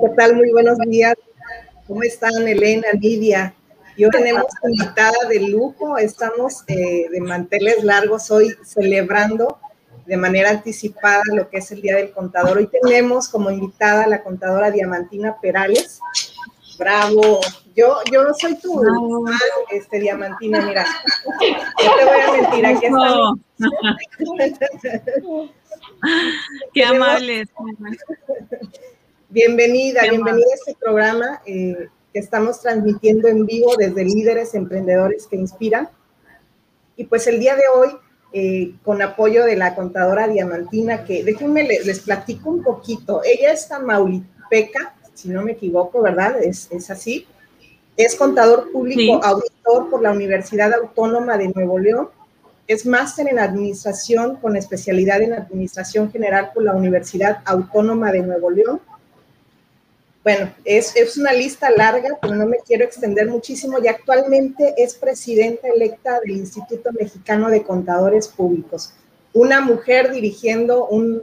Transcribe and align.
¿qué 0.00 0.08
tal? 0.10 0.36
Muy 0.36 0.50
buenos 0.52 0.78
días. 0.78 1.14
¿Cómo 1.86 2.02
están, 2.02 2.46
Elena, 2.46 2.88
Lidia? 3.00 3.54
Y 3.96 4.04
hoy 4.04 4.10
tenemos 4.10 4.44
invitada 4.62 5.28
de 5.28 5.40
lujo. 5.40 5.96
Estamos 5.96 6.64
eh, 6.66 7.06
de 7.10 7.20
manteles 7.20 7.82
largos 7.82 8.30
hoy 8.30 8.54
celebrando 8.62 9.58
de 10.04 10.16
manera 10.16 10.50
anticipada 10.50 11.22
lo 11.32 11.48
que 11.48 11.58
es 11.58 11.72
el 11.72 11.80
Día 11.80 11.96
del 11.96 12.12
Contador. 12.12 12.58
Hoy 12.58 12.68
tenemos 12.68 13.28
como 13.28 13.50
invitada 13.50 14.04
a 14.04 14.08
la 14.08 14.22
contadora 14.22 14.70
Diamantina 14.70 15.36
Perales. 15.40 16.00
Bravo. 16.78 17.40
Yo, 17.74 17.96
yo 18.12 18.34
soy 18.38 18.56
tu 18.58 18.74
fan, 18.74 19.38
este, 19.70 20.00
Diamantina, 20.00 20.60
mira. 20.60 20.84
No 21.24 21.96
te 21.96 22.04
voy 22.04 22.20
a 22.20 22.32
mentir, 22.32 22.66
aquí 22.66 22.86
está. 22.86 23.32
Qué 26.74 26.84
amable. 26.84 27.46
Bienvenida, 29.28 30.02
bienvenida 30.08 30.46
a 30.52 30.54
este 30.54 30.76
programa 30.80 31.42
eh, 31.46 31.88
que 32.12 32.18
estamos 32.20 32.60
transmitiendo 32.60 33.26
en 33.26 33.44
vivo 33.44 33.74
desde 33.76 34.04
Líderes 34.04 34.54
Emprendedores 34.54 35.26
que 35.26 35.34
Inspiran. 35.34 35.88
Y 36.96 37.06
pues 37.06 37.26
el 37.26 37.40
día 37.40 37.56
de 37.56 37.62
hoy 37.74 37.88
eh, 38.32 38.74
con 38.84 39.02
apoyo 39.02 39.44
de 39.44 39.56
la 39.56 39.74
contadora 39.74 40.28
Diamantina, 40.28 41.04
que 41.04 41.24
déjenme 41.24 41.64
les, 41.64 42.00
platico 42.00 42.50
un 42.50 42.62
poquito. 42.62 43.22
Ella 43.24 43.52
es 43.52 43.66
tamaulipeca, 43.66 44.94
si 45.14 45.28
no 45.28 45.42
me 45.42 45.52
equivoco, 45.52 46.02
¿verdad? 46.02 46.40
Es, 46.40 46.68
es 46.70 46.88
así. 46.88 47.26
Es 47.96 48.14
contador 48.14 48.70
público, 48.70 49.24
auditor 49.24 49.90
por 49.90 50.02
la 50.02 50.12
Universidad 50.12 50.72
Autónoma 50.72 51.36
de 51.36 51.48
Nuevo 51.48 51.80
León. 51.80 52.10
Es 52.68 52.86
máster 52.86 53.26
en 53.28 53.40
administración 53.40 54.36
con 54.36 54.56
especialidad 54.56 55.20
en 55.20 55.32
administración 55.32 56.12
general 56.12 56.52
por 56.54 56.62
la 56.62 56.74
Universidad 56.74 57.38
Autónoma 57.44 58.12
de 58.12 58.20
Nuevo 58.20 58.50
León 58.50 58.80
bueno, 60.26 60.52
es, 60.64 61.16
una 61.16 61.32
lista 61.32 61.70
larga, 61.70 62.18
pero 62.20 62.34
no 62.34 62.46
me 62.46 62.56
quiero 62.66 62.84
extender 62.84 63.28
muchísimo 63.28 63.78
y 63.80 63.86
actualmente 63.86 64.74
es 64.76 64.96
presidenta 64.96 65.68
electa 65.68 66.18
del 66.18 66.32
Instituto 66.32 66.90
Mexicano 66.98 67.48
de 67.48 67.62
Contadores 67.62 68.26
Públicos. 68.26 68.92
Una 69.32 69.60
mujer 69.60 70.10
dirigiendo 70.10 70.88
un, 70.88 71.22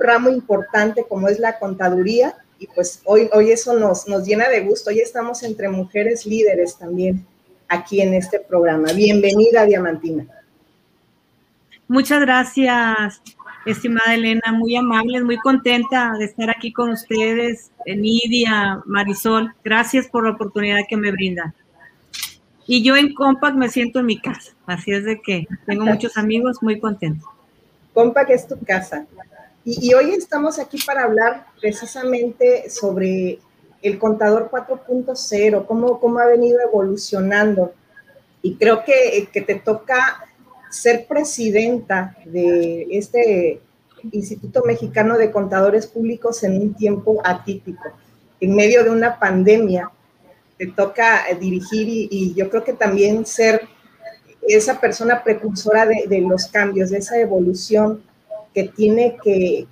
ramo 0.00 0.30
importante 0.30 1.04
como 1.06 1.28
es 1.28 1.38
la 1.38 1.58
contaduría 1.58 2.34
y 2.58 2.68
pues 2.68 3.02
hoy, 3.04 3.28
hoy 3.34 3.50
eso 3.50 3.78
nos, 3.78 4.08
nos 4.08 4.24
llena 4.24 4.48
de 4.48 4.60
gusto. 4.60 4.88
Hoy 4.88 5.00
estamos 5.00 5.42
entre 5.42 5.68
mujeres 5.68 6.24
líderes 6.24 6.78
también 6.78 7.26
aquí 7.68 8.00
en 8.00 8.14
este 8.14 8.40
programa. 8.40 8.94
Bienvenida, 8.94 9.66
Diamantina. 9.66 10.26
Muchas 11.86 12.22
gracias, 12.22 13.20
estimada 13.66 14.14
Elena, 14.14 14.52
muy 14.52 14.76
amable, 14.76 15.22
muy 15.22 15.36
contenta 15.38 16.12
de 16.18 16.24
estar 16.24 16.50
aquí 16.50 16.72
con 16.72 16.90
ustedes, 16.90 17.70
Nidia, 17.84 18.80
Marisol, 18.86 19.54
gracias 19.64 20.06
por 20.08 20.24
la 20.24 20.30
oportunidad 20.30 20.80
que 20.88 20.96
me 20.96 21.10
brindan. 21.10 21.54
Y 22.66 22.82
yo 22.82 22.96
en 22.96 23.14
Compact 23.14 23.56
me 23.56 23.68
siento 23.68 24.00
en 24.00 24.06
mi 24.06 24.20
casa, 24.20 24.52
así 24.66 24.92
es 24.92 25.04
de 25.04 25.20
que 25.20 25.46
tengo 25.66 25.84
muchos 25.84 26.16
amigos 26.16 26.62
muy 26.62 26.80
contentos. 26.80 27.28
Compact 27.94 28.30
es 28.30 28.46
tu 28.46 28.58
casa. 28.64 29.06
Y, 29.64 29.92
hoy 29.94 30.12
estamos 30.12 30.60
aquí 30.60 30.78
para 30.86 31.02
hablar 31.02 31.46
precisamente 31.60 32.70
sobre 32.70 33.40
el 33.82 33.98
contador 33.98 34.48
4.0, 34.48 35.66
cómo, 35.66 35.98
cómo 35.98 36.18
ha 36.20 36.26
venido 36.26 36.60
evolucionando. 36.60 37.74
Y 38.42 38.54
creo 38.54 38.84
que, 38.84 39.28
que 39.32 39.40
te 39.40 39.56
toca 39.56 40.24
ser 40.76 41.06
presidenta 41.06 42.16
de 42.24 42.86
este 42.90 43.60
Instituto 44.12 44.62
Mexicano 44.64 45.16
de 45.16 45.32
Contadores 45.32 45.86
Públicos 45.86 46.42
en 46.44 46.60
un 46.60 46.74
tiempo 46.74 47.20
atípico, 47.24 47.84
en 48.40 48.54
medio 48.54 48.84
de 48.84 48.90
una 48.90 49.18
pandemia. 49.18 49.90
Te 50.58 50.66
toca 50.68 51.24
dirigir 51.40 51.88
y, 51.88 52.34
yo 52.34 52.48
creo 52.50 52.62
que 52.62 52.72
también 52.72 53.26
ser 53.26 53.62
esa 54.46 54.80
persona 54.80 55.24
precursora 55.24 55.86
de, 55.86 56.20
los 56.20 56.46
cambios, 56.46 56.90
de 56.90 56.98
esa 56.98 57.18
evolución 57.18 58.02
que 58.54 58.64
tiene 58.64 59.16
que, 59.22 59.66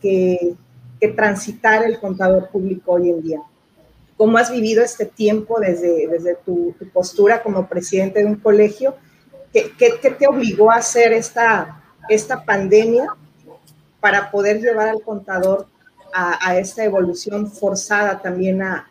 transitar 1.15 1.85
el 1.85 2.01
contador 2.01 2.49
público 2.49 2.93
hoy 2.93 3.11
en 3.11 3.23
día. 3.23 3.43
¿Cómo 4.17 4.39
has 4.39 4.51
vivido 4.51 4.83
este 4.83 5.05
tiempo 5.05 5.61
desde, 5.61 6.09
desde 6.09 6.35
tu, 6.37 6.75
tu 6.79 6.89
postura 6.89 7.43
como 7.43 7.69
presidente 7.69 8.21
de 8.21 8.25
un 8.25 8.37
colegio? 8.37 8.95
¿Qué, 9.55 10.15
te 10.19 10.27
obligó 10.27 10.73
a 10.73 10.77
hacer 10.77 11.13
esta, 11.13 11.81
esta 12.09 12.45
pandemia 12.45 13.07
para 14.01 14.33
poder 14.33 14.61
llevar 14.61 14.89
al 14.89 15.01
contador 15.01 15.69
a, 16.13 16.59
esta 16.59 16.85
evolución 16.85 17.51
forzada 17.51 18.21
también 18.21 18.63
a, 18.63 18.89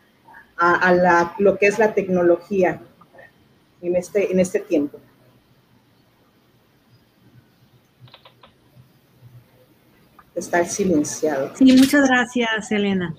la, 0.58 1.36
lo 1.38 1.58
que 1.58 1.68
es 1.68 1.80
la 1.80 1.94
tecnología 1.94 2.82
en 3.82 3.96
este, 3.98 4.32
en 4.32 4.40
este 4.40 4.62
tiempo? 4.62 5.00
Está 10.34 10.64
silenciado. 10.66 11.52
Sí, 11.56 11.76
muchas 11.78 12.08
gracias, 12.08 12.72
Elena. 12.72 13.14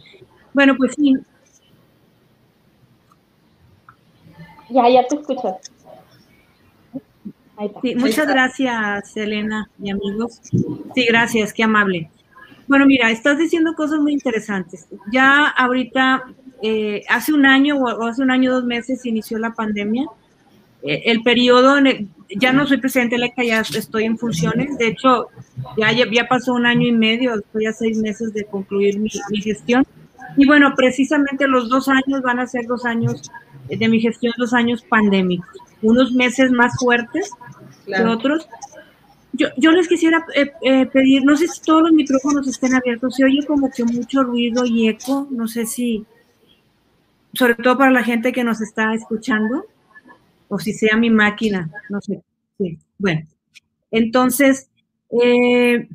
Bueno, 0.54 0.74
pues 0.76 0.94
sí. 0.96 1.14
Ya, 4.70 4.88
ya 4.88 5.06
te 5.06 5.16
escucho 5.16 5.58
muchas 7.96 8.26
gracias, 8.26 9.16
Elena 9.16 9.68
y 9.82 9.90
amigos. 9.90 10.40
Sí, 10.42 11.06
gracias, 11.08 11.52
qué 11.52 11.62
amable. 11.62 12.10
Bueno, 12.66 12.86
mira, 12.86 13.10
estás 13.10 13.38
diciendo 13.38 13.74
cosas 13.74 14.00
muy 14.00 14.12
interesantes. 14.12 14.86
Ya 15.12 15.48
ahorita, 15.48 16.24
eh, 16.62 17.02
hace 17.08 17.32
un 17.32 17.46
año 17.46 17.76
o 17.76 18.06
hace 18.06 18.22
un 18.22 18.30
año, 18.30 18.52
dos 18.52 18.64
meses, 18.64 19.04
inició 19.04 19.38
la 19.38 19.52
pandemia. 19.52 20.06
Eh, 20.82 21.02
el 21.06 21.22
periodo, 21.22 21.76
ya 22.28 22.52
no 22.52 22.66
soy 22.66 22.78
presidente 22.78 23.16
electa, 23.16 23.44
ya 23.44 23.60
estoy 23.60 24.04
en 24.04 24.18
funciones. 24.18 24.76
De 24.78 24.88
hecho, 24.88 25.28
ya, 25.76 25.92
ya 25.92 26.28
pasó 26.28 26.54
un 26.54 26.66
año 26.66 26.86
y 26.86 26.92
medio, 26.92 27.34
estoy 27.34 27.66
a 27.66 27.72
seis 27.72 27.98
meses 27.98 28.32
de 28.32 28.44
concluir 28.44 28.98
mi, 28.98 29.10
mi 29.30 29.40
gestión. 29.42 29.84
Y 30.36 30.46
bueno, 30.46 30.74
precisamente 30.74 31.46
los 31.46 31.68
dos 31.68 31.88
años 31.88 32.22
van 32.22 32.40
a 32.40 32.46
ser 32.46 32.66
dos 32.66 32.84
años 32.84 33.30
de 33.68 33.88
mi 33.88 34.00
gestión, 34.00 34.32
dos 34.36 34.52
años 34.52 34.82
pandémicos 34.88 35.48
unos 35.84 36.12
meses 36.12 36.50
más 36.50 36.72
fuertes 36.78 37.30
que 37.86 38.02
otros. 38.02 38.48
Yo, 39.32 39.48
yo 39.56 39.72
les 39.72 39.88
quisiera 39.88 40.24
eh, 40.34 40.52
eh, 40.62 40.86
pedir, 40.86 41.24
no 41.24 41.36
sé 41.36 41.48
si 41.48 41.60
todos 41.60 41.82
los 41.82 41.92
micrófonos 41.92 42.46
estén 42.46 42.74
abiertos, 42.74 43.16
se 43.16 43.24
oye 43.24 43.44
como 43.46 43.70
que 43.70 43.84
mucho 43.84 44.22
ruido 44.22 44.64
y 44.64 44.88
eco, 44.88 45.26
no 45.30 45.48
sé 45.48 45.66
si, 45.66 46.06
sobre 47.32 47.56
todo 47.56 47.76
para 47.76 47.90
la 47.90 48.04
gente 48.04 48.32
que 48.32 48.44
nos 48.44 48.60
está 48.60 48.94
escuchando, 48.94 49.66
o 50.48 50.58
si 50.58 50.72
sea 50.72 50.96
mi 50.96 51.10
máquina, 51.10 51.70
no 51.90 52.00
sé. 52.00 52.22
Sí. 52.58 52.78
Bueno, 52.96 53.26
entonces, 53.90 54.70
eh, 55.20 55.88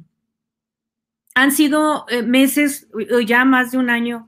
han 1.34 1.52
sido 1.54 2.06
meses, 2.26 2.90
ya 3.26 3.46
más 3.46 3.72
de 3.72 3.78
un 3.78 3.90
año, 3.90 4.28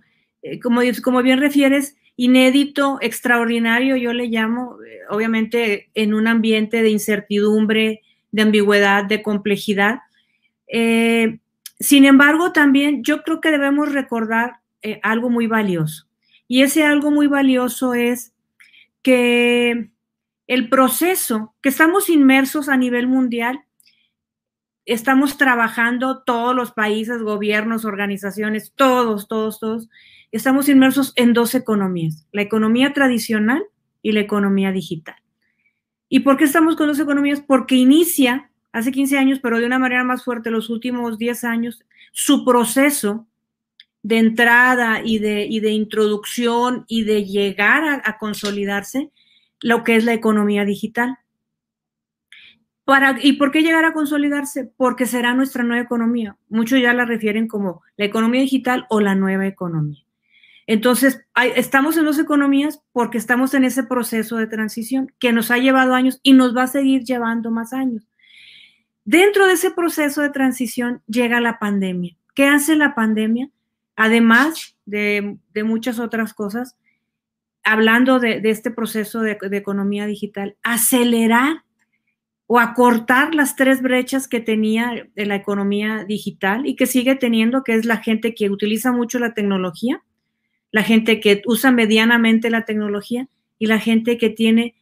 como, 0.64 0.80
como 1.04 1.22
bien 1.22 1.40
refieres, 1.40 1.98
inédito, 2.22 3.00
extraordinario, 3.02 3.96
yo 3.96 4.14
le 4.14 4.28
llamo, 4.28 4.78
eh, 4.84 5.00
obviamente 5.10 5.90
en 5.96 6.14
un 6.14 6.28
ambiente 6.28 6.84
de 6.84 6.92
incertidumbre, 6.92 8.04
de 8.32 8.42
ambigüedad, 8.44 9.04
de 9.04 9.24
complejidad. 9.24 10.02
Eh, 10.68 11.40
sin 11.80 12.06
embargo, 12.06 12.52
también 12.52 13.04
yo 13.04 13.24
creo 13.24 13.42
que 13.42 13.50
debemos 13.50 13.92
recordar 13.92 14.58
eh, 14.84 15.00
algo 15.02 15.32
muy 15.32 15.48
valioso. 15.48 16.06
Y 16.48 16.62
ese 16.62 16.84
algo 16.84 17.10
muy 17.10 17.26
valioso 17.26 17.96
es 17.96 18.34
que 19.02 19.90
el 20.46 20.70
proceso, 20.70 21.56
que 21.60 21.70
estamos 21.70 22.08
inmersos 22.08 22.70
a 22.70 22.78
nivel 22.78 23.08
mundial, 23.08 23.62
estamos 24.86 25.38
trabajando 25.38 26.22
todos 26.22 26.56
los 26.56 26.72
países, 26.72 27.24
gobiernos, 27.24 27.84
organizaciones, 27.84 28.74
todos, 28.76 29.28
todos, 29.28 29.60
todos, 29.60 29.90
estamos 30.32 30.70
inmersos 30.70 31.14
en 31.16 31.34
dos 31.34 31.56
economías, 31.56 32.28
la 32.32 32.42
economía 32.42 32.94
tradicional 32.94 33.64
y 34.02 34.14
la 34.14 34.22
economía 34.22 34.72
digital. 34.72 35.16
¿Y 36.10 36.22
por 36.22 36.38
qué 36.38 36.46
estamos 36.46 36.76
con 36.76 36.88
dos 36.88 37.00
economías? 37.00 37.42
Porque 37.42 37.76
inicia 37.76 38.52
hace 38.72 38.92
15 38.92 39.18
años, 39.18 39.40
pero 39.42 39.60
de 39.60 39.66
una 39.66 39.80
manera 39.80 40.04
más 40.04 40.24
fuerte 40.24 40.52
los 40.52 40.70
últimos 40.70 41.18
10 41.18 41.44
años, 41.44 41.84
su 42.12 42.44
proceso 42.46 43.28
de 44.04 44.18
entrada 44.18 45.02
y 45.04 45.20
de, 45.20 45.72
introducción 45.72 46.86
y 46.88 47.04
de 47.04 47.26
llegar 47.26 47.84
a, 47.84 48.02
a 48.04 48.18
consolidarse 48.18 49.12
lo 49.62 49.84
que 49.84 49.96
es 49.96 50.06
la 50.06 50.14
economía 50.14 50.66
digital. 50.66 51.18
Para, 52.84 53.16
¿Y 53.22 53.34
por 53.34 53.52
qué 53.52 53.62
llegar 53.62 53.86
a 53.86 53.94
consolidarse? 53.94 54.72
Porque 54.76 55.06
será 55.06 55.34
nuestra 55.34 55.64
nueva 55.64 55.84
economía. 55.84 56.36
Muchos 56.50 56.82
ya 56.82 56.94
la 56.94 57.06
refieren 57.06 57.48
como 57.48 57.84
la 57.96 58.06
economía 58.06 58.42
digital 58.42 58.86
o 58.90 59.00
la 59.00 59.16
nueva 59.16 59.46
economía. 59.46 60.04
Entonces, 60.72 61.20
estamos 61.58 61.98
en 61.98 62.06
dos 62.06 62.18
economías 62.18 62.82
porque 62.94 63.18
estamos 63.18 63.54
en 63.54 63.66
ese 63.66 63.84
proceso 63.84 64.38
de 64.38 64.48
transición 64.48 65.12
que 65.20 65.34
nos 65.34 65.52
ha 65.52 65.58
llevado 65.58 65.94
años 65.94 66.22
y 66.24 66.32
nos 66.32 66.56
va 66.56 66.64
a 66.64 66.68
seguir 66.68 67.04
llevando 67.04 67.52
más 67.52 67.74
años. 67.74 68.08
Dentro 69.04 69.48
de 69.48 69.56
ese 69.56 69.72
proceso 69.72 70.22
de 70.22 70.30
transición 70.30 71.02
llega 71.08 71.42
la 71.42 71.60
pandemia. 71.60 72.16
¿Qué 72.36 72.46
hace 72.46 72.78
la 72.78 72.96
pandemia? 72.96 73.50
Además 73.98 74.78
de, 74.86 75.40
muchas 75.66 76.00
otras 76.00 76.34
cosas, 76.34 76.78
hablando 77.66 78.22
de, 78.22 78.40
este 78.46 78.72
proceso 78.72 79.20
de, 79.20 79.38
economía 79.52 80.06
digital, 80.06 80.56
acelerar 80.64 81.66
o 82.48 82.62
acortar 82.62 83.36
las 83.36 83.58
tres 83.58 83.82
brechas 83.82 84.30
que 84.30 84.40
tenía 84.40 85.06
de 85.16 85.26
la 85.26 85.36
economía 85.36 86.06
digital 86.06 86.66
y 86.66 86.78
que 86.78 86.86
sigue 86.86 87.16
teniendo, 87.16 87.62
que 87.66 87.74
es 87.74 87.84
la 87.84 87.98
gente 87.98 88.34
que 88.34 88.50
utiliza 88.50 88.94
mucho 88.94 89.20
la 89.20 89.34
tecnología, 89.34 90.02
la 90.72 90.84
gente 90.84 91.20
que 91.20 91.42
usa 91.46 91.72
medianamente 91.72 92.50
la 92.50 92.66
tecnología 92.66 93.28
y 93.60 93.68
la 93.68 93.80
gente 93.80 94.18
que 94.18 94.30
tiene 94.30 94.76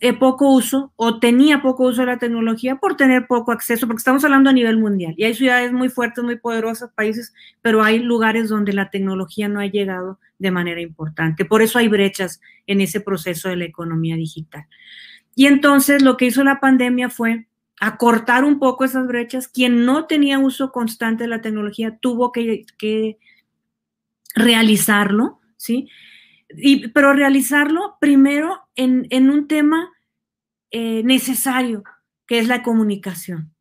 eh, 0.00 0.12
poco 0.12 0.52
uso 0.52 0.92
o 0.96 1.20
tenía 1.20 1.62
poco 1.62 1.84
uso 1.84 2.02
de 2.02 2.06
la 2.06 2.18
tecnología 2.18 2.76
por 2.76 2.96
tener 2.96 3.26
poco 3.26 3.52
acceso, 3.52 3.86
porque 3.86 3.98
estamos 3.98 4.24
hablando 4.24 4.50
a 4.50 4.52
nivel 4.52 4.78
mundial 4.78 5.14
y 5.16 5.24
hay 5.24 5.34
ciudades 5.34 5.72
muy 5.72 5.88
fuertes, 5.88 6.24
muy 6.24 6.36
poderosas, 6.36 6.90
países, 6.92 7.32
pero 7.62 7.82
hay 7.82 8.00
lugares 8.00 8.48
donde 8.48 8.72
la 8.72 8.90
tecnología 8.90 9.48
no 9.48 9.60
ha 9.60 9.66
llegado 9.66 10.18
de 10.38 10.50
manera 10.50 10.80
importante. 10.80 11.44
Por 11.44 11.62
eso 11.62 11.78
hay 11.78 11.88
brechas 11.88 12.40
en 12.66 12.80
ese 12.80 13.00
proceso 13.00 13.48
de 13.48 13.56
la 13.56 13.64
economía 13.64 14.16
digital. 14.16 14.66
Y 15.36 15.46
entonces 15.46 16.02
lo 16.02 16.16
que 16.16 16.26
hizo 16.26 16.42
la 16.44 16.60
pandemia 16.60 17.08
fue 17.08 17.46
acortar 17.80 18.44
un 18.44 18.58
poco 18.58 18.84
esas 18.84 19.06
brechas. 19.06 19.48
Quien 19.48 19.84
no 19.84 20.06
tenía 20.06 20.38
uso 20.38 20.72
constante 20.72 21.24
de 21.24 21.28
la 21.28 21.40
tecnología 21.40 21.98
tuvo 22.00 22.32
que, 22.32 22.64
que 22.78 23.18
realizarlo, 24.34 25.40
¿sí? 25.56 25.88
Y, 26.56 26.88
pero 26.88 27.12
realizarlo 27.12 27.96
primero 28.00 28.60
en, 28.76 29.30
un 29.30 29.48
tema 29.48 29.92
eh, 30.70 31.02
necesario, 31.04 31.84
que 32.26 32.38
es 32.38 32.48
la 32.48 32.62
comunicación. 32.62 33.54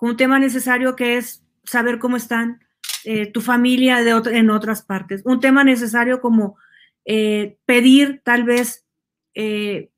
Un 0.00 0.16
tema 0.16 0.38
necesario 0.38 0.96
que 0.96 1.16
es 1.16 1.44
saber 1.64 1.98
cómo 1.98 2.16
están 2.16 2.64
eh, 3.04 3.26
tu 3.26 3.40
familia 3.40 4.02
de 4.02 4.10
en 4.36 4.50
otras 4.50 4.82
partes. 4.82 5.22
Un 5.24 5.40
tema 5.40 5.64
necesario 5.64 6.20
como 6.20 6.56
eh, 7.04 7.58
pedir 7.66 8.20
tal 8.24 8.44
vez 8.44 8.84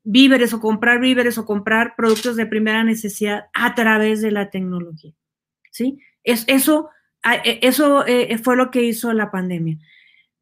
víveres 0.05 0.53
o 0.53 0.61
comprar 0.61 1.00
víveres 1.00 1.38
o 1.38 1.46
comprar 1.46 1.94
productos 1.96 2.37
de 2.37 2.44
primera 2.44 2.85
necesidad 2.85 3.46
a 3.55 3.75
través 3.75 4.20
de 4.20 4.32
la 4.32 4.50
tecnología. 4.50 5.14
¿sí? 5.70 5.99
Es, 6.25 6.44
eso 6.46 6.91
eso 7.22 8.05
fue 8.43 8.56
lo 8.56 8.70
que 8.70 8.82
hizo 8.82 9.12
la 9.12 9.31
pandemia. 9.31 9.78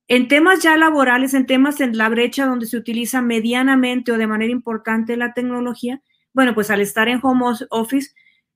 En 0.07 0.27
temas 0.29 0.63
ya 0.63 0.77
laborales, 0.77 1.35
en 1.35 1.47
temas 1.47 1.81
en 1.81 1.97
la 1.97 2.09
brecha 2.09 2.47
donde 2.47 2.67
se 2.67 2.79
utiliza 2.79 3.21
medianamente 3.21 4.11
o 4.11 4.19
de 4.19 4.27
manera 4.27 4.51
importante 4.51 5.17
la 5.17 5.35
tecnología, 5.35 6.01
bueno, 6.33 6.55
pues 6.55 6.71
al 6.71 6.81
estar 6.81 7.09
en 7.09 7.21
home 7.23 7.45
office, 7.71 8.13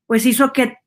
pues 0.06 0.24
hizo 0.24 0.52
que, 0.52 0.78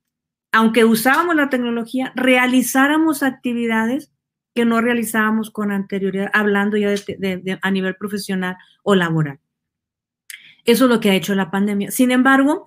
aunque 0.51 0.85
usábamos 0.85 1.35
la 1.35 1.49
tecnología, 1.49 2.13
realizáramos 2.15 3.21
actividades 3.21 4.11
que 4.55 4.65
no 4.65 4.81
realizábamos 4.81 5.51
con 5.51 5.71
anterioridad, 5.71 6.31
hablando 6.33 6.77
ya 6.77 6.89
de, 6.89 7.59
a 7.61 7.71
nivel 7.71 7.95
profesional 7.95 8.57
o 8.81 8.95
laboral. 8.95 9.39
Eso 10.63 10.85
es 10.85 10.89
lo 10.89 10.99
que 10.99 11.11
ha 11.11 11.15
hecho 11.15 11.35
la 11.35 11.51
pandemia. 11.51 11.91
Sin 11.91 12.09
embargo, 12.09 12.65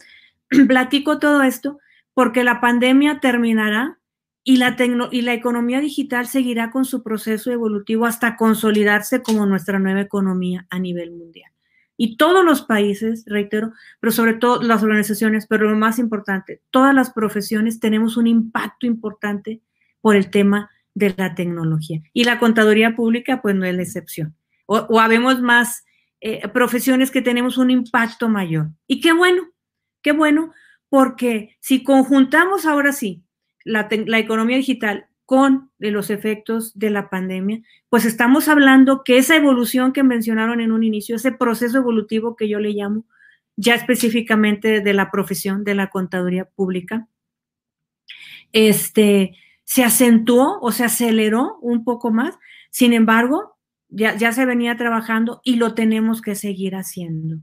platico 0.69 1.19
todo 1.19 1.43
esto 1.43 1.81
porque 2.15 2.45
la 2.45 2.61
pandemia 2.61 3.21
terminará 3.21 3.98
y 4.45 4.57
la, 4.57 4.77
y 5.11 5.23
la 5.23 5.35
economía 5.35 5.81
digital 5.81 6.27
seguirá 6.27 6.71
con 6.71 6.85
su 6.85 7.03
proceso 7.03 7.51
evolutivo 7.51 8.07
hasta 8.07 8.37
consolidarse 8.37 9.23
como 9.23 9.47
nuestra 9.47 9.79
nueva 9.79 10.01
economía 10.01 10.67
a 10.71 10.79
nivel 10.79 11.11
mundial. 11.11 11.53
Y 12.01 12.17
todos 12.17 12.45
los 12.45 12.63
países, 12.63 13.25
reitero, 13.27 13.73
pero 14.01 14.13
sobre 14.13 14.35
todo 14.35 14.63
las 14.63 14.83
organizaciones, 14.83 15.47
pero 15.49 15.69
lo 15.69 15.77
más 15.77 15.99
importante, 15.99 16.63
todas 16.71 16.95
las 16.95 17.11
profesiones 17.11 17.81
tenemos 17.81 18.17
un 18.17 18.29
impacto 18.29 18.87
importante 18.87 19.61
por 20.01 20.15
el 20.15 20.31
tema 20.31 20.71
de 20.95 21.13
la 21.17 21.35
tecnología. 21.35 22.01
Y 22.13 22.25
la 22.25 22.39
contaduría 22.39 22.95
pública, 22.95 23.43
pues 23.43 23.57
no 23.57 23.67
es 23.67 23.75
la 23.75 23.83
excepción. 23.83 24.37
O, 24.67 25.01
habemos 25.01 25.41
más 25.41 25.85
eh, 26.21 26.47
profesiones 26.49 27.11
que 27.11 27.21
tenemos 27.23 27.59
un 27.59 27.71
impacto 27.71 28.29
mayor. 28.29 28.69
Y 28.87 29.01
qué 29.01 29.13
bueno, 29.13 29.43
qué 30.01 30.13
bueno, 30.13 30.53
porque 30.89 31.57
si 31.61 31.83
conjuntamos 31.83 32.65
ahora 32.65 32.93
sí 32.93 33.25
la, 33.69 34.19
economía 34.19 34.57
digital 34.57 35.07
con 35.25 35.71
los 35.79 36.11
efectos 36.11 36.77
de 36.79 36.91
la 36.91 37.11
pandemia, 37.11 37.61
pues 37.91 38.05
estamos 38.05 38.49
hablando 38.49 39.03
que 39.05 39.19
esa 39.19 39.37
evolución 39.37 39.93
que 39.93 40.03
mencionaron 40.03 40.61
en 40.61 40.73
un 40.73 40.85
inicio, 40.85 41.17
ese 41.17 41.33
proceso 41.33 41.79
evolutivo 41.79 42.35
que 42.35 42.49
yo 42.49 42.61
le 42.61 42.71
llamo, 42.71 43.05
ya 43.57 43.75
específicamente 43.75 44.81
de 44.81 44.95
la 44.95 45.11
profesión 45.11 45.65
de 45.65 45.75
la 45.75 45.91
contaduría 45.91 46.47
pública, 46.47 47.09
este, 48.53 49.37
se 49.65 49.85
acentuó 49.85 50.59
o 50.63 50.73
se 50.73 50.85
aceleró 50.85 51.59
un 51.61 51.85
poco 51.85 52.11
más. 52.11 52.39
Sin 52.71 52.95
embargo, 52.95 53.59
ya, 53.91 54.17
ya 54.17 54.33
se 54.33 54.47
venía 54.47 54.77
trabajando 54.77 55.43
y 55.45 55.57
lo 55.57 55.75
tenemos 55.75 56.23
que 56.23 56.35
seguir 56.35 56.75
haciendo. 56.75 57.37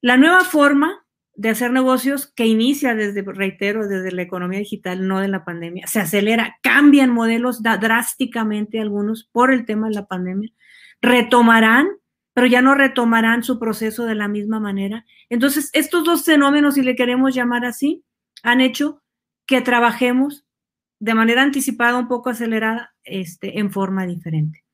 La 0.00 0.16
nueva 0.16 0.44
forma 0.44 1.04
de 1.38 1.50
hacer 1.50 1.70
negocios 1.70 2.32
que 2.34 2.46
inicia 2.46 2.96
desde, 2.96 3.22
reitero, 3.22 3.86
desde 3.86 4.10
la 4.10 4.22
economía 4.22 4.58
digital, 4.58 5.06
no 5.06 5.20
de 5.20 5.28
la 5.28 5.44
pandemia. 5.44 5.86
Se 5.86 6.00
acelera, 6.00 6.58
cambian 6.64 7.10
modelos 7.10 7.62
drásticamente 7.62 8.80
algunos 8.80 9.22
por 9.30 9.52
el 9.52 9.64
tema 9.64 9.88
de 9.88 9.94
la 9.94 10.06
pandemia. 10.06 10.50
Retomarán, 11.00 11.86
pero 12.34 12.48
ya 12.48 12.60
no 12.60 12.74
retomarán 12.74 13.44
su 13.44 13.60
proceso 13.60 14.04
de 14.04 14.16
la 14.16 14.26
misma 14.26 14.58
manera. 14.58 15.06
Entonces, 15.28 15.70
estos 15.74 16.02
dos 16.02 16.24
fenómenos, 16.24 16.74
si 16.74 16.82
le 16.82 16.96
queremos 16.96 17.36
llamar 17.36 17.64
así, 17.64 18.04
han 18.42 18.60
hecho 18.60 19.00
que 19.46 19.60
trabajemos 19.60 20.44
de 20.98 21.14
manera 21.14 21.44
anticipada, 21.44 21.98
un 21.98 22.08
poco 22.08 22.30
acelerada, 22.30 22.96
este, 23.04 23.60
en 23.60 23.70
forma 23.70 24.06
diferente. 24.06 24.64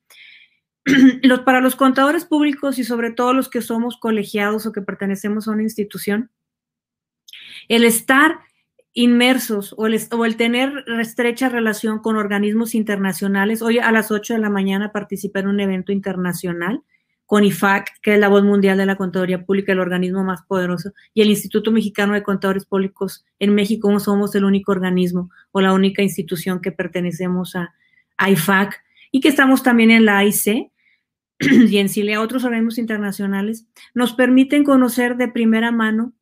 Los, 1.21 1.41
para 1.41 1.61
los 1.61 1.75
contadores 1.75 2.25
públicos 2.25 2.79
y 2.79 2.83
sobre 2.83 3.11
todo 3.11 3.33
los 3.33 3.49
que 3.49 3.61
somos 3.61 3.97
colegiados 3.97 4.65
o 4.65 4.71
que 4.71 4.81
pertenecemos 4.81 5.47
a 5.47 5.51
una 5.51 5.63
institución, 5.63 6.31
el 7.67 7.83
estar 7.83 8.39
inmersos 8.93 9.75
o 9.77 9.85
el, 9.87 10.37
tener 10.37 10.85
estrecha 10.99 11.49
relación 11.49 11.99
con 11.99 12.15
organismos 12.15 12.73
internacionales. 12.73 13.61
Hoy 13.61 13.79
a 13.79 13.91
las 13.91 14.09
8 14.09 14.35
de 14.35 14.39
la 14.39 14.49
mañana 14.49 14.91
participé 14.91 15.39
en 15.41 15.47
un 15.47 15.59
evento 15.59 15.91
internacional 15.91 16.81
con 17.25 17.43
IFAC, 17.43 17.89
que 18.01 18.13
es 18.13 18.19
la 18.19 18.29
voz 18.29 18.43
mundial 18.43 18.77
de 18.77 18.85
la 18.85 18.95
contaduría 18.95 19.43
pública, 19.43 19.73
el 19.73 19.79
organismo 19.79 20.23
más 20.23 20.43
poderoso, 20.43 20.91
y 21.13 21.21
el 21.21 21.29
Instituto 21.29 21.71
Mexicano 21.71 22.13
de 22.13 22.23
Contadores 22.23 22.65
Públicos 22.65 23.25
en 23.39 23.53
México, 23.55 23.99
somos 23.99 24.33
el 24.35 24.45
único 24.45 24.71
organismo 24.71 25.29
o 25.51 25.59
la 25.59 25.73
única 25.73 26.03
institución 26.03 26.61
que 26.61 26.71
pertenecemos 26.71 27.55
a, 27.55 27.73
IFAC 28.17 28.81
y 29.11 29.19
que 29.19 29.27
estamos 29.27 29.61
también 29.61 29.91
en 29.91 30.05
la 30.05 30.19
AIC 30.19 30.71
y 31.39 31.77
en 31.77 31.89
CILE, 31.89 32.17
otros 32.17 32.45
organismos 32.45 32.77
internacionales, 32.77 33.67
nos 33.93 34.13
permiten 34.13 34.63
conocer 34.63 35.17
de 35.17 35.27
primera 35.27 35.71
mano 35.71 36.13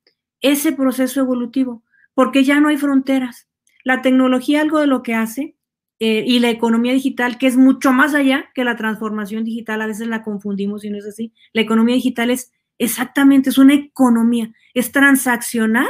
ese 0.43 0.71
proceso 0.71 1.21
evolutivo, 1.21 1.83
porque 2.13 2.43
ya 2.43 2.59
no 2.59 2.67
hay 2.67 2.77
fronteras. 2.77 3.47
La 3.83 4.03
tecnología, 4.03 4.61
algo 4.61 4.79
de 4.79 4.87
lo 4.87 5.01
que 5.01 5.15
hace, 5.15 5.55
eh, 5.99 6.23
y 6.27 6.39
la 6.39 6.49
economía 6.49 6.93
digital, 6.93 7.37
que 7.37 7.47
es 7.47 7.57
mucho 7.57 7.91
más 7.93 8.13
allá 8.13 8.51
que 8.53 8.63
la 8.63 8.75
transformación 8.75 9.43
digital, 9.43 9.81
a 9.81 9.87
veces 9.87 10.07
la 10.07 10.21
confundimos 10.21 10.83
y 10.83 10.89
no 10.89 10.97
es 10.97 11.05
así. 11.05 11.33
La 11.53 11.61
economía 11.61 11.95
digital 11.95 12.29
es 12.29 12.51
exactamente, 12.77 13.49
es 13.49 13.57
una 13.57 13.73
economía, 13.73 14.53
es 14.73 14.91
transaccionar 14.91 15.87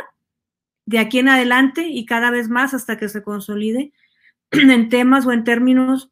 de 0.85 0.99
aquí 0.99 1.19
en 1.19 1.29
adelante 1.29 1.87
y 1.87 2.05
cada 2.05 2.29
vez 2.29 2.49
más 2.49 2.73
hasta 2.73 2.97
que 2.97 3.09
se 3.09 3.23
consolide 3.23 3.91
en 4.51 4.89
temas 4.89 5.25
o 5.25 5.31
en 5.31 5.43
términos 5.43 6.11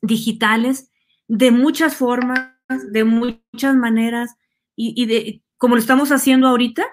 digitales 0.00 0.92
de 1.26 1.50
muchas 1.50 1.96
formas, 1.96 2.52
de 2.90 3.04
muchas 3.04 3.74
maneras 3.74 4.36
y, 4.76 5.06
de 5.06 5.42
como 5.56 5.74
lo 5.74 5.80
estamos 5.80 6.12
haciendo 6.12 6.46
ahorita, 6.46 6.86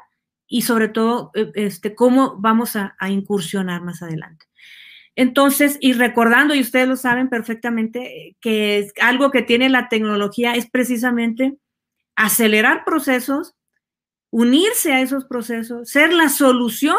y 0.48 0.62
sobre 0.62 0.88
todo 0.88 1.32
eh, 1.34 1.52
este, 1.56 1.96
cómo 1.96 2.38
vamos 2.38 2.76
a, 2.76 2.96
incursionar 3.10 3.82
más 3.82 4.02
adelante. 4.02 4.46
Entonces, 5.16 5.78
y 5.80 5.94
recordando, 5.94 6.56
y 6.56 6.62
ustedes 6.62 6.88
lo 6.88 6.98
saben 6.98 7.30
perfectamente, 7.30 8.36
que 8.42 8.80
es 8.80 8.94
algo 9.02 9.32
que 9.32 9.42
tiene 9.42 9.70
la 9.70 9.88
tecnología 9.88 10.56
es 10.56 10.70
precisamente 10.70 11.58
acelerar 12.16 12.84
procesos, 12.84 13.56
unirse 14.30 14.94
a 14.94 15.02
esos 15.02 15.26
procesos, 15.26 15.90
ser 15.90 16.12
la 16.12 16.30
solución 16.30 16.98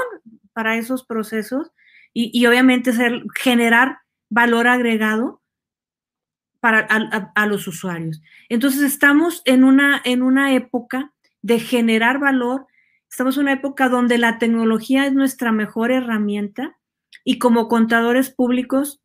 para 0.54 0.76
esos 0.76 1.04
procesos 1.04 1.70
y, 2.14 2.46
obviamente 2.46 2.94
ser, 2.94 3.22
generar 3.34 3.98
valor 4.30 4.68
agregado 4.68 5.42
para 6.60 6.80
a, 6.80 7.46
los 7.46 7.68
usuarios. 7.68 8.22
Entonces, 8.48 8.80
estamos 8.80 9.42
en 9.44 9.64
una, 9.64 10.00
en 10.02 10.22
una 10.22 10.54
época 10.54 11.12
de 11.42 11.60
generar 11.60 12.18
valor, 12.18 12.66
Estamos 13.10 13.36
en 13.36 13.44
una 13.44 13.52
época 13.52 13.88
donde 13.88 14.18
la 14.18 14.38
tecnología 14.38 15.06
es 15.06 15.12
nuestra 15.12 15.52
mejor 15.52 15.90
herramienta 15.90 16.78
y 17.24 17.38
como 17.38 17.68
contadores 17.68 18.30
públicos 18.30 19.00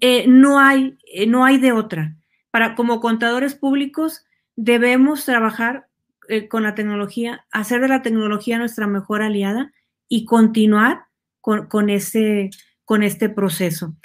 eh, 0.00 0.26
no, 0.28 0.58
hay, 0.58 0.98
eh, 1.12 1.26
no 1.26 1.44
hay 1.44 1.58
de 1.58 1.72
otra. 1.72 2.16
Para, 2.50 2.74
como 2.74 3.00
contadores 3.00 3.54
públicos 3.54 4.24
debemos 4.56 5.24
trabajar 5.24 5.88
eh, 6.28 6.48
con 6.48 6.62
la 6.62 6.74
tecnología, 6.74 7.46
hacer 7.50 7.80
de 7.80 7.88
la 7.88 8.02
tecnología 8.02 8.58
nuestra 8.58 8.86
mejor 8.86 9.22
aliada 9.22 9.72
y 10.08 10.24
continuar 10.24 11.06
con, 11.40 11.66
con, 11.66 11.90
ese, 11.90 12.50
con 12.84 13.02
este 13.02 13.28
proceso. 13.28 13.96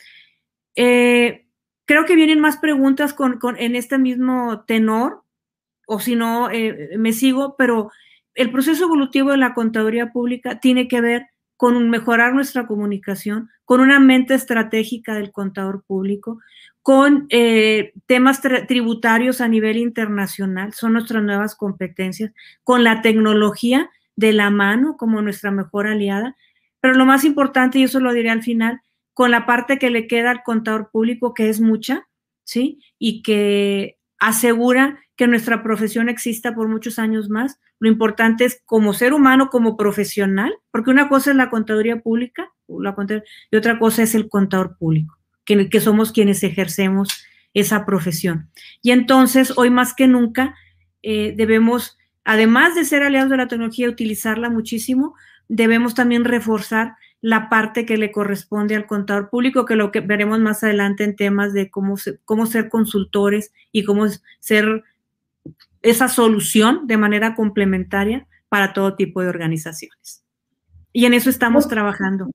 Creo 1.90 2.06
que 2.06 2.16
vienen 2.16 2.40
más 2.40 2.58
preguntas 2.58 3.16
con, 3.16 3.40
en 3.58 3.76
este 3.76 3.98
mismo 3.98 4.64
tenor, 4.66 5.24
o 5.92 6.00
si 6.00 6.16
no, 6.16 6.52
eh, 6.52 6.92
me 6.98 7.14
sigo, 7.14 7.56
pero 7.58 7.92
el 8.36 8.52
proceso 8.52 8.86
evolutivo 8.86 9.32
de 9.32 9.38
la 9.38 9.56
contaduría 9.56 10.12
pública 10.12 10.60
tiene 10.60 10.88
que 10.88 11.02
ver 11.02 11.26
con 11.58 11.90
mejorar 11.90 12.36
nuestra 12.36 12.68
comunicación, 12.68 13.50
con 13.66 13.82
una 13.82 14.00
mente 14.00 14.36
estratégica 14.36 15.16
del 15.16 15.32
contador 15.32 15.84
público, 15.88 16.40
con 16.84 17.26
eh, 17.32 17.94
temas 18.06 18.40
tributarios 18.68 19.42
a 19.42 19.48
nivel 19.48 19.78
internacional, 19.78 20.74
son 20.74 20.94
nuestras 20.94 21.24
nuevas 21.24 21.56
competencias, 21.56 22.32
con 22.64 22.84
la 22.84 23.02
tecnología 23.02 23.90
de 24.16 24.32
la 24.32 24.52
mano 24.52 24.96
como 24.96 25.24
nuestra 25.24 25.50
mejor 25.50 25.88
aliada, 25.88 26.36
pero 26.82 26.94
lo 26.94 27.06
más 27.08 27.24
importante, 27.24 27.80
y 27.80 27.84
eso 27.84 28.00
lo 28.00 28.14
diré 28.14 28.30
al 28.30 28.44
final, 28.44 28.80
con 29.16 29.32
la 29.32 29.48
parte 29.48 29.80
que 29.80 29.90
le 29.90 30.06
queda 30.06 30.30
al 30.30 30.44
contador 30.44 30.92
público, 30.92 31.34
que 31.34 31.50
es 31.50 31.60
mucha, 31.60 32.08
¿sí? 32.44 32.80
Y 33.00 33.24
que 33.24 33.98
asegura 34.20 35.00
que 35.20 35.28
nuestra 35.28 35.62
profesión 35.64 36.08
exista 36.08 36.56
por 36.56 36.70
muchos 36.70 36.98
años 36.98 37.30
más. 37.30 37.60
Lo 37.80 37.90
importante 37.90 38.46
es 38.46 38.62
como 38.64 38.94
ser 38.94 39.14
humano, 39.14 39.50
como 39.50 39.76
profesional, 39.76 40.54
porque 40.72 40.92
una 40.92 41.10
cosa 41.10 41.32
es 41.32 41.36
la 41.36 41.50
contaduría 41.50 42.00
pública 42.00 42.54
la 42.70 42.96
y 43.52 43.58
otra 43.58 43.80
cosa 43.80 44.04
es 44.04 44.16
el 44.16 44.30
contador 44.30 44.78
público 44.78 45.18
que, 45.44 45.82
somos 45.82 46.14
quienes 46.14 46.42
ejercemos 46.44 47.10
esa 47.54 47.86
profesión. 47.86 48.50
Y 48.82 48.92
entonces, 48.92 49.52
hoy 49.58 49.70
más 49.70 49.94
que 49.94 50.08
nunca, 50.08 50.56
eh, 51.04 51.34
debemos, 51.36 51.98
además 52.24 52.74
de 52.76 52.86
ser 52.86 53.04
aliados 53.04 53.30
de 53.30 53.38
la 53.38 53.50
tecnología, 53.50 53.90
utilizarla 53.90 54.50
muchísimo, 54.50 55.16
debemos 55.50 55.96
también 55.96 56.24
reforzar 56.24 56.96
la 57.20 57.50
parte 57.50 57.86
que 57.86 57.98
le 57.98 58.14
corresponde 58.14 58.78
al 58.78 58.86
contador 58.88 59.30
público, 59.30 59.66
que 59.66 59.76
lo 59.76 59.92
que 59.92 60.00
veremos 60.00 60.40
más 60.40 60.64
adelante 60.64 61.04
en 61.04 61.18
temas 61.18 61.52
de 61.52 61.70
cómo, 61.70 61.96
cómo 62.24 62.46
ser 62.46 62.70
consultores 62.70 63.52
y 63.74 63.84
cómo 63.84 64.06
ser 64.40 64.86
esa 65.82 66.08
solución 66.08 66.88
de 66.88 66.98
manera 66.98 67.36
complementaria 67.36 68.28
para 68.50 68.74
todo 68.74 68.96
tipo 68.96 69.22
de 69.22 69.30
organizaciones. 69.30 70.24
Y 70.92 71.06
en 71.06 71.14
eso 71.14 71.30
estamos 71.30 71.68
trabajando. 71.68 72.32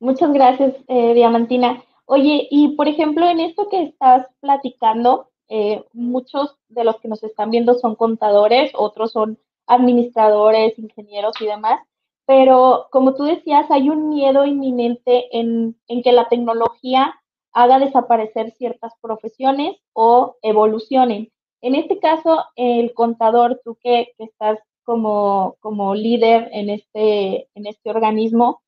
Muchas 0.00 0.32
gracias, 0.32 0.74
eh, 0.88 1.14
Diamantina. 1.14 1.82
Oye, 2.06 2.48
y 2.50 2.74
por 2.76 2.88
ejemplo, 2.88 3.28
en 3.28 3.40
esto 3.40 3.68
que 3.70 3.84
estás 3.84 4.26
platicando, 4.40 5.30
eh, 5.48 5.84
muchos 5.92 6.58
de 6.68 6.84
los 6.84 7.00
que 7.00 7.08
nos 7.08 7.22
están 7.22 7.50
viendo 7.50 7.74
son 7.74 7.94
contadores, 7.94 8.72
otros 8.74 9.12
son 9.12 9.38
administradores, 9.66 10.78
ingenieros 10.78 11.40
y 11.40 11.46
demás, 11.46 11.78
pero 12.26 12.88
como 12.90 13.14
tú 13.14 13.24
decías, 13.24 13.70
hay 13.70 13.88
un 13.90 14.08
miedo 14.08 14.44
inminente 14.46 15.36
en, 15.38 15.76
que 16.02 16.12
la 16.12 16.28
tecnología 16.28 17.14
haga 17.52 17.78
desaparecer 17.78 18.52
ciertas 18.52 18.92
profesiones 19.00 19.76
o 19.92 20.36
evolucionen. 20.42 21.30
En 21.62 21.76
este 21.76 22.00
caso, 22.00 22.44
el 22.56 22.92
contador, 22.92 23.60
tú 23.64 23.78
que, 23.80 24.12
estás 24.18 24.58
como, 24.84 25.56
como 25.60 25.94
líder 25.94 26.48
en 26.52 26.70
este, 26.70 27.48
en 27.54 27.66
este 27.66 27.90
organismo, 27.90 28.60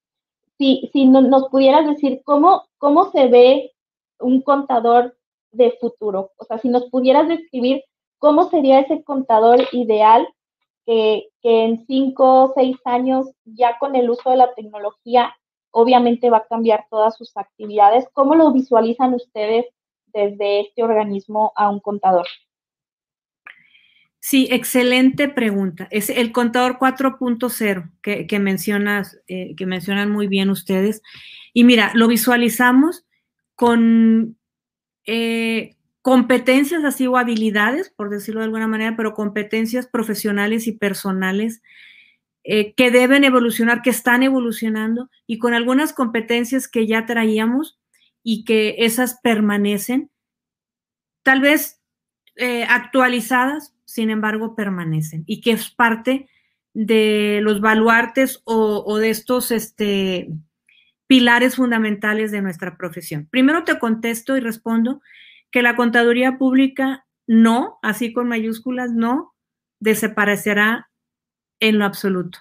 si, 0.59 0.89
si 0.93 1.07
nos 1.07 1.49
pudieras 1.49 1.87
decir 1.87 2.23
cómo, 2.25 2.69
cómo 2.79 3.11
se 3.11 3.27
ve 3.27 3.73
un 4.21 4.43
contador 4.43 5.17
de 5.51 5.73
futuro, 5.81 6.31
o 6.37 6.45
sea, 6.45 6.59
si 6.59 6.69
nos 6.69 6.85
pudieras 6.91 7.29
describir 7.29 7.83
cómo 8.19 8.49
sería 8.49 8.81
ese 8.81 9.03
contador 9.03 9.61
ideal 9.73 10.29
que, 10.87 11.29
que 11.43 11.65
en 11.65 11.85
cinco 11.87 12.45
o 12.45 12.53
seis 12.55 12.77
años, 12.85 13.27
ya 13.45 13.77
con 13.79 13.97
el 13.97 14.09
uso 14.09 14.31
de 14.31 14.37
la 14.37 14.55
tecnología, 14.55 15.35
obviamente 15.73 16.31
va 16.31 16.39
a 16.39 16.47
cambiar 16.47 16.87
todas 16.89 17.17
sus 17.17 17.37
actividades. 17.37 18.07
¿Cómo 18.13 18.37
lo 18.37 18.53
visualizan 18.53 19.15
ustedes 19.15 19.67
desde 20.07 20.61
este 20.61 20.85
organismo 20.85 21.53
a 21.57 21.69
un 21.69 21.81
contador? 21.81 22.27
Sí, 24.27 24.49
excelente 24.51 25.29
pregunta. 25.29 25.87
Es 25.91 26.09
el 26.09 26.33
contador 26.33 26.79
4.0 26.79 27.91
que, 28.01 28.27
que, 28.27 28.37
eh, 29.29 29.55
que 29.55 29.67
mencionan 29.67 30.11
muy 30.11 30.29
bien 30.29 30.49
ustedes. 30.49 31.03
Y 31.53 31.65
mira, 31.65 31.93
lo 31.93 32.09
visualizamos 32.09 33.05
con 33.55 34.39
eh, 35.07 35.77
competencias 36.01 36.85
así 36.85 37.07
o 37.07 37.19
habilidades, 37.19 37.91
por 37.91 38.09
decirlo 38.09 38.41
de 38.41 38.47
alguna 38.47 38.67
manera, 38.67 38.97
pero 38.97 39.13
competencias 39.13 39.87
profesionales 39.87 40.67
y 40.69 40.73
personales 40.73 41.61
eh, 42.45 42.73
que 42.73 42.91
deben 42.91 43.25
evolucionar, 43.25 43.83
que 43.83 43.91
están 43.91 44.23
evolucionando 44.23 45.11
y 45.27 45.37
con 45.37 45.53
algunas 45.53 45.93
competencias 45.93 46.67
que 46.67 46.87
ya 46.87 47.05
traíamos 47.05 47.79
y 48.23 48.45
que 48.45 48.77
esas 48.79 49.21
permanecen, 49.23 50.11
tal 51.23 51.43
vez 51.43 51.84
actualizadas, 52.69 53.75
sin 53.85 54.11
embargo, 54.11 54.57
permanecen 54.57 55.25
y 55.27 55.41
que 55.41 55.53
es 55.53 55.71
parte 55.71 56.29
de 56.75 57.39
los 57.43 57.61
baluartes 57.61 58.43
o, 58.45 58.99
de 58.99 59.11
estos 59.11 59.53
este, 59.53 60.29
pilares 61.07 61.57
fundamentales 61.57 62.33
de 62.33 62.43
nuestra 62.43 62.77
profesión. 62.77 63.29
Primero 63.31 63.65
te 63.65 63.79
contesto 63.79 64.37
y 64.37 64.41
respondo 64.41 65.01
que 65.51 65.63
la 65.63 65.77
contaduría 65.77 66.37
pública 66.37 67.07
no, 67.27 67.79
así 67.83 68.13
con 68.13 68.29
mayúsculas, 68.29 68.93
no 68.93 69.35
desaparecerá 69.79 70.91
en 71.61 71.79
lo 71.79 71.85
absoluto. 71.85 72.41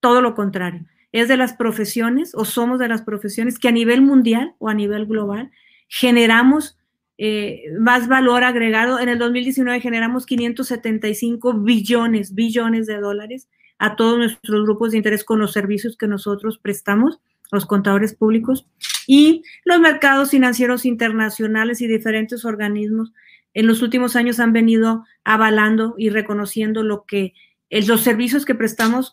Todo 0.00 0.20
lo 0.20 0.34
contrario. 0.34 0.84
Es 1.12 1.28
de 1.28 1.36
las 1.36 1.52
profesiones 1.52 2.34
o 2.34 2.44
somos 2.44 2.78
de 2.78 2.88
las 2.88 3.02
profesiones 3.02 3.58
que 3.58 3.68
a 3.68 3.72
nivel 3.72 4.02
mundial 4.02 4.54
o 4.58 4.68
a 4.68 4.74
nivel 4.74 5.06
global 5.06 5.52
generamos 5.88 6.78
eh, 7.18 7.64
más 7.78 8.08
valor 8.08 8.44
agregado. 8.44 8.98
En 8.98 9.08
el 9.08 9.18
2019 9.18 9.80
generamos 9.80 10.26
575 10.26 11.54
billones, 11.54 12.34
billones 12.34 12.86
de 12.86 12.98
dólares 12.98 13.48
a 13.78 13.96
todos 13.96 14.16
nuestros 14.18 14.64
grupos 14.64 14.92
de 14.92 14.98
interés 14.98 15.24
con 15.24 15.38
los 15.38 15.52
servicios 15.52 15.96
que 15.96 16.06
nosotros 16.06 16.58
prestamos, 16.58 17.20
los 17.50 17.66
contadores 17.66 18.14
públicos, 18.14 18.66
y 19.06 19.42
los 19.64 19.80
mercados 19.80 20.30
financieros 20.30 20.84
internacionales 20.84 21.80
y 21.80 21.88
diferentes 21.88 22.44
organismos 22.44 23.12
en 23.54 23.66
los 23.66 23.82
últimos 23.82 24.16
años 24.16 24.40
han 24.40 24.52
venido 24.52 25.04
avalando 25.24 25.94
y 25.98 26.10
reconociendo 26.10 26.82
lo 26.82 27.04
que 27.04 27.34
los 27.70 28.02
servicios 28.02 28.44
que 28.44 28.54
prestamos 28.54 29.12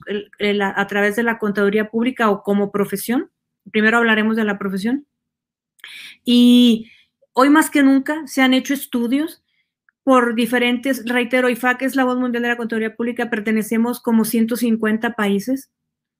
a 0.62 0.88
través 0.88 1.15
de 1.15 1.24
la 1.24 1.39
contaduría 1.39 1.89
pública 1.89 2.29
o 2.29 2.44
como 2.44 2.72
profesión. 2.72 3.32
Primero 3.72 3.98
hablaremos 3.98 4.36
de 4.36 4.44
la 4.44 4.58
profesión. 4.58 5.06
Y 6.25 6.91
Hoy 7.41 7.50
más 7.50 7.69
que 7.69 7.84
nunca 7.84 8.27
se 8.27 8.41
han 8.41 8.53
hecho 8.53 8.74
estudios 8.74 9.41
por 10.03 10.36
diferentes, 10.36 11.05
reitero, 11.05 11.48
IFAC 11.48 11.84
es 11.84 11.96
la 11.96 12.03
voz 12.03 12.19
mundial 12.19 12.43
de 12.43 12.50
la 12.50 12.58
contaduría 12.58 12.98
pública, 12.98 13.29
pertenecemos 13.29 14.01
como 14.01 14.25
150 14.25 15.13
países, 15.13 15.72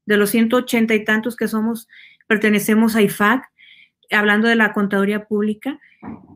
de 0.06 0.16
los 0.16 0.30
180 0.30 0.96
y 0.96 1.04
tantos 1.04 1.36
que 1.36 1.50
somos, 1.50 1.90
pertenecemos 2.26 2.96
a 2.96 3.02
IFAC, 3.02 3.44
hablando 4.12 4.48
de 4.48 4.56
la 4.56 4.72
contaduría 4.72 5.26
pública, 5.26 5.78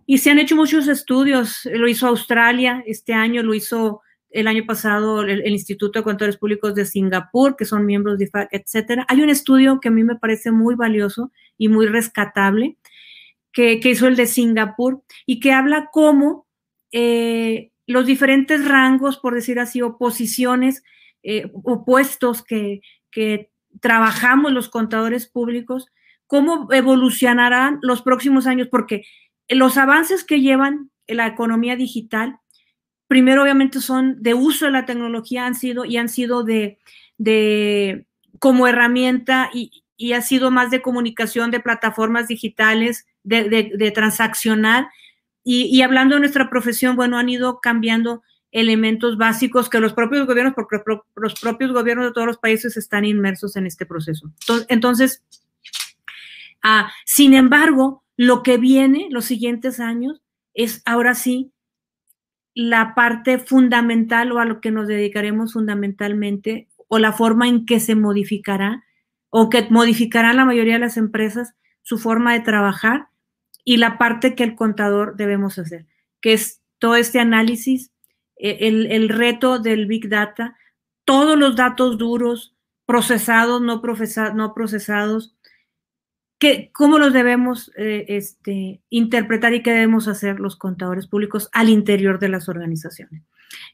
y 0.06 0.18
se 0.18 0.32
han 0.32 0.40
hecho 0.40 0.58
muchos 0.58 0.90
estudios, 0.90 1.62
lo 1.74 1.88
hizo 1.88 2.08
Australia 2.08 2.84
este 2.86 3.14
año, 3.14 3.42
lo 3.42 3.54
hizo 3.54 4.02
el 4.32 4.50
año 4.50 4.66
pasado 4.66 5.22
el, 5.22 5.48
Instituto 5.48 6.00
de 6.00 6.04
Contadores 6.04 6.36
Públicos 6.36 6.76
de 6.76 6.84
Singapur, 6.84 7.56
que 7.56 7.64
son 7.64 7.86
miembros 7.86 8.18
de 8.18 8.26
IFAC, 8.26 8.50
etcétera. 8.52 9.06
Hay 9.08 9.22
un 9.22 9.30
estudio 9.30 9.80
que 9.80 9.88
a 9.88 9.92
mí 9.92 10.04
me 10.04 10.18
parece 10.18 10.52
muy 10.52 10.76
valioso 10.76 11.32
y 11.58 11.70
muy 11.70 11.86
rescatable, 11.86 12.76
que, 13.54 13.80
hizo 13.84 14.08
el 14.08 14.16
de 14.16 14.26
Singapur 14.26 15.04
y 15.26 15.40
que 15.40 15.54
habla 15.54 15.90
cómo 15.92 16.48
eh, 16.92 17.72
los 17.86 18.06
diferentes 18.06 18.68
rangos, 18.68 19.18
por 19.18 19.36
decir 19.36 19.60
así, 19.60 19.82
o 19.82 19.98
posiciones 19.98 20.84
eh, 21.22 21.50
o 21.54 21.86
puestos 21.86 22.44
que, 22.44 22.82
trabajamos 23.80 24.52
los 24.52 24.70
contadores 24.70 25.28
públicos, 25.28 25.88
cómo 26.28 26.68
evolucionarán 26.72 27.80
los 27.82 28.04
próximos 28.04 28.46
años, 28.46 28.68
porque 28.70 29.04
los 29.50 29.78
avances 29.78 30.24
que 30.24 30.42
llevan 30.42 30.92
en 31.08 31.18
la 31.18 31.28
economía 31.28 31.76
digital, 31.76 32.40
primero 33.08 33.42
obviamente 33.42 33.82
son 33.82 34.22
de 34.22 34.36
uso 34.36 34.66
de 34.66 34.72
la 34.72 34.86
tecnología, 34.86 35.48
han 35.48 35.56
sido 35.56 35.86
y 35.86 35.98
han 35.98 36.08
sido 36.08 36.44
de, 36.44 36.80
como 38.40 38.68
herramienta 38.68 39.50
y 39.54 40.14
ha 40.14 40.22
sido 40.22 40.52
más 40.52 40.70
de 40.70 40.84
comunicación 40.84 41.50
de 41.50 41.60
plataformas 41.60 42.28
digitales, 42.28 43.08
de, 43.24 43.92
transaccionar. 43.94 44.90
Y, 45.44 45.82
hablando 45.82 46.16
de 46.16 46.22
nuestra 46.22 46.50
profesión, 46.50 46.96
bueno, 46.96 47.18
han 47.18 47.30
ido 47.30 47.60
cambiando 47.62 48.24
elementos 48.52 49.18
básicos 49.18 49.70
que 49.70 49.80
los 49.80 49.94
propios 49.94 50.28
gobiernos, 50.28 50.54
porque 50.54 50.78
los 51.16 51.40
propios 51.40 51.72
gobiernos 51.72 52.06
de 52.06 52.14
todos 52.14 52.28
los 52.28 52.38
países 52.38 52.78
están 52.78 53.04
inmersos 53.04 53.56
en 53.56 53.66
este 53.66 53.86
proceso. 53.86 54.32
Entonces, 54.70 55.24
ah, 56.62 56.92
sin 57.06 57.34
embargo, 57.34 58.04
lo 58.16 58.44
que 58.44 58.58
viene 58.58 59.08
los 59.10 59.26
siguientes 59.26 59.80
años 59.80 60.22
es 60.54 60.84
ahora 60.86 61.16
sí 61.16 61.52
la 62.54 62.94
parte 62.94 63.40
fundamental 63.40 64.32
o 64.32 64.40
a 64.40 64.46
lo 64.46 64.62
que 64.62 64.72
nos 64.72 64.88
dedicaremos 64.88 65.54
fundamentalmente 65.54 66.68
o 66.88 67.00
la 67.00 67.12
forma 67.12 67.48
en 67.48 67.66
que 67.66 67.80
se 67.80 67.96
modificará 67.96 68.84
o 69.30 69.50
que 69.50 69.68
modificarán 69.72 70.36
la 70.36 70.46
mayoría 70.46 70.74
de 70.74 70.80
las 70.80 70.98
empresas 70.98 71.56
su 71.82 71.98
forma 71.98 72.34
de 72.34 72.42
trabajar 72.42 73.08
y 73.64 73.78
la 73.78 73.98
parte 73.98 74.36
que 74.36 74.44
el 74.44 74.56
contador 74.56 75.16
debemos 75.16 75.58
hacer, 75.58 75.86
que 76.22 76.34
es 76.34 76.62
todo 76.80 76.96
este 76.96 77.20
análisis, 77.20 77.92
e, 78.38 78.68
el, 78.68 79.10
reto 79.10 79.60
del 79.60 79.86
Big 79.86 80.10
Data, 80.10 80.58
todos 81.06 81.38
los 81.38 81.56
datos 81.56 81.98
duros, 81.98 82.56
procesados, 82.86 83.62
no, 83.62 83.82
no 84.34 84.54
procesados, 84.54 85.36
que, 86.40 86.72
cómo 86.74 87.00
los 87.00 87.14
debemos 87.14 87.72
eh, 87.78 88.06
este, 88.10 88.82
interpretar 88.90 89.54
y 89.54 89.64
qué 89.64 89.72
debemos 89.72 90.08
hacer 90.08 90.40
los 90.40 90.58
contadores 90.58 91.08
públicos 91.08 91.50
al 91.54 91.70
interior 91.70 92.20
de 92.20 92.30
las 92.30 92.50
organizaciones. 92.50 93.24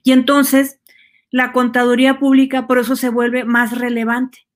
Y 0.04 0.12
entonces, 0.12 0.80
la 1.32 1.52
contaduría 1.52 2.20
pública 2.20 2.68
por 2.68 2.80
eso 2.80 2.96
se 2.96 3.10
vuelve 3.10 3.44
más 3.44 3.78
relevante. 3.78 4.48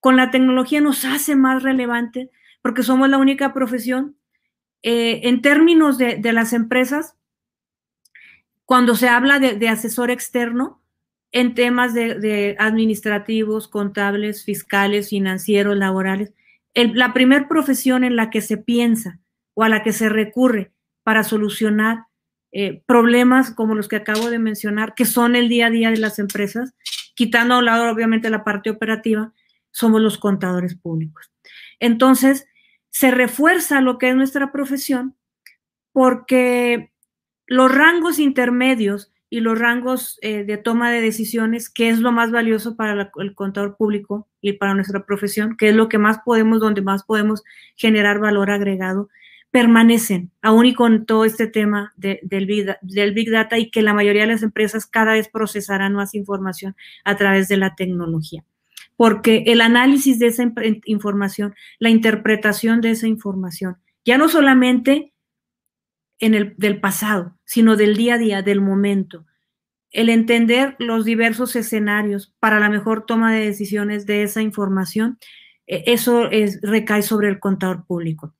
Con 0.00 0.16
la 0.16 0.30
tecnología 0.30 0.80
nos 0.80 1.04
hace 1.04 1.36
más 1.36 1.62
relevante 1.62 2.30
porque 2.62 2.82
somos 2.82 3.08
la 3.08 3.18
única 3.18 3.52
profesión. 3.52 4.16
Eh, 4.86 5.26
en 5.26 5.40
términos 5.40 5.96
de, 5.96 6.20
las 6.34 6.52
empresas, 6.52 7.16
cuando 8.66 8.94
se 8.96 9.08
habla 9.08 9.38
de, 9.38 9.66
asesor 9.66 10.10
externo 10.10 10.82
en 11.32 11.54
temas 11.54 11.94
de, 11.94 12.54
administrativos, 12.58 13.66
contables, 13.66 14.44
fiscales, 14.44 15.08
financieros, 15.08 15.74
laborales, 15.74 16.34
la 16.74 17.14
primera 17.14 17.48
profesión 17.48 18.04
en 18.04 18.14
la 18.14 18.28
que 18.28 18.42
se 18.42 18.58
piensa 18.58 19.20
o 19.54 19.62
a 19.62 19.70
la 19.70 19.82
que 19.82 19.94
se 19.94 20.10
recurre 20.10 20.70
para 21.02 21.24
solucionar 21.24 22.04
eh, 22.52 22.82
problemas 22.84 23.52
como 23.52 23.74
los 23.74 23.88
que 23.88 23.96
acabo 23.96 24.28
de 24.28 24.38
mencionar, 24.38 24.94
que 24.94 25.06
son 25.06 25.34
el 25.34 25.48
día 25.48 25.68
a 25.68 25.70
día 25.70 25.90
de 25.92 25.96
las 25.96 26.18
empresas, 26.18 26.74
quitando 27.14 27.54
a 27.54 27.58
un 27.60 27.64
lado 27.64 27.90
obviamente 27.90 28.28
la 28.28 28.44
parte 28.44 28.68
operativa, 28.68 29.32
somos 29.70 30.02
los 30.02 30.18
contadores 30.18 30.74
públicos. 30.74 31.32
Entonces, 31.80 32.46
se 32.94 33.10
refuerza 33.10 33.80
lo 33.80 33.98
que 33.98 34.10
es 34.10 34.14
nuestra 34.14 34.52
profesión 34.52 35.16
porque 35.90 36.92
los 37.48 37.74
rangos 37.74 38.20
intermedios 38.20 39.12
y 39.28 39.40
los 39.40 39.58
rangos 39.58 40.16
eh, 40.22 40.44
de 40.44 40.58
toma 40.58 40.92
de 40.92 41.00
decisiones, 41.00 41.68
que 41.68 41.88
es 41.88 41.98
lo 41.98 42.12
más 42.12 42.30
valioso 42.30 42.76
para 42.76 43.10
el 43.16 43.34
contador 43.34 43.76
público 43.76 44.28
y 44.40 44.52
para 44.52 44.74
nuestra 44.74 45.04
profesión, 45.04 45.56
que 45.56 45.70
es 45.70 45.74
lo 45.74 45.88
que 45.88 45.98
más 45.98 46.20
podemos, 46.24 46.60
donde 46.60 46.82
más 46.82 47.02
podemos 47.02 47.42
generar 47.74 48.20
valor 48.20 48.52
agregado, 48.52 49.08
permanecen, 49.50 50.30
aún 50.40 50.66
y 50.66 50.74
con 50.74 51.04
todo 51.04 51.24
este 51.24 51.48
tema 51.48 51.94
del, 51.96 52.46
big, 52.46 52.76
del 52.80 53.12
Big 53.12 53.28
Data 53.28 53.58
y 53.58 53.72
que 53.72 53.82
la 53.82 53.92
mayoría 53.92 54.22
de 54.22 54.28
las 54.34 54.44
empresas 54.44 54.86
cada 54.86 55.14
vez 55.14 55.28
procesarán 55.28 55.94
más 55.94 56.14
información 56.14 56.76
a 57.04 57.16
través 57.16 57.48
de 57.48 57.56
la 57.56 57.74
tecnología. 57.74 58.44
Porque 58.96 59.44
el 59.46 59.60
análisis 59.60 60.18
de 60.18 60.28
esa 60.28 60.44
información, 60.84 61.54
la 61.78 61.90
interpretación 61.90 62.80
de 62.80 62.90
esa 62.90 63.08
información, 63.08 63.78
ya 64.04 64.18
no 64.18 64.28
solamente 64.28 65.12
en 66.20 66.34
el 66.34 66.54
del 66.56 66.80
pasado, 66.80 67.36
sino 67.44 67.76
del 67.76 67.96
día 67.96 68.14
a 68.14 68.18
día, 68.18 68.42
del 68.42 68.60
momento, 68.60 69.26
el 69.90 70.08
entender 70.08 70.76
los 70.78 71.04
diversos 71.04 71.56
escenarios 71.56 72.34
para 72.38 72.60
la 72.60 72.68
mejor 72.68 73.04
toma 73.06 73.32
de 73.32 73.44
decisiones 73.44 74.06
de 74.06 74.22
esa 74.22 74.42
información, 74.42 75.18
e, 75.66 75.84
eso 75.86 76.30
es, 76.30 76.60
recae 76.62 77.02
sobre 77.02 77.28
el 77.28 77.40
contador 77.40 77.84
público 77.86 78.34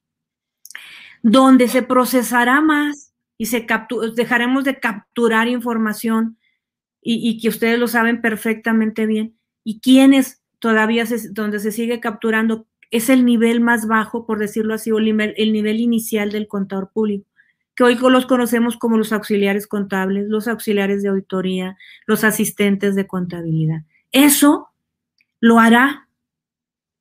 donde 1.24 1.68
se 1.68 1.83
procesará 1.83 2.61
más 2.61 3.14
y 3.38 3.46
se 3.46 3.66
dejaremos 4.14 4.62
de 4.62 4.78
capturar 4.78 5.48
información 5.48 6.38
y, 7.00 7.40
que 7.40 7.48
ustedes 7.48 7.78
lo 7.78 7.88
saben 7.88 8.20
perfectamente 8.20 9.07
bien. 9.07 9.38
Y 9.64 9.81
quienes 9.81 10.42
todavía, 10.64 11.05
donde 11.33 11.61
se 11.61 11.72
sigue 11.72 12.00
capturando, 12.00 12.66
es 12.90 13.11
el 13.11 13.27
nivel 13.27 13.61
más 13.61 13.87
bajo, 13.87 14.24
por 14.24 14.38
decirlo 14.38 14.72
así, 14.72 14.90
o 14.90 14.96
el 14.96 15.05
nivel, 15.05 15.35
el 15.37 15.53
nivel 15.53 15.79
inicial 15.79 16.33
del 16.33 16.48
contador 16.48 16.90
público, 16.90 17.27
que 17.77 17.85
hoy 17.85 17.98
los 17.98 18.24
conocemos 18.24 18.79
como 18.79 18.96
los 18.96 19.12
auxiliares 19.12 19.66
contables, 19.66 20.27
los 20.27 20.48
auxiliares 20.48 21.03
de 21.03 21.11
auditoría, 21.11 21.77
los 22.07 22.24
asistentes 22.24 22.94
de 22.94 23.07
contabilidad. 23.07 23.83
Eso 24.11 24.68
lo 25.38 25.59
hará 25.59 26.09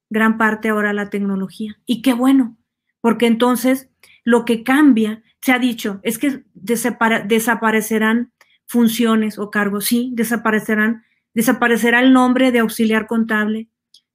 gran 0.09 0.37
parte 0.37 0.67
ahora 0.67 0.91
la 0.91 1.09
tecnología. 1.09 1.79
Y 1.85 2.01
qué 2.01 2.11
bueno, 2.11 2.57
porque 2.99 3.27
entonces 3.27 3.89
lo 4.25 4.43
que 4.43 4.63
cambia, 4.63 5.23
se 5.41 5.53
ha 5.53 5.59
dicho, 5.59 6.01
es 6.03 6.17
que 6.17 6.43
desaparecerán 6.53 8.33
funciones 8.65 9.39
o 9.39 9.49
cargos, 9.49 9.85
sí, 9.85 10.11
desaparecerán, 10.15 11.05
desaparecerá 11.33 11.99
el 11.99 12.13
nombre 12.13 12.51
de 12.51 12.59
auxiliar 12.59 13.07
contable, 13.07 13.67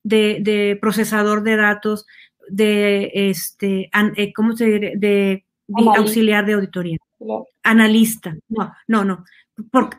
de, 0.02 0.78
procesador 0.80 1.42
de 1.42 1.56
datos, 1.56 2.06
de 2.48 3.10
este, 3.12 3.90
eh, 4.16 4.32
¿cómo 4.32 4.56
se 4.56 4.64
dice? 4.66 4.92
De, 4.96 5.44
auxiliar 5.96 6.46
de 6.46 6.54
auditoría. 6.54 6.98
Analista. 7.62 8.36
No, 8.48 8.72
no, 8.86 9.04
no. 9.04 9.24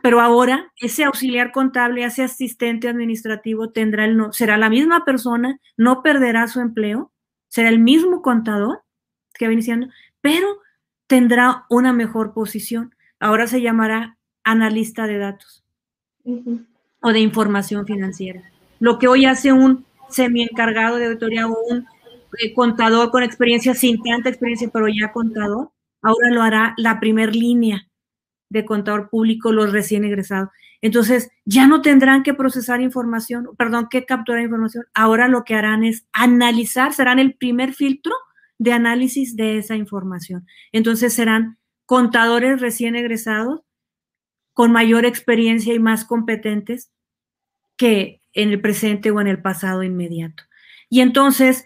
pero 0.02 0.22
ahora 0.22 0.72
ese 0.78 1.04
auxiliar 1.04 1.52
contable, 1.52 2.04
ese 2.04 2.24
asistente 2.24 2.88
administrativo 2.88 3.70
tendrá 3.70 4.06
el 4.06 4.18
no, 4.18 4.34
será 4.34 4.58
la 4.58 4.70
misma 4.70 5.06
persona, 5.06 5.60
no 5.78 6.02
perderá 6.02 6.48
su 6.48 6.60
empleo, 6.60 7.12
será 7.48 7.70
el 7.70 7.80
mismo 7.80 8.22
contador 8.22 8.82
que 9.34 9.48
va 9.48 9.54
iniciando, 9.54 9.88
pero 10.22 10.48
tendrá 11.08 11.66
una 11.70 11.94
mejor 11.94 12.34
posición. 12.34 12.96
Ahora 13.20 13.48
se 13.48 13.62
llamará 13.62 14.18
analista 14.44 15.06
de 15.06 15.18
datos 15.18 15.64
o 17.02 17.12
de 17.12 17.20
información 17.20 17.86
financiera. 17.86 18.42
Lo 18.80 19.00
que 19.00 19.08
hoy 19.08 19.26
hace 19.26 19.54
un 19.54 19.86
semi 20.10 20.44
encargado 20.44 20.98
de 20.98 21.06
auditoría 21.06 21.48
o 21.48 21.58
un 21.70 21.86
eh, 22.42 22.54
contador 22.54 23.12
con 23.12 23.24
experiencia, 23.24 23.74
sin 23.74 24.02
tanta 24.02 24.30
experiencia, 24.30 24.70
pero 24.72 24.88
ya 24.88 25.12
contador, 25.12 25.72
ahora 26.02 26.30
lo 26.32 26.42
hará 26.42 26.74
la 26.78 27.00
primer 27.00 27.36
línea 27.36 27.88
de 28.50 28.66
contador 28.66 29.10
público, 29.10 29.52
los 29.52 29.72
recién 29.72 30.04
egresados. 30.04 30.50
Entonces, 30.82 31.30
ya 31.46 31.68
no 31.68 31.82
tendrán 31.82 32.24
que 32.24 32.34
procesar 32.34 32.82
información, 32.82 33.50
perdón, 33.58 33.88
que 33.90 34.06
capturar 34.06 34.42
información. 34.42 34.86
Ahora 34.94 35.28
lo 35.28 35.44
que 35.44 35.56
harán 35.56 35.84
es 35.84 36.08
analizar, 36.14 36.94
serán 36.94 37.20
el 37.20 37.36
primer 37.36 37.74
filtro 37.74 38.14
de 38.58 38.74
análisis 38.74 39.36
de 39.36 39.58
esa 39.58 39.76
información. 39.76 40.46
Entonces 40.72 41.14
serán 41.14 41.58
contadores 41.86 42.62
recién 42.62 42.96
egresados 42.96 43.62
con 44.60 44.74
mayor 44.74 45.06
experiencia 45.06 45.74
y 45.74 45.80
más 45.80 46.04
competentes 46.04 46.92
que 47.78 48.22
en 48.34 48.50
el 48.50 48.60
presente 48.60 49.10
o 49.10 49.22
en 49.22 49.28
el 49.28 49.42
pasado 49.42 49.84
inmediato. 49.84 50.44
Y 50.90 51.00
entonces 51.00 51.66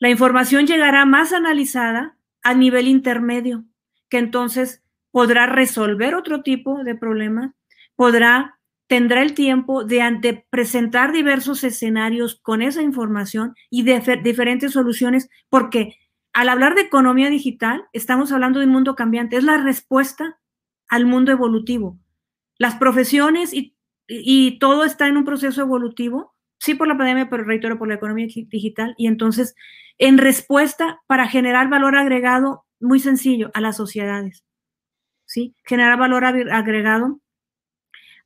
la 0.00 0.10
información 0.10 0.66
llegará 0.66 1.04
más 1.04 1.32
analizada 1.32 2.18
a 2.42 2.52
nivel 2.52 2.88
intermedio, 2.88 3.64
que 4.08 4.18
entonces 4.18 4.82
podrá 5.12 5.46
resolver 5.46 6.16
otro 6.16 6.42
tipo 6.42 6.82
de 6.82 6.96
problemas, 6.96 7.52
podrá, 7.94 8.58
tendrá 8.88 9.22
el 9.22 9.34
tiempo 9.34 9.84
de, 9.84 10.44
presentar 10.50 11.12
diversos 11.12 11.62
escenarios 11.62 12.40
con 12.42 12.60
esa 12.60 12.82
información 12.82 13.54
y 13.70 13.84
de 13.84 14.20
diferentes 14.24 14.72
soluciones, 14.72 15.30
porque 15.48 15.96
al 16.32 16.48
hablar 16.48 16.74
de 16.74 16.80
economía 16.80 17.30
digital, 17.30 17.84
estamos 17.92 18.32
hablando 18.32 18.58
de 18.58 18.66
un 18.66 18.72
mundo 18.72 18.96
cambiante. 18.96 19.36
Es 19.36 19.44
la 19.44 19.58
respuesta 19.58 20.40
al 20.88 21.06
mundo 21.06 21.30
evolutivo. 21.30 22.00
Las 22.58 22.76
profesiones 22.76 23.52
y, 23.52 23.72
todo 24.60 24.84
está 24.84 25.08
en 25.08 25.16
un 25.16 25.24
proceso 25.24 25.62
evolutivo, 25.62 26.34
sí 26.58 26.74
por 26.74 26.86
la 26.86 26.96
pandemia, 26.96 27.28
pero 27.28 27.44
reitero 27.44 27.78
por 27.78 27.88
la 27.88 27.94
economía 27.94 28.26
digital. 28.26 28.94
Y 28.96 29.08
entonces, 29.08 29.54
en 29.98 30.18
respuesta 30.18 31.02
para 31.06 31.28
generar 31.28 31.68
valor 31.68 31.96
agregado, 31.96 32.64
muy 32.80 33.00
sencillo, 33.00 33.50
a 33.54 33.60
las 33.60 33.76
sociedades. 33.76 34.44
¿Sí? 35.24 35.56
Generar 35.64 35.98
valor 35.98 36.24
agregado 36.24 37.20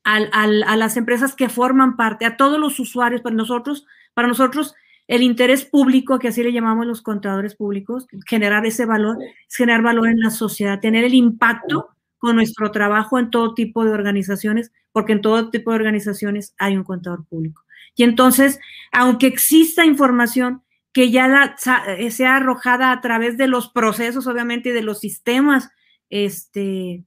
a 0.04 0.76
las 0.76 0.96
empresas 0.96 1.34
que 1.34 1.48
forman 1.48 1.96
parte, 1.96 2.26
a 2.26 2.36
todos 2.36 2.58
los 2.58 2.78
usuarios, 2.78 3.22
para 3.22 3.36
nosotros, 3.36 3.86
para 4.14 4.28
nosotros 4.28 4.74
el 5.10 5.22
interés 5.22 5.64
público, 5.64 6.20
que 6.20 6.28
así 6.28 6.40
le 6.40 6.52
llamamos 6.52 6.86
los 6.86 7.02
contadores 7.02 7.56
públicos, 7.56 8.06
generar 8.26 8.64
ese 8.64 8.86
valor, 8.86 9.18
es 9.48 9.56
generar 9.56 9.82
valor 9.82 10.08
en 10.08 10.20
la 10.20 10.30
sociedad, 10.30 10.78
tener 10.78 11.04
el 11.04 11.14
impacto 11.14 11.88
con 12.20 12.36
nuestro 12.36 12.70
trabajo 12.70 13.18
en 13.18 13.30
todo 13.30 13.54
tipo 13.54 13.84
de 13.84 13.92
organizaciones, 13.92 14.70
porque 14.92 15.12
en 15.12 15.22
todo 15.22 15.50
tipo 15.50 15.70
de 15.70 15.76
organizaciones 15.76 16.54
hay 16.58 16.76
un 16.76 16.84
contador 16.84 17.26
público. 17.26 17.64
Y 17.96 18.04
entonces, 18.04 18.60
aunque 18.92 19.26
exista 19.26 19.84
información 19.84 20.62
que 20.92 21.10
ya 21.10 21.56
eh, 21.86 22.10
sea 22.10 22.36
arrojada 22.36 22.92
a 22.92 23.00
través 23.00 23.38
de 23.38 23.48
los 23.48 23.68
procesos, 23.68 24.26
obviamente, 24.26 24.72
de 24.72 24.82
los 24.82 25.00
sistemas 25.00 25.70
este, 26.10 27.04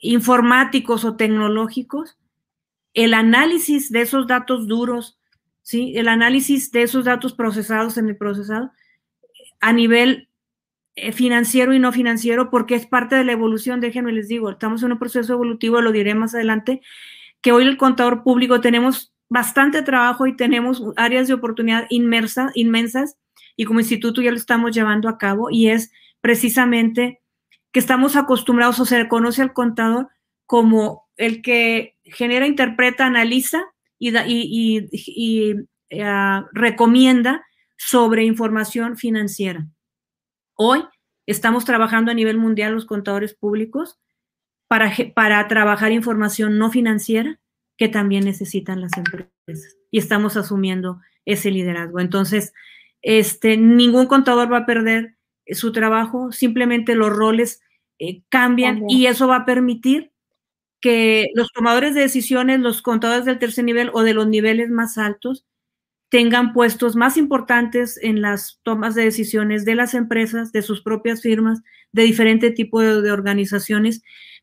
informáticos 0.00 1.04
o 1.04 1.16
tecnológicos, 1.16 2.16
el 2.94 3.12
análisis 3.12 3.92
de 3.92 4.00
esos 4.00 4.26
datos 4.26 4.66
duros, 4.66 5.18
¿sí? 5.62 5.92
El 5.96 6.08
análisis 6.08 6.72
de 6.72 6.82
esos 6.82 7.04
datos 7.04 7.34
procesados 7.34 7.98
en 7.98 8.08
el 8.08 8.16
procesado 8.16 8.72
a 9.60 9.72
nivel 9.74 10.30
financiero 11.12 11.74
y 11.74 11.78
no 11.78 11.92
financiero, 11.92 12.50
porque 12.50 12.74
es 12.74 12.86
parte 12.86 13.16
de 13.16 13.24
la 13.24 13.32
evolución, 13.32 13.80
déjenme 13.80 14.12
les 14.12 14.28
digo, 14.28 14.50
estamos 14.50 14.82
en 14.82 14.92
un 14.92 14.98
proceso 14.98 15.34
evolutivo, 15.34 15.80
lo 15.80 15.92
diré 15.92 16.14
más 16.14 16.34
adelante, 16.34 16.80
que 17.42 17.52
hoy 17.52 17.64
el 17.64 17.76
contador 17.76 18.22
público 18.22 18.60
tenemos 18.60 19.12
bastante 19.28 19.82
trabajo 19.82 20.26
y 20.26 20.36
tenemos 20.36 20.82
áreas 20.96 21.28
de 21.28 21.34
oportunidad 21.34 21.86
inmersa, 21.90 22.50
inmensas, 22.54 23.16
y 23.56 23.64
como 23.64 23.80
instituto 23.80 24.22
ya 24.22 24.30
lo 24.30 24.36
estamos 24.36 24.74
llevando 24.74 25.08
a 25.08 25.18
cabo, 25.18 25.50
y 25.50 25.68
es 25.68 25.92
precisamente 26.20 27.20
que 27.72 27.80
estamos 27.80 28.16
acostumbrados 28.16 28.80
o 28.80 28.86
se 28.86 29.02
reconoce 29.02 29.42
al 29.42 29.52
contador 29.52 30.08
como 30.46 31.08
el 31.16 31.42
que 31.42 31.96
genera, 32.04 32.46
interpreta, 32.46 33.06
analiza 33.06 33.64
y, 33.98 34.16
y, 34.16 35.54
eh, 35.90 36.42
recomienda 36.52 37.44
sobre 37.76 38.24
información 38.24 38.96
financiera. 38.96 39.66
Hoy 40.56 40.82
estamos 41.26 41.64
trabajando 41.64 42.10
a 42.10 42.14
nivel 42.14 42.38
mundial 42.38 42.72
los 42.72 42.86
contadores 42.86 43.34
públicos 43.34 43.98
para, 44.68 44.92
para 45.14 45.46
trabajar 45.48 45.92
información 45.92 46.58
no 46.58 46.70
financiera 46.70 47.38
que 47.76 47.88
también 47.88 48.24
necesitan 48.24 48.80
las 48.80 48.96
empresas 48.96 49.76
y 49.90 49.98
estamos 49.98 50.36
asumiendo 50.36 51.00
ese 51.26 51.50
liderazgo. 51.50 52.00
Entonces, 52.00 52.54
este, 53.02 53.56
ningún 53.56 54.06
contador 54.06 54.50
va 54.50 54.58
a 54.58 54.66
perder 54.66 55.16
su 55.46 55.72
trabajo, 55.72 56.32
simplemente 56.32 56.94
los 56.94 57.10
roles 57.10 57.60
eh, 57.98 58.22
cambian 58.28 58.88
y 58.88 59.06
eso 59.06 59.28
va 59.28 59.36
a 59.36 59.44
permitir 59.44 60.12
que 60.80 61.28
los 61.34 61.52
tomadores 61.52 61.94
de 61.94 62.02
decisiones, 62.02 62.60
los 62.60 62.82
contadores 62.82 63.24
del 63.24 63.38
tercer 63.38 63.64
nivel 63.64 63.90
o 63.92 64.02
de 64.02 64.14
los 64.14 64.26
niveles 64.26 64.70
más 64.70 64.98
altos, 64.98 65.44
tengan 66.08 66.52
puestos 66.52 66.94
más 66.96 67.16
importantes 67.16 67.98
en 68.00 68.22
las 68.22 68.60
tomas 68.62 68.94
de 68.94 69.04
decisiones 69.04 69.64
de 69.64 69.74
las 69.74 69.94
empresas, 69.94 70.52
de 70.52 70.62
sus 70.62 70.82
propias 70.82 71.20
firmas, 71.20 71.62
de 71.92 72.04
diferente 72.04 72.50
tipo 72.50 72.80
de, 72.80 73.10
organizaciones, 73.10 74.02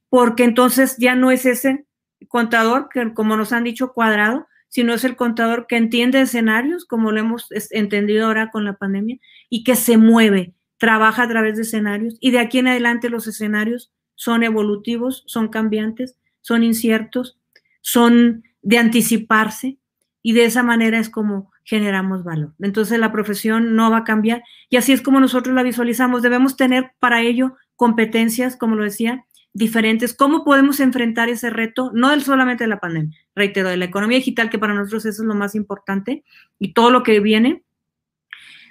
porque 0.09 0.43
entonces 0.43 0.97
ya 0.97 1.15
no 1.15 1.31
es 1.31 1.45
ese 1.45 1.85
contador 2.27 2.89
que, 2.89 3.13
como 3.13 3.37
nos 3.37 3.53
han 3.53 3.63
dicho, 3.63 3.93
cuadrado, 3.93 4.47
sino 4.67 4.93
es 4.93 5.03
el 5.03 5.15
contador 5.15 5.67
que 5.67 5.77
entiende 5.77 6.21
escenarios, 6.21 6.85
como 6.85 7.11
lo 7.11 7.19
hemos 7.19 7.47
entendido 7.71 8.25
ahora 8.25 8.49
con 8.49 8.65
la 8.65 8.75
pandemia, 8.75 9.17
y 9.49 9.63
que 9.63 9.75
se 9.75 9.97
mueve, 9.97 10.53
trabaja 10.77 11.23
a 11.23 11.27
través 11.27 11.55
de 11.55 11.61
escenarios, 11.61 12.17
y 12.19 12.31
de 12.31 12.39
aquí 12.39 12.59
en 12.59 12.67
adelante 12.67 13.09
los 13.09 13.27
escenarios 13.27 13.93
son 14.15 14.43
evolutivos, 14.43 15.23
son 15.27 15.47
cambiantes, 15.47 16.17
son 16.41 16.63
inciertos, 16.63 17.39
son 17.81 18.43
de 18.61 18.77
anticiparse, 18.79 19.77
y 20.21 20.33
de 20.33 20.45
esa 20.45 20.63
manera 20.63 20.99
es 20.99 21.09
como 21.09 21.52
generamos 21.63 22.23
valor. 22.23 22.53
Entonces 22.59 22.99
la 22.99 23.11
profesión 23.11 23.75
no 23.75 23.89
va 23.89 23.97
a 23.97 24.03
cambiar 24.03 24.43
y 24.69 24.77
así 24.77 24.91
es 24.91 25.01
como 25.01 25.19
nosotros 25.19 25.55
la 25.55 25.63
visualizamos. 25.63 26.21
Debemos 26.21 26.57
tener 26.57 26.91
para 26.99 27.21
ello 27.21 27.55
competencias, 27.75 28.57
como 28.57 28.75
lo 28.75 28.83
decía, 28.83 29.25
diferentes. 29.53 30.13
¿Cómo 30.13 30.43
podemos 30.43 30.79
enfrentar 30.79 31.29
ese 31.29 31.49
reto? 31.49 31.91
No 31.93 32.17
solamente 32.19 32.65
de 32.65 32.69
la 32.69 32.79
pandemia, 32.79 33.17
reitero, 33.35 33.69
de 33.69 33.77
la 33.77 33.85
economía 33.85 34.17
digital, 34.17 34.49
que 34.49 34.59
para 34.59 34.73
nosotros 34.73 35.05
eso 35.05 35.21
es 35.21 35.27
lo 35.27 35.35
más 35.35 35.55
importante 35.55 36.23
y 36.59 36.73
todo 36.73 36.91
lo 36.91 37.03
que 37.03 37.19
viene, 37.19 37.63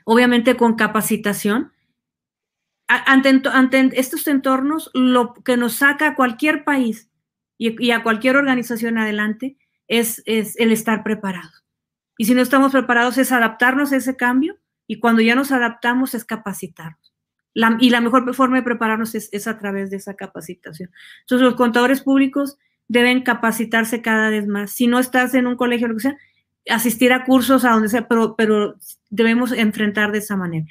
obviamente 0.04 0.56
con 0.56 0.74
capacitación. 0.74 1.72
Ante, 2.88 3.40
estos 3.98 4.26
entornos, 4.26 4.90
lo 4.92 5.32
que 5.32 5.56
nos 5.56 5.74
saca 5.74 6.08
a 6.08 6.14
cualquier 6.14 6.64
país 6.64 7.08
y, 7.56 7.90
a 7.90 8.02
cualquier 8.02 8.36
organización 8.36 8.98
adelante 8.98 9.56
es, 9.88 10.22
es 10.26 10.58
el 10.58 10.72
estar 10.72 11.02
preparados 11.02 11.62
y 12.18 12.24
si 12.26 12.34
no 12.34 12.42
estamos 12.42 12.72
preparados 12.72 13.18
es 13.18 13.32
adaptarnos 13.32 13.92
a 13.92 13.96
ese 13.96 14.16
cambio 14.16 14.58
y 14.86 15.00
cuando 15.00 15.22
ya 15.22 15.34
nos 15.34 15.52
adaptamos 15.52 16.14
es 16.14 16.24
capacitarnos. 16.24 17.12
y 17.80 17.90
la 17.90 18.00
mejor 18.00 18.34
forma 18.34 18.56
de 18.56 18.62
prepararnos 18.62 19.14
es, 19.14 19.46
a 19.46 19.58
través 19.58 19.90
de 19.90 19.96
esa 19.96 20.14
capacitación. 20.14 20.90
Entonces 21.20 21.44
los 21.44 21.54
contadores 21.54 22.00
públicos 22.00 22.58
deben 22.88 23.22
capacitarse 23.22 24.02
cada 24.02 24.30
vez 24.30 24.46
más. 24.46 24.72
Si 24.72 24.86
no 24.86 24.98
estás 24.98 25.34
en 25.34 25.46
un 25.46 25.56
colegio 25.56 25.86
o 25.86 25.90
lo 25.90 25.96
que 25.96 26.02
sea, 26.02 26.16
asistir 26.68 27.12
a 27.12 27.24
cursos 27.24 27.64
a 27.64 27.70
donde 27.70 27.88
sea, 27.88 28.08
pero, 28.08 28.36
pero 28.36 28.76
debemos 29.10 29.52
enfrentar 29.52 30.12
de 30.12 30.18
esa 30.18 30.36
manera. 30.36 30.66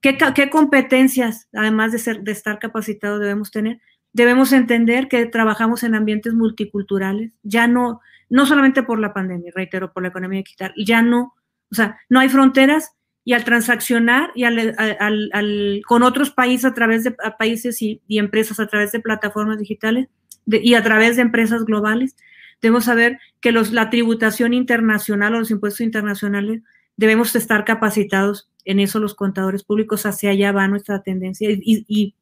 ¿Qué, 0.00 0.18
qué 0.34 0.50
competencias, 0.50 1.48
además 1.52 1.92
de, 1.92 1.98
ser, 1.98 2.22
de 2.22 2.32
estar 2.32 2.58
capacitados, 2.58 3.20
debemos 3.20 3.50
tener? 3.50 3.80
Debemos 4.12 4.52
entender 4.52 5.08
que 5.08 5.24
trabajamos 5.26 5.84
en 5.84 5.94
ambientes 5.94 6.34
multiculturales. 6.34 7.32
Ya 7.42 7.66
no, 7.68 8.00
no 8.32 8.46
solamente 8.46 8.82
por 8.82 8.98
la 8.98 9.12
pandemia, 9.12 9.52
reitero, 9.54 9.92
por 9.92 10.02
la 10.02 10.08
economía 10.08 10.38
digital, 10.38 10.72
ya 10.74 11.02
no, 11.02 11.34
o 11.70 11.74
sea, 11.74 11.98
no 12.08 12.18
hay 12.18 12.30
fronteras 12.30 12.92
y 13.24 13.34
al 13.34 13.44
transaccionar 13.44 14.30
y 14.34 14.44
al, 14.44 15.82
con 15.86 16.02
otros 16.02 16.30
países 16.30 16.64
a 16.64 16.72
través 16.72 17.04
de 17.04 17.14
países 17.38 17.82
y, 17.82 18.00
empresas 18.08 18.58
a 18.58 18.66
través 18.68 18.90
de 18.90 19.00
plataformas 19.00 19.58
digitales 19.58 20.08
y 20.46 20.72
a 20.72 20.82
través 20.82 21.16
de 21.16 21.22
empresas 21.22 21.66
globales, 21.66 22.16
debemos 22.62 22.86
saber 22.86 23.18
que 23.42 23.52
los, 23.52 23.70
la 23.70 23.90
tributación 23.90 24.54
internacional 24.54 25.34
o 25.34 25.40
los 25.40 25.50
impuestos 25.50 25.82
internacionales 25.82 26.62
debemos 26.96 27.36
estar 27.36 27.66
capacitados 27.66 28.48
en 28.64 28.80
eso 28.80 28.98
los 28.98 29.14
contadores 29.14 29.62
públicos, 29.62 30.06
hacia 30.06 30.30
allá 30.30 30.52
va 30.52 30.68
nuestra 30.68 31.02
tendencia 31.02 31.50
y, 31.50 31.84
y 31.86 32.14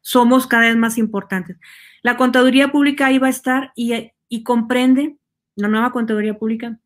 somos 0.00 0.48
cada 0.48 0.64
vez 0.64 0.76
más 0.76 0.98
importantes. 0.98 1.58
La 2.02 2.16
contaduría 2.16 2.72
pública 2.72 3.06
ahí 3.06 3.18
va 3.18 3.28
a 3.28 3.30
estar 3.30 3.72
y, 3.76 4.10
y 4.28 4.42
comprende 4.42 5.16
la 5.56 5.68
nueva 5.68 5.92
contaduría 5.92 6.38
pública, 6.38 6.78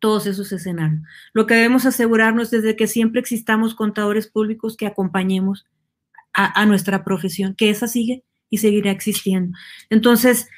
todos 0.00 0.26
esos 0.26 0.50
escenarios. 0.52 1.02
Lo 1.32 1.46
que 1.46 1.54
debemos 1.54 1.86
asegurarnos 1.86 2.52
es 2.52 2.74
que 2.74 2.86
siempre 2.88 3.20
existamos 3.20 3.74
contadores 3.74 4.26
públicos 4.26 4.76
que 4.76 4.86
acompañemos 4.86 5.64
a, 6.34 6.66
nuestra 6.66 7.04
profesión, 7.04 7.54
que 7.54 7.70
esa 7.70 7.86
sigue 7.86 8.24
y 8.50 8.58
seguirá 8.58 8.90
existiendo. 8.90 9.56
Entonces, 9.90 10.48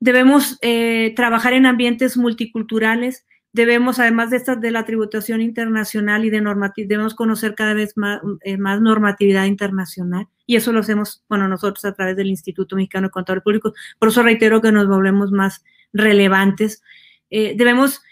debemos 0.00 0.58
eh, 0.62 1.12
trabajar 1.14 1.52
en 1.52 1.66
ambientes 1.66 2.16
multiculturales, 2.16 3.26
debemos, 3.52 3.98
además 3.98 4.30
de 4.30 4.40
de 4.40 4.70
la 4.70 4.84
tributación 4.84 5.42
internacional 5.42 6.24
y 6.24 6.30
de 6.30 6.40
normatividad, 6.40 6.88
debemos 6.88 7.14
conocer 7.14 7.54
cada 7.54 7.74
vez 7.74 7.96
más, 7.96 8.20
eh, 8.42 8.56
más, 8.56 8.80
normatividad 8.80 9.44
internacional. 9.44 10.28
Y 10.46 10.56
eso 10.56 10.72
lo 10.72 10.80
hacemos, 10.80 11.22
bueno, 11.28 11.46
nosotros 11.46 11.84
a 11.84 11.94
través 11.94 12.16
del 12.16 12.28
Instituto 12.28 12.74
Mexicano 12.74 13.08
de 13.08 13.12
Contadores 13.12 13.44
Públicos. 13.44 13.74
Por 13.98 14.08
eso 14.08 14.22
reitero 14.22 14.60
que 14.60 14.72
nos 14.72 14.88
volvemos 14.88 15.30
más 15.30 15.62
relevantes. 15.92 16.82
Eh, 17.30 17.54
debemos 17.56 18.02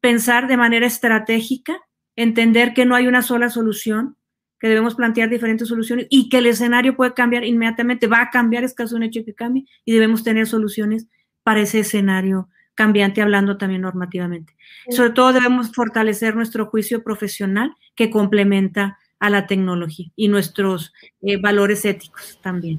pensar 0.00 0.48
de 0.48 0.56
manera 0.56 0.86
estratégica, 0.86 1.80
entender 2.14 2.74
que 2.74 2.86
no 2.86 2.94
hay 2.94 3.06
una 3.06 3.22
sola 3.22 3.50
solución, 3.50 4.16
que 4.58 4.68
debemos 4.68 4.94
plantear 4.94 5.28
diferentes 5.28 5.68
soluciones 5.68 6.06
y 6.08 6.28
que 6.28 6.38
el 6.38 6.46
escenario 6.46 6.96
puede 6.96 7.14
cambiar 7.14 7.44
inmediatamente, 7.44 8.06
va 8.06 8.22
a 8.22 8.30
cambiar, 8.30 8.64
es 8.64 8.74
caso 8.74 8.94
de 8.94 8.98
un 8.98 9.02
hecho 9.02 9.24
que 9.24 9.34
cambie, 9.34 9.66
y 9.84 9.92
debemos 9.92 10.24
tener 10.24 10.46
soluciones 10.46 11.06
para 11.42 11.60
ese 11.60 11.80
escenario 11.80 12.48
cambiante, 12.74 13.22
hablando 13.22 13.56
también 13.56 13.82
normativamente. 13.82 14.56
Sobre 14.90 15.10
todo 15.10 15.32
debemos 15.32 15.72
fortalecer 15.72 16.36
nuestro 16.36 16.66
juicio 16.66 17.02
profesional 17.02 17.74
que 17.94 18.10
complementa 18.10 18.98
a 19.18 19.30
la 19.30 19.46
tecnología 19.46 20.10
y 20.14 20.28
nuestros 20.28 20.92
eh, 21.22 21.38
valores 21.38 21.84
éticos 21.84 22.38
también. 22.42 22.78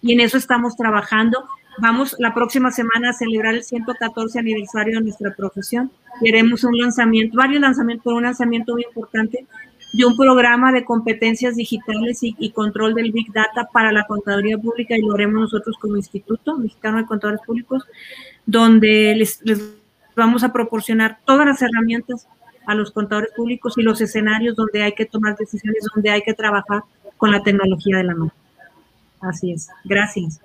Y 0.00 0.12
en 0.12 0.20
eso 0.20 0.38
estamos 0.38 0.76
trabajando 0.76 1.46
Vamos 1.80 2.16
la 2.18 2.34
próxima 2.34 2.72
semana 2.72 3.10
a 3.10 3.12
celebrar 3.12 3.54
el 3.54 3.62
114 3.62 4.38
aniversario 4.38 4.98
de 4.98 5.04
nuestra 5.04 5.34
profesión. 5.34 5.90
Queremos 6.20 6.64
un 6.64 6.76
lanzamiento, 6.76 7.36
varios 7.36 7.60
lanzamientos, 7.60 8.12
un 8.12 8.24
lanzamiento 8.24 8.72
muy 8.72 8.82
importante 8.82 9.46
de 9.92 10.04
un 10.04 10.16
programa 10.16 10.72
de 10.72 10.84
competencias 10.84 11.56
digitales 11.56 12.18
y, 12.22 12.50
control 12.50 12.94
del 12.94 13.12
Big 13.12 13.32
Data 13.32 13.68
para 13.72 13.92
la 13.92 14.06
contaduría 14.06 14.58
pública 14.58 14.96
y 14.96 15.02
lo 15.02 15.14
haremos 15.14 15.42
nosotros 15.42 15.76
como 15.80 15.96
Instituto 15.96 16.58
Mexicano 16.58 16.98
de 16.98 17.06
Contadores 17.06 17.40
Públicos, 17.46 17.84
donde 18.44 19.14
les 19.14 19.40
vamos 20.16 20.42
a 20.42 20.52
proporcionar 20.52 21.18
todas 21.24 21.46
las 21.46 21.62
herramientas 21.62 22.26
a 22.66 22.74
los 22.74 22.90
contadores 22.90 23.30
públicos 23.34 23.78
y 23.78 23.82
los 23.82 24.00
escenarios 24.00 24.56
donde 24.56 24.82
hay 24.82 24.92
que 24.92 25.06
tomar 25.06 25.36
decisiones, 25.36 25.86
donde 25.94 26.10
hay 26.10 26.22
que 26.22 26.34
trabajar 26.34 26.82
con 27.16 27.30
la 27.30 27.42
tecnología 27.42 27.98
de 27.98 28.04
la 28.04 28.14
mano. 28.14 28.32
Así 29.20 29.52
es. 29.52 29.68
Gracias. 29.84 30.40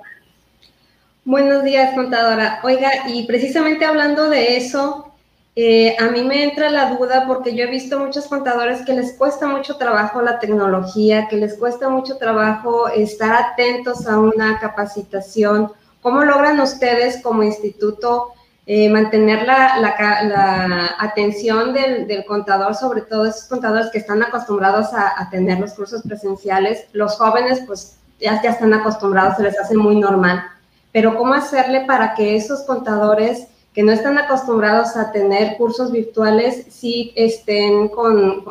Buenos 1.26 1.64
días, 1.64 1.96
contadora. 1.96 2.60
Oiga, 2.64 3.08
y 3.08 3.26
precisamente 3.26 3.86
hablando 3.86 4.30
de 4.30 4.58
eso, 4.58 5.14
eh, 5.56 5.96
a 5.98 6.10
mí 6.10 6.22
me 6.22 6.44
entra 6.44 6.70
la 6.70 6.98
duda 6.98 7.24
porque 7.26 7.56
yo 7.56 7.64
he 7.64 7.72
visto 7.72 7.98
muchos 7.98 8.28
contadores 8.28 8.86
que 8.86 8.92
les 8.92 9.14
cuesta 9.14 9.48
mucho 9.48 9.78
trabajo 9.78 10.22
la 10.22 10.40
tecnología, 10.40 11.30
que 11.30 11.38
les 11.38 11.58
cuesta 11.58 11.88
mucho 11.88 12.18
trabajo 12.18 12.90
estar 12.90 13.32
atentos 13.42 14.06
a 14.06 14.20
una 14.20 14.60
capacitación. 14.60 15.72
¿Cómo 16.02 16.26
logran 16.26 16.60
ustedes 16.60 17.24
como 17.24 17.42
instituto 17.42 18.34
eh, 18.66 18.90
mantener 18.90 19.48
la, 19.48 20.96
atención 21.00 21.74
del, 21.74 22.26
contador, 22.26 22.76
sobre 22.76 23.00
todo 23.00 23.28
esos 23.28 23.46
contadores 23.46 23.90
que 23.92 24.00
están 24.00 24.22
acostumbrados 24.24 24.88
a, 24.94 25.30
tener 25.32 25.62
los 25.62 25.72
cursos 25.72 26.02
presenciales? 26.02 26.84
Los 26.92 27.16
jóvenes 27.16 27.62
pues 27.66 27.96
ya, 28.20 28.42
ya 28.42 28.50
están 28.50 28.74
acostumbrados, 28.74 29.38
se 29.38 29.44
les 29.44 29.58
hace 29.58 29.78
muy 29.78 29.96
normal 29.96 30.50
pero 30.94 31.18
¿cómo 31.18 31.34
hacerle 31.34 31.86
para 31.86 32.14
que 32.14 32.38
esos 32.38 32.62
contadores 32.64 33.48
que 33.74 33.84
no 33.84 33.92
están 33.92 34.18
acostumbrados 34.20 34.96
a 34.96 35.12
tener 35.12 35.58
cursos 35.58 35.92
virtuales 35.92 36.68
sí 36.70 37.12
estén 37.16 37.90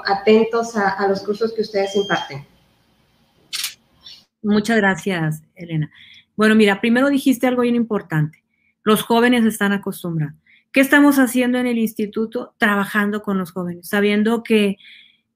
atentos 0.04 0.76
a, 0.76 1.06
los 1.08 1.22
cursos 1.22 1.54
que 1.54 1.62
ustedes 1.62 1.94
imparten? 1.94 2.44
Muchas 4.42 4.76
gracias, 4.76 5.42
Elena. 5.54 5.90
Bueno, 6.36 6.56
mira, 6.56 6.80
primero 6.80 7.08
dijiste 7.08 7.46
algo 7.46 7.62
bien 7.62 7.76
importante. 7.76 8.42
Los 8.82 9.02
jóvenes 9.02 9.44
están 9.44 9.72
acostumbrados. 9.72 10.34
¿Qué 10.72 10.80
estamos 10.80 11.18
haciendo 11.18 11.58
en 11.58 11.68
el 11.68 11.78
instituto? 11.78 12.54
Trabajando 12.58 13.22
con 13.22 13.38
los 13.38 13.52
jóvenes, 13.52 13.88
sabiendo 13.88 14.42
que, 14.42 14.78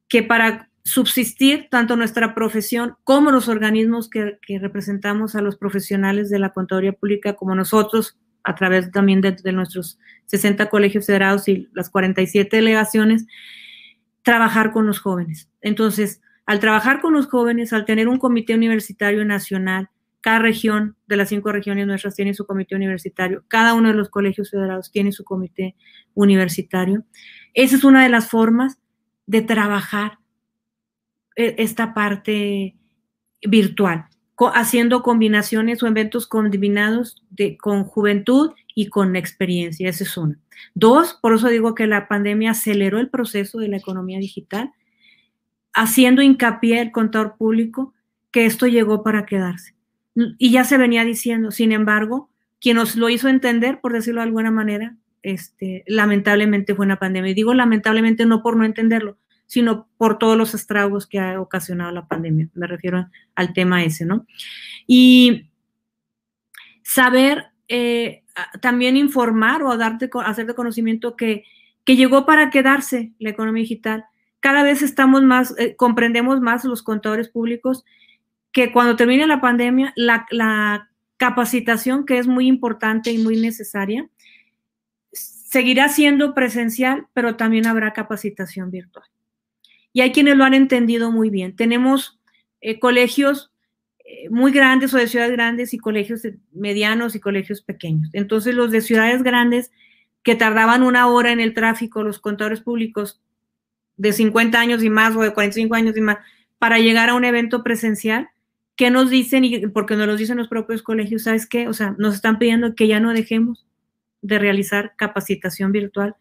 que 0.08 0.24
para 0.24 0.68
subsistir 0.86 1.66
tanto 1.68 1.96
nuestra 1.96 2.32
profesión 2.32 2.94
como 3.02 3.32
los 3.32 3.48
organismos 3.48 4.08
que, 4.08 4.38
representamos 4.60 5.34
a 5.34 5.40
los 5.40 5.56
profesionales 5.56 6.30
de 6.30 6.38
la 6.38 6.52
contaduría 6.52 6.92
pública, 6.92 7.34
como 7.34 7.56
nosotros, 7.56 8.16
a 8.44 8.54
través 8.54 8.92
también 8.92 9.20
de, 9.20 9.52
nuestros 9.52 9.98
60 10.26 10.68
colegios 10.70 11.04
federados 11.04 11.48
y 11.48 11.68
las 11.72 11.90
47 11.90 12.56
delegaciones, 12.56 13.26
trabajar 14.22 14.70
con 14.70 14.86
los 14.86 15.00
jóvenes. 15.00 15.50
Entonces, 15.60 16.20
al 16.46 16.60
trabajar 16.60 17.00
con 17.00 17.14
los 17.14 17.26
jóvenes, 17.26 17.72
al 17.72 17.84
tener 17.84 18.06
un 18.06 18.18
comité 18.18 18.54
universitario 18.54 19.24
nacional, 19.24 19.90
cada 20.20 20.38
región 20.38 20.94
de 21.08 21.16
las 21.16 21.30
cinco 21.30 21.50
regiones 21.50 21.88
nuestras 21.88 22.14
tiene 22.14 22.32
su 22.32 22.46
comité 22.46 22.76
universitario, 22.76 23.42
cada 23.48 23.74
uno 23.74 23.88
de 23.88 23.94
los 23.94 24.08
colegios 24.08 24.52
federados 24.52 24.92
tiene 24.92 25.10
su 25.10 25.24
comité 25.24 25.74
universitario. 26.14 27.04
Esa 27.54 27.74
es 27.74 27.82
una 27.82 28.04
de 28.04 28.08
las 28.08 28.28
formas 28.28 28.78
de 29.26 29.42
trabajar 29.42 30.18
esta 31.36 31.94
parte 31.94 32.76
virtual, 33.42 34.06
haciendo 34.54 35.02
combinaciones 35.02 35.82
o 35.82 35.86
eventos 35.86 36.26
combinados 36.26 37.22
de, 37.30 37.56
con 37.56 37.84
juventud 37.84 38.52
y 38.74 38.88
con 38.88 39.16
experiencia. 39.16 39.88
Esa 39.88 40.04
es 40.04 40.16
una. 40.16 40.38
Dos, 40.74 41.18
por 41.20 41.34
eso 41.34 41.48
digo 41.48 41.74
que 41.74 41.86
la 41.86 42.08
pandemia 42.08 42.52
aceleró 42.52 42.98
el 42.98 43.10
proceso 43.10 43.58
de 43.58 43.68
la 43.68 43.76
economía 43.76 44.18
digital, 44.18 44.72
haciendo 45.72 46.22
hincapié 46.22 46.80
el 46.80 46.92
contador 46.92 47.36
público 47.36 47.94
que 48.30 48.46
esto 48.46 48.66
llegó 48.66 49.02
para 49.02 49.26
quedarse. 49.26 49.74
Y 50.38 50.50
ya 50.50 50.64
se 50.64 50.78
venía 50.78 51.04
diciendo, 51.04 51.50
sin 51.50 51.72
embargo, 51.72 52.30
quien 52.60 52.76
nos 52.76 52.96
lo 52.96 53.10
hizo 53.10 53.28
entender, 53.28 53.80
por 53.80 53.92
decirlo 53.92 54.22
de 54.22 54.26
alguna 54.26 54.50
manera, 54.50 54.96
este, 55.22 55.84
lamentablemente 55.86 56.74
fue 56.74 56.86
una 56.86 56.98
pandemia. 56.98 57.32
Y 57.32 57.34
digo 57.34 57.52
lamentablemente 57.52 58.24
no 58.24 58.42
por 58.42 58.56
no 58.56 58.64
entenderlo, 58.64 59.18
sino 59.46 59.88
por 59.96 60.18
todos 60.18 60.36
los 60.36 60.54
estragos 60.54 61.06
que 61.06 61.18
ha 61.18 61.40
ocasionado 61.40 61.92
la 61.92 62.06
pandemia. 62.06 62.48
Me 62.54 62.66
refiero 62.66 63.08
al 63.34 63.52
tema 63.52 63.84
ese, 63.84 64.04
¿no? 64.04 64.26
Y 64.86 65.50
saber 66.82 67.46
eh, 67.68 68.24
también 68.60 68.96
informar 68.96 69.62
o 69.62 69.76
darte, 69.76 70.10
hacer 70.24 70.52
conocimiento 70.54 71.16
que, 71.16 71.44
que 71.84 71.96
llegó 71.96 72.26
para 72.26 72.50
quedarse 72.50 73.12
la 73.18 73.30
economía 73.30 73.62
digital. 73.62 74.04
Cada 74.40 74.62
vez 74.62 74.82
estamos 74.82 75.22
más, 75.22 75.54
eh, 75.58 75.76
comprendemos 75.76 76.40
más 76.40 76.64
los 76.64 76.82
contadores 76.82 77.28
públicos 77.28 77.84
que 78.52 78.72
cuando 78.72 78.96
termine 78.96 79.26
la 79.26 79.40
pandemia, 79.40 79.92
la 79.96 80.88
capacitación 81.18 82.06
que 82.06 82.18
es 82.18 82.26
muy 82.26 82.46
importante 82.46 83.10
y 83.12 83.18
muy 83.18 83.38
necesaria, 83.38 84.08
seguirá 85.12 85.88
siendo 85.88 86.34
presencial, 86.34 87.06
pero 87.12 87.36
también 87.36 87.66
habrá 87.66 87.92
capacitación 87.92 88.70
virtual 88.70 89.06
y 89.96 90.02
hay 90.02 90.12
quienes 90.12 90.36
lo 90.36 90.44
han 90.44 90.52
entendido 90.52 91.10
muy 91.10 91.30
bien. 91.30 91.56
Tenemos 91.56 92.20
eh, 92.60 92.78
colegios 92.78 93.50
eh, 94.04 94.28
muy 94.28 94.52
grandes 94.52 94.92
o 94.92 94.98
de 94.98 95.08
ciudades 95.08 95.32
grandes 95.32 95.72
y 95.72 95.78
colegios 95.78 96.20
medianos 96.52 97.14
y 97.14 97.20
colegios 97.20 97.62
pequeños. 97.62 98.10
Entonces 98.12 98.54
los 98.54 98.70
de 98.70 98.82
ciudades 98.82 99.22
grandes 99.22 99.72
que 100.22 100.34
tardaban 100.34 100.82
una 100.82 101.06
hora 101.06 101.32
en 101.32 101.40
el 101.40 101.54
tráfico, 101.54 102.02
los 102.02 102.18
contadores 102.18 102.60
públicos 102.60 103.22
de 103.96 104.12
50 104.12 104.60
años 104.60 104.82
y 104.82 104.90
más 104.90 105.16
o 105.16 105.22
de 105.22 105.32
45 105.32 105.74
años 105.74 105.96
y 105.96 106.02
más, 106.02 106.18
para 106.58 106.78
llegar 106.78 107.08
a 107.08 107.14
un 107.14 107.24
evento 107.24 107.64
presencial, 107.64 108.28
¿qué 108.76 108.90
nos 108.90 109.08
dicen? 109.08 109.46
Y 109.46 109.66
porque 109.68 109.96
nos 109.96 110.06
lo 110.06 110.16
dicen 110.16 110.36
los 110.36 110.48
propios 110.48 110.82
colegios, 110.82 111.22
¿sabes 111.22 111.46
qué? 111.46 111.68
O 111.68 111.72
sea, 111.72 111.94
nos 111.96 112.16
están 112.16 112.38
pidiendo 112.38 112.74
que 112.74 112.86
ya 112.86 113.00
no 113.00 113.14
dejemos 113.14 113.66
de 114.20 114.38
realizar 114.38 114.92
capacitación 114.98 115.72
virtual, 115.72 116.16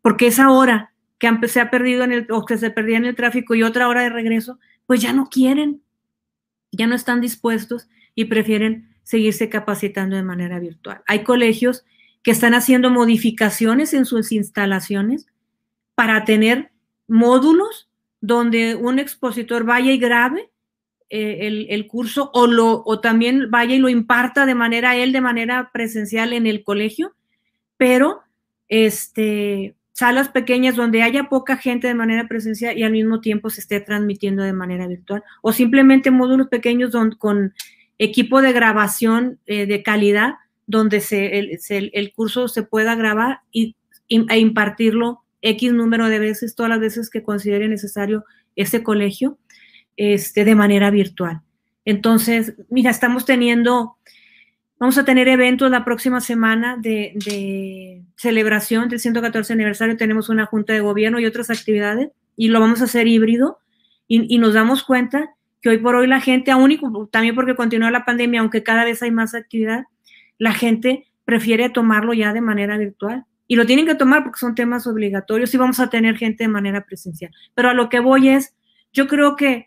porque 0.00 0.28
esa 0.28 0.52
hora 0.52 0.92
que 1.18 1.48
se 1.48 1.60
ha 1.60 1.70
perdido 1.70 2.04
en 2.04 2.12
el, 2.12 2.26
o 2.30 2.44
que 2.44 2.58
se 2.58 2.70
perdía 2.70 2.98
en 2.98 3.06
el 3.06 3.16
tráfico 3.16 3.54
y 3.54 3.62
otra 3.62 3.88
hora 3.88 4.02
de 4.02 4.10
regreso, 4.10 4.58
pues 4.86 5.00
ya 5.00 5.12
no 5.12 5.28
quieren, 5.28 5.82
ya 6.72 6.86
no 6.86 6.94
están 6.94 7.20
dispuestos 7.20 7.88
y 8.14 8.26
prefieren 8.26 8.94
seguirse 9.02 9.48
capacitando 9.48 10.16
de 10.16 10.22
manera 10.22 10.58
virtual. 10.58 11.02
Hay 11.06 11.22
colegios 11.22 11.84
que 12.22 12.32
están 12.32 12.54
haciendo 12.54 12.90
modificaciones 12.90 13.94
en 13.94 14.04
sus 14.04 14.32
instalaciones 14.32 15.26
para 15.94 16.24
tener 16.24 16.70
módulos 17.06 17.88
donde 18.20 18.74
un 18.74 18.98
expositor 18.98 19.64
vaya 19.64 19.92
y 19.92 19.98
grabe 19.98 20.50
eh, 21.08 21.46
el, 21.46 21.66
el, 21.70 21.86
curso 21.86 22.30
o, 22.34 22.48
lo, 22.48 22.82
o 22.84 23.00
también 23.00 23.48
vaya 23.48 23.76
y 23.76 23.78
lo 23.78 23.88
imparta 23.88 24.44
de 24.44 24.56
manera 24.56 24.96
él, 24.96 25.12
de 25.12 25.20
manera 25.20 25.70
presencial 25.72 26.32
en 26.32 26.48
el 26.48 26.64
colegio, 26.64 27.14
pero 27.76 28.22
este, 28.68 29.76
salas 29.96 30.28
pequeñas 30.28 30.76
donde 30.76 31.02
haya 31.02 31.30
poca 31.30 31.56
gente 31.56 31.86
de 31.88 31.94
manera 31.94 32.28
presencial 32.28 32.76
y 32.76 32.82
al 32.82 32.92
mismo 32.92 33.22
tiempo 33.22 33.48
se 33.48 33.62
esté 33.62 33.80
transmitiendo 33.80 34.42
de 34.42 34.52
manera 34.52 34.86
virtual. 34.86 35.24
O 35.40 35.54
simplemente 35.54 36.10
módulos 36.10 36.48
pequeños 36.48 36.92
con 37.16 37.54
equipo 37.98 38.42
de 38.42 38.52
grabación 38.52 39.38
eh, 39.46 39.64
de 39.64 39.82
calidad 39.82 40.34
donde 40.66 41.00
se, 41.00 41.38
el, 41.38 42.12
curso 42.12 42.46
se 42.48 42.62
pueda 42.62 42.94
grabar 42.94 43.40
y, 43.50 43.74
e 44.08 44.38
impartirlo 44.38 45.22
X 45.40 45.72
número 45.72 46.10
de 46.10 46.18
veces, 46.18 46.54
todas 46.54 46.68
las 46.68 46.80
veces 46.80 47.08
que 47.08 47.22
considere 47.22 47.66
necesario 47.66 48.26
ese 48.54 48.82
colegio, 48.82 49.38
este, 49.96 50.44
de 50.44 50.54
manera 50.54 50.90
virtual. 50.90 51.40
Entonces, 51.86 52.52
mira, 52.68 52.90
estamos 52.90 53.24
teniendo 53.24 53.96
Vamos 54.78 54.98
a 54.98 55.04
tener 55.06 55.26
eventos 55.28 55.70
la 55.70 55.86
próxima 55.86 56.20
semana 56.20 56.76
de, 56.76 58.02
celebración 58.16 58.90
del 58.90 59.00
114 59.00 59.54
aniversario. 59.54 59.96
Tenemos 59.96 60.28
una 60.28 60.44
junta 60.44 60.74
de 60.74 60.80
gobierno 60.80 61.18
y 61.18 61.24
otras 61.24 61.48
actividades 61.48 62.10
y 62.36 62.48
lo 62.48 62.60
vamos 62.60 62.82
a 62.82 62.84
hacer 62.84 63.06
híbrido. 63.06 63.58
Y, 64.06 64.38
nos 64.38 64.52
damos 64.52 64.84
cuenta 64.84 65.34
que 65.62 65.70
hoy 65.70 65.78
por 65.78 65.96
hoy 65.96 66.06
la 66.06 66.20
gente, 66.20 66.50
aún 66.50 66.72
y 66.72 66.80
también 67.10 67.34
porque 67.34 67.56
continúa 67.56 67.90
la 67.90 68.04
pandemia, 68.04 68.40
aunque 68.40 68.62
cada 68.62 68.84
vez 68.84 69.02
hay 69.02 69.10
más 69.10 69.34
actividad, 69.34 69.84
la 70.38 70.52
gente 70.52 71.06
prefiere 71.24 71.70
tomarlo 71.70 72.12
ya 72.12 72.34
de 72.34 72.42
manera 72.42 72.76
virtual. 72.76 73.24
Y 73.48 73.56
lo 73.56 73.64
tienen 73.64 73.86
que 73.86 73.94
tomar 73.94 74.24
porque 74.24 74.38
son 74.38 74.54
temas 74.54 74.86
obligatorios 74.86 75.54
y 75.54 75.56
vamos 75.56 75.80
a 75.80 75.88
tener 75.88 76.18
gente 76.18 76.44
de 76.44 76.48
manera 76.48 76.84
presencial. 76.84 77.32
Pero 77.54 77.70
a 77.70 77.74
lo 77.74 77.88
que 77.88 78.00
voy 78.00 78.28
es, 78.28 78.54
yo 78.92 79.08
creo 79.08 79.36
que, 79.36 79.66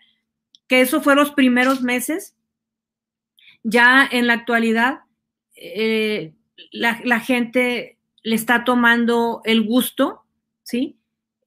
que 0.68 0.82
eso 0.82 1.02
fue 1.02 1.16
los 1.16 1.32
primeros 1.32 1.82
meses 1.82 2.36
ya 3.64 4.08
en 4.10 4.28
la 4.28 4.34
actualidad, 4.34 5.00
eh, 5.56 6.34
la, 6.72 7.20
gente 7.20 7.98
le 8.24 8.36
está 8.36 8.64
tomando 8.64 9.42
el 9.46 9.64
gusto, 9.64 10.24
¿sí? 10.64 10.98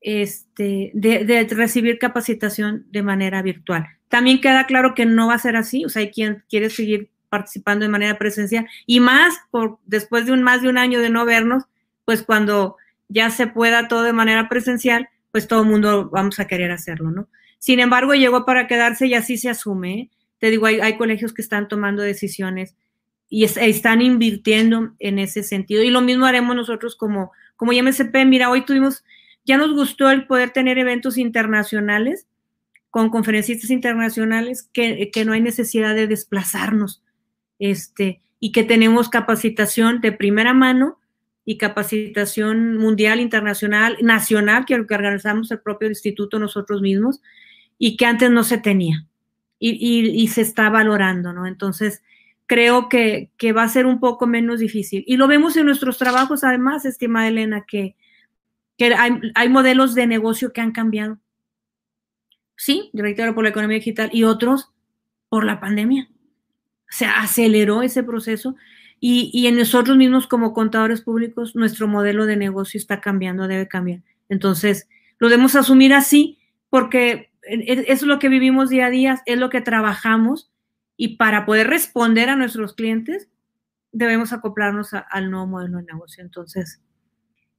Este, 0.01 0.91
de, 0.95 1.47
recibir 1.51 1.99
capacitación 1.99 2.87
de 2.91 3.03
manera 3.03 3.43
virtual. 3.43 3.87
También 4.09 4.41
queda 4.41 4.67
claro 4.67 4.95
que 4.95 5.07
no 5.07 5.29
va 5.29 5.35
a 5.35 5.39
ser 5.39 5.57
así, 5.57 5.85
o 5.85 5.89
sea, 5.89 6.01
hay 6.01 6.11
quien 6.11 6.45
quiere 6.49 6.71
seguir 6.71 7.11
participando 7.29 7.85
de 7.85 7.91
manera 7.91 8.19
presencial 8.19 8.69
y 8.85 9.01
más 9.01 9.35
por 9.51 9.79
después 9.87 10.27
de 10.27 10.33
un 10.33 10.43
más 10.43 10.61
de 10.61 10.69
un 10.69 10.77
año 10.77 11.01
de 11.01 11.09
no 11.09 11.25
vernos, 11.25 11.65
pues 12.05 12.23
cuando 12.23 12.77
ya 13.09 13.31
se 13.31 13.47
pueda 13.47 13.89
todo 13.89 14.03
de 14.03 14.13
manera 14.13 14.49
presencial, 14.49 15.09
pues 15.31 15.49
todo 15.49 15.63
el 15.63 15.69
mundo 15.69 16.11
vamos 16.11 16.39
a 16.41 16.47
querer 16.47 16.71
hacerlo, 16.73 17.11
¿no? 17.11 17.29
Sin 17.59 17.79
embargo, 17.79 18.15
llegó 18.15 18.45
para 18.45 18.67
quedarse 18.67 19.07
y 19.07 19.15
así 19.15 19.37
se 19.39 19.49
asume. 19.49 19.93
¿eh? 19.95 20.11
Te 20.43 20.51
digo, 20.51 20.67
hay, 20.67 20.97
colegios 20.97 21.33
que 21.33 21.41
están 21.41 21.69
tomando 21.69 22.03
decisiones 22.03 22.75
y 23.29 23.45
están 23.45 24.03
invirtiendo 24.03 24.93
en 24.99 25.21
ese 25.21 25.45
sentido. 25.45 25.85
Y 25.85 25.91
lo 25.91 26.01
mismo 26.01 26.27
haremos 26.27 26.57
nosotros 26.57 26.97
como, 26.97 27.31
como 27.55 27.71
MSP. 27.71 28.25
Mira, 28.27 28.51
hoy 28.51 28.65
tuvimos, 28.65 29.05
ya 29.45 29.57
nos 29.57 29.73
gustó 29.73 30.11
el 30.11 30.27
poder 30.27 30.51
tener 30.51 30.79
eventos 30.79 31.17
internacionales 31.17 32.27
con 32.91 33.09
conferencistas 33.09 33.71
internacionales 33.71 34.69
que, 34.73 35.13
que 35.13 35.25
no 35.25 35.33
hay 35.33 35.41
necesidad 35.41 35.95
de 35.95 36.09
desplazarnos. 36.09 37.05
Este, 37.61 38.21
y 38.41 38.51
que 38.51 38.65
tenemos 38.65 39.09
capacitación 39.11 40.01
de 40.01 40.11
primera 40.11 40.55
mano 40.55 40.99
y 41.45 41.57
capacitación 41.57 42.79
mundial, 42.79 43.21
internacional, 43.21 43.97
nacional, 44.03 44.65
que 44.65 44.75
organizamos 44.75 45.53
el 45.53 45.61
propio 45.61 45.89
instituto 45.89 46.41
nosotros 46.41 46.83
mismos, 46.83 47.21
y 47.79 47.97
que 47.97 48.07
antes 48.07 48.29
no 48.29 48.43
se 48.43 48.59
tenía 48.59 49.07
y, 49.65 50.29
se 50.29 50.41
está 50.41 50.71
valorando, 50.71 51.33
¿no? 51.33 51.47
Entonces, 51.47 52.03
creo 52.47 52.89
que, 52.89 53.31
va 53.57 53.63
a 53.63 53.69
ser 53.69 53.87
un 53.87 54.01
poco 54.01 54.27
menos 54.27 54.59
difícil. 54.59 55.05
Y 55.07 55.17
lo 55.17 55.29
vemos 55.29 55.57
en 55.57 55.67
nuestros 55.67 55.99
trabajos, 55.99 56.43
además, 56.43 56.85
estimada 56.85 57.29
Elena, 57.29 57.65
que, 57.67 57.95
hay, 58.79 59.49
modelos 59.49 59.95
de 59.95 60.09
negocio 60.09 60.53
que 60.53 60.61
han 60.61 60.73
cambiado. 60.73 61.19
Sí, 62.57 62.91
reitero, 62.93 63.35
por 63.35 63.45
la 63.45 63.51
economía 63.51 63.77
digital 63.79 64.11
y 64.13 64.25
otros 64.25 64.73
por 65.29 65.45
la 65.45 65.61
pandemia. 65.61 66.11
Se 66.89 67.07
aceleró 67.07 67.83
ese 67.83 68.03
proceso 68.03 68.57
y, 68.99 69.31
y, 69.33 69.47
en 69.47 69.57
nosotros 69.57 69.97
mismos 69.97 70.27
como 70.27 70.53
contadores 70.53 71.03
públicos, 71.03 71.55
nuestro 71.55 71.87
modelo 71.87 72.27
de 72.27 72.37
negocio 72.37 72.79
está 72.79 73.01
cambiando, 73.01 73.47
debe 73.47 73.69
cambiar. 73.69 74.03
Entonces, 74.29 74.89
lo 75.19 75.29
debemos 75.29 75.55
asumir 75.55 75.95
así 75.95 76.39
porque 76.69 77.32
es 77.43 78.03
lo 78.03 78.19
que 78.19 78.29
vivimos 78.29 78.71
día 78.71 78.87
a 78.87 78.91
día, 78.91 79.23
es 79.27 79.39
lo 79.39 79.51
que 79.51 79.61
trabajamos 79.61 80.51
y 80.97 81.17
para 81.17 81.45
poder 81.45 81.69
responder 81.69 82.29
a 82.29 82.37
nuestros 82.37 82.75
clientes 82.75 83.29
debemos 83.91 84.33
acoplarnos 84.33 84.91
al 84.93 85.31
nuevo 85.31 85.47
modelo 85.47 85.79
de 85.79 85.85
negocio. 85.85 86.23
Entonces, 86.23 86.81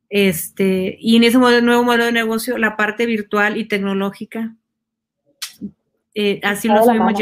este, 0.10 0.98
y 1.00 1.16
en 1.16 1.24
ese 1.24 1.38
nuevo 1.38 1.84
modelo 1.84 2.06
de 2.06 2.12
negocio, 2.12 2.58
la 2.58 2.76
parte 2.78 3.06
virtual 3.06 3.58
y 3.58 3.68
tecnológica 3.68 4.56
eh, 6.16 6.40
así 6.44 6.68
lo 6.68 6.84
sabemos 6.84 7.14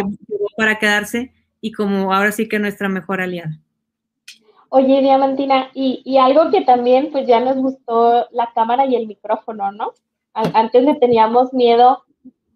para 0.57 0.77
quedarse 0.77 1.33
y 1.61 1.71
como 1.71 2.13
ahora 2.13 2.31
sí 2.31 2.49
que 2.49 2.59
nuestra 2.59 2.89
mejor 2.89 3.21
aliada. 3.21 3.57
Oye, 4.69 5.01
Diamantina, 5.01 5.69
y, 5.73 6.01
y, 6.05 6.17
algo 6.17 6.49
que 6.49 6.61
también 6.61 7.11
pues 7.11 7.27
ya 7.27 7.41
nos 7.41 7.57
gustó 7.57 8.27
la 8.31 8.51
cámara 8.53 8.85
y 8.85 8.95
el 8.95 9.05
micrófono, 9.05 9.71
¿no? 9.71 9.93
Antes 10.33 10.83
le 10.83 10.95
teníamos 10.95 11.51
miedo 11.51 12.05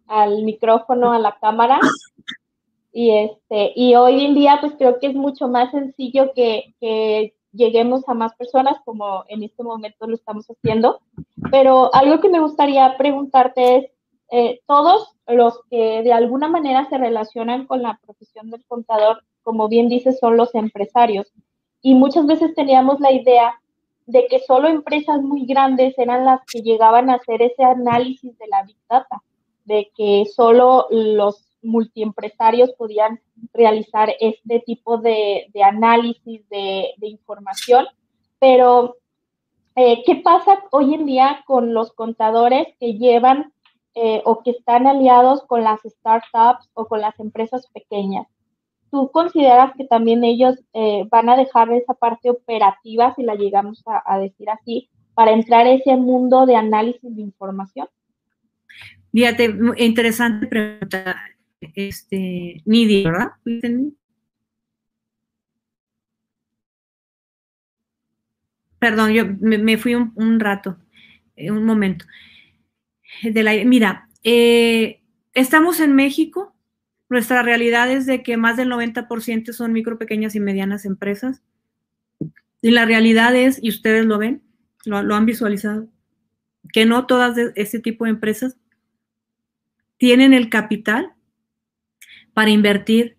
al 0.07 0.43
micrófono, 0.43 1.13
a 1.13 1.19
la 1.19 1.37
cámara, 1.39 1.79
y 2.91 3.11
este, 3.11 3.73
y 3.75 3.95
hoy 3.95 4.25
en 4.25 4.35
día 4.35 4.57
pues 4.61 4.73
creo 4.77 4.99
que 4.99 5.07
es 5.07 5.15
mucho 5.15 5.47
más 5.47 5.71
sencillo 5.71 6.31
que, 6.33 6.73
que 6.79 7.33
lleguemos 7.51 8.07
a 8.07 8.13
más 8.13 8.35
personas 8.35 8.77
como 8.85 9.25
en 9.27 9.43
este 9.43 9.63
momento 9.63 10.07
lo 10.07 10.15
estamos 10.15 10.45
haciendo. 10.47 11.01
Pero 11.51 11.93
algo 11.93 12.19
que 12.19 12.29
me 12.29 12.39
gustaría 12.39 12.97
preguntarte 12.97 13.77
es, 13.77 13.85
eh, 14.31 14.61
todos 14.65 15.15
los 15.27 15.59
que 15.69 16.03
de 16.03 16.13
alguna 16.13 16.47
manera 16.47 16.87
se 16.89 16.97
relacionan 16.97 17.67
con 17.67 17.81
la 17.81 17.99
profesión 18.03 18.49
del 18.49 18.65
contador, 18.65 19.23
como 19.43 19.67
bien 19.67 19.87
dices, 19.87 20.19
son 20.19 20.37
los 20.37 20.53
empresarios. 20.55 21.31
Y 21.81 21.93
muchas 21.93 22.25
veces 22.25 22.55
teníamos 22.55 22.99
la 22.99 23.11
idea 23.11 23.59
de 24.07 24.27
que 24.27 24.39
solo 24.39 24.67
empresas 24.67 25.21
muy 25.21 25.45
grandes 25.45 25.97
eran 25.97 26.25
las 26.25 26.41
que 26.51 26.61
llegaban 26.61 27.09
a 27.09 27.15
hacer 27.15 27.41
ese 27.41 27.63
análisis 27.63 28.37
de 28.37 28.47
la 28.47 28.63
Big 28.63 28.77
Data, 28.89 29.21
de 29.65 29.91
que 29.95 30.25
solo 30.33 30.87
los 30.89 31.45
multiempresarios 31.61 32.71
podían 32.73 33.19
realizar 33.53 34.13
este 34.19 34.59
tipo 34.61 34.97
de, 34.97 35.47
análisis 35.63 36.47
de, 36.49 36.93
información. 37.01 37.85
Pero, 38.39 38.95
eh, 39.75 40.03
¿qué 40.05 40.15
pasa 40.17 40.63
hoy 40.71 40.93
en 40.93 41.05
día 41.05 41.43
con 41.45 41.73
los 41.73 41.91
contadores 41.93 42.67
que 42.79 42.93
llevan 42.93 43.51
eh, 43.95 44.21
o 44.25 44.43
que 44.43 44.51
están 44.51 44.87
aliados 44.87 45.43
con 45.43 45.63
las 45.63 45.81
startups 45.81 46.69
o 46.73 46.85
con 46.85 47.01
las 47.01 47.19
empresas 47.19 47.67
pequeñas? 47.73 48.27
¿Tú 48.91 49.09
consideras 49.11 49.73
que 49.75 49.85
también 49.85 50.23
ellos 50.23 50.55
eh, 50.73 51.05
van 51.09 51.29
a 51.29 51.35
dejar 51.35 51.71
esa 51.73 51.93
parte 51.93 52.29
operativa, 52.29 53.13
si 53.15 53.23
la 53.23 53.35
llegamos 53.35 53.83
a, 53.85 54.17
decir 54.19 54.49
así, 54.49 54.89
para 55.13 55.31
entrar 55.31 55.65
a 55.65 55.71
ese 55.71 55.97
mundo 55.97 56.45
de 56.45 56.55
análisis 56.55 57.13
de 57.15 57.21
información? 57.21 57.87
Fíjate, 59.15 59.55
interesante 59.77 60.45
pregunta, 60.45 61.15
este, 61.73 62.61
Nidi, 62.65 63.05
¿verdad? 63.05 63.31
Perdón, 68.77 69.13
yo 69.13 69.23
me, 69.39 69.77
fui 69.77 69.95
un, 69.95 70.39
rato, 70.41 70.77
eh, 71.37 71.49
un 71.49 71.63
momento. 71.63 72.03
Mira, 73.65 74.09
eh, 74.21 75.01
estamos 75.33 75.79
en 75.79 75.95
México, 75.95 76.53
nuestra 77.07 77.41
realidad 77.41 77.89
es 77.89 78.05
de 78.05 78.21
que 78.21 78.35
más 78.35 78.57
del 78.57 78.67
90% 78.69 79.53
son 79.53 79.71
micro, 79.71 79.97
pequeñas 79.97 80.35
y 80.35 80.41
medianas 80.41 80.83
empresas. 80.83 81.41
Y 82.61 82.71
la 82.71 82.83
realidad 82.83 83.33
es, 83.33 83.63
y 83.63 83.69
ustedes 83.69 84.05
lo 84.05 84.17
ven, 84.17 84.43
lo, 84.83 85.15
han 85.15 85.25
visualizado, 85.25 85.87
que 86.73 86.85
no 86.85 87.05
todas 87.05 87.33
de 87.37 87.53
ese 87.55 87.79
tipo 87.79 88.03
de 88.03 88.11
empresas 88.11 88.57
tienen 89.97 90.33
el 90.33 90.49
capital 90.49 91.13
para 92.33 92.49
invertir 92.49 93.17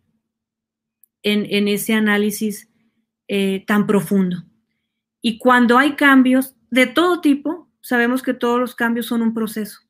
en, 1.23 1.67
ese 1.67 1.95
análisis 1.95 2.69
eh, 3.27 3.65
tan 3.67 3.87
profundo. 3.87 4.45
Y 5.21 5.39
cuando 5.39 5.77
hay 5.77 5.97
cambios 5.97 6.55
de 6.71 6.87
todo 6.87 7.21
tipo, 7.21 7.69
sabemos 7.81 8.23
que 8.23 8.35
todos 8.35 8.61
los 8.61 8.75
cambios 8.77 9.07
son 9.07 9.23
un 9.23 9.35
proceso, 9.35 9.81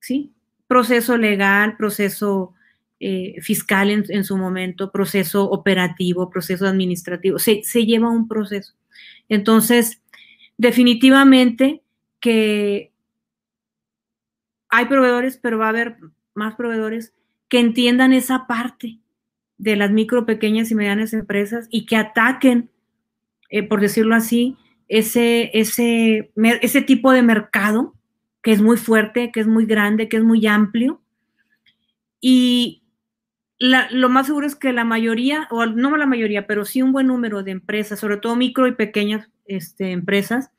¿sí? 0.00 0.32
Proceso 0.68 1.16
legal, 1.16 1.76
proceso 1.76 2.54
eh, 3.00 3.34
fiscal 3.40 3.90
en, 3.90 4.24
su 4.24 4.36
momento, 4.36 4.92
proceso 4.92 5.50
operativo, 5.50 6.30
proceso 6.30 6.68
administrativo, 6.68 7.40
se, 7.40 7.62
lleva 7.84 8.08
un 8.08 8.28
proceso. 8.28 8.74
Entonces, 9.28 10.00
definitivamente 10.56 11.82
que 12.20 12.91
hay 14.72 14.86
proveedores, 14.86 15.36
pero 15.36 15.58
va 15.58 15.66
a 15.66 15.68
haber 15.68 15.98
más 16.34 16.54
proveedores 16.54 17.12
que 17.48 17.60
entiendan 17.60 18.14
esa 18.14 18.46
parte 18.46 18.98
de 19.58 19.76
las 19.76 19.90
micro, 19.90 20.24
pequeñas 20.24 20.70
y 20.70 20.74
medianas 20.74 21.12
empresas 21.12 21.68
y 21.70 21.84
que 21.84 21.96
ataquen, 21.96 22.70
eh, 23.50 23.62
por 23.62 23.82
decirlo 23.82 24.14
así, 24.14 24.56
ese, 24.88 25.50
ese, 25.52 26.32
ese 26.62 26.82
tipo 26.82 27.12
de 27.12 27.22
mercado 27.22 27.94
que 28.42 28.52
es 28.52 28.62
muy 28.62 28.78
fuerte, 28.78 29.30
que 29.30 29.40
es 29.40 29.46
muy 29.46 29.66
grande, 29.66 30.08
que 30.08 30.16
es 30.16 30.24
muy 30.24 30.46
amplio. 30.46 31.02
Y, 32.20 32.78
lo 33.58 34.08
más 34.08 34.26
seguro 34.26 34.44
es 34.46 34.56
que 34.56 34.72
la 34.72 34.84
mayoría, 34.84 35.46
o 35.50 35.66
no 35.66 35.96
la 35.96 36.06
mayoría, 36.06 36.48
pero 36.48 36.64
sí 36.64 36.82
un 36.82 36.90
buen 36.90 37.06
número 37.06 37.44
de 37.44 37.52
empresas, 37.52 38.00
sobre 38.00 38.16
todo 38.16 38.34
micro 38.34 38.66
y 38.66 38.72
pequeñas 38.72 39.30
este, 39.44 39.92
empresas, 39.92 40.50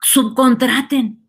subcontraten 0.00 1.23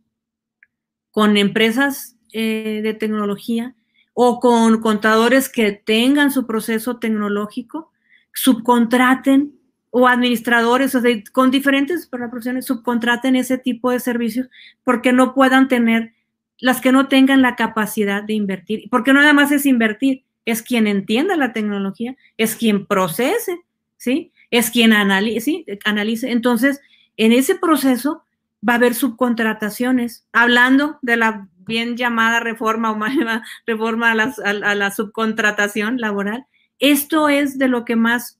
con 1.16 1.38
empresas 1.38 2.18
eh, 2.34 2.82
de 2.84 2.94
tecnología 2.94 3.74
o 4.14 4.42
con 4.42 4.82
contadores 4.82 5.48
que 5.48 5.72
tengan 5.72 6.30
su 6.30 6.46
proceso 6.46 6.98
tecnológico, 6.98 7.90
subcontraten 8.34 9.58
o 9.92 10.10
administradores, 10.10 10.94
o 10.94 11.02
con 11.32 11.52
diferentes 11.52 12.08
profesiones, 12.08 12.66
subcontraten 12.66 13.38
ese 13.38 13.58
tipo 13.58 13.92
de 13.92 14.02
servicios 14.02 14.50
porque 14.84 15.14
no 15.14 15.34
puedan 15.34 15.70
tener, 15.70 16.12
las 16.58 16.82
que 16.82 16.92
no 16.92 17.08
tengan 17.08 17.42
la 17.42 17.56
capacidad 17.56 18.22
de 18.22 18.34
invertir, 18.34 18.90
porque 18.92 19.14
no 19.14 19.22
nada 19.22 19.32
más 19.32 19.54
es 19.54 19.66
invertir, 19.66 20.26
es 20.44 20.62
quien 20.62 20.86
entienda 20.86 21.38
la 21.38 21.54
tecnología, 21.54 22.18
es 22.36 22.58
quien 22.58 22.86
procese, 22.86 23.62
¿sí? 23.96 24.34
Es 24.52 24.70
quien 24.70 24.92
analice, 24.92 25.40
¿sí? 25.40 25.66
analice. 25.86 26.30
Entonces, 26.30 26.82
en 27.16 27.32
ese 27.32 27.56
proceso 27.56 28.25
va 28.68 28.74
a 28.74 28.76
haber 28.78 28.96
subcontrataciones. 28.96 30.26
Hablando 30.34 31.00
de 31.02 31.18
la 31.18 31.48
bien 31.66 31.98
llamada 31.98 32.40
reforma 32.40 32.92
o 32.92 33.00
reforma 33.66 34.12
a, 34.12 34.76
la 34.76 34.92
subcontratación 34.92 35.98
laboral, 35.98 36.46
esto 36.80 37.30
es 37.30 37.58
de 37.58 37.68
lo 37.68 37.86
que 37.86 37.96
más, 37.96 38.40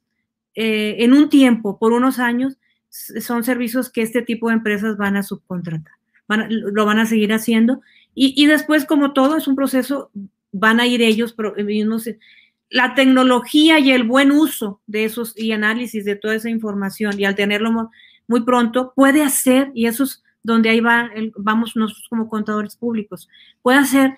eh, 0.56 0.98
en 1.00 1.14
un 1.14 1.30
tiempo, 1.30 1.80
por 1.80 1.94
unos 1.94 2.20
años, 2.20 2.58
son 2.90 3.44
servicios 3.44 3.90
que 3.90 4.02
este 4.02 4.22
tipo 4.22 4.48
de 4.48 4.56
empresas 4.56 4.98
van 4.98 5.18
a 5.18 5.24
subcontratar. 5.24 5.94
lo 6.50 6.86
van 6.86 7.00
a 7.00 7.06
seguir 7.06 7.34
haciendo. 7.34 7.82
Y, 8.18 8.46
después, 8.46 8.86
como 8.86 9.12
todo, 9.12 9.36
es 9.36 9.46
un 9.46 9.58
proceso 9.58 10.10
van 10.54 10.80
a 10.80 10.88
ir 10.88 11.02
ellos 11.02 11.36
mismos. 11.58 12.10
La 12.70 12.96
tecnología 12.96 13.80
y 13.80 13.92
el 13.92 14.04
buen 14.04 14.32
uso 14.32 14.82
de 14.88 15.04
esos 15.04 15.38
y 15.38 15.52
análisis 15.52 16.06
de 16.06 16.16
toda 16.16 16.36
esa 16.36 16.50
información 16.50 17.20
y 17.20 17.26
al 17.26 17.36
tenerlo 17.36 17.92
muy 18.28 18.44
pronto 18.44 18.94
puede 18.96 19.24
hacer, 19.24 19.72
y 19.74 19.88
eso 19.88 20.04
es 20.04 20.24
donde 20.44 20.70
ahí 20.70 20.80
va, 20.80 21.10
vamos 21.38 21.76
nosotros 21.76 22.08
como 22.10 22.30
contadores 22.30 22.76
públicos, 22.76 23.28
puede 23.62 23.80
hacer 23.80 24.16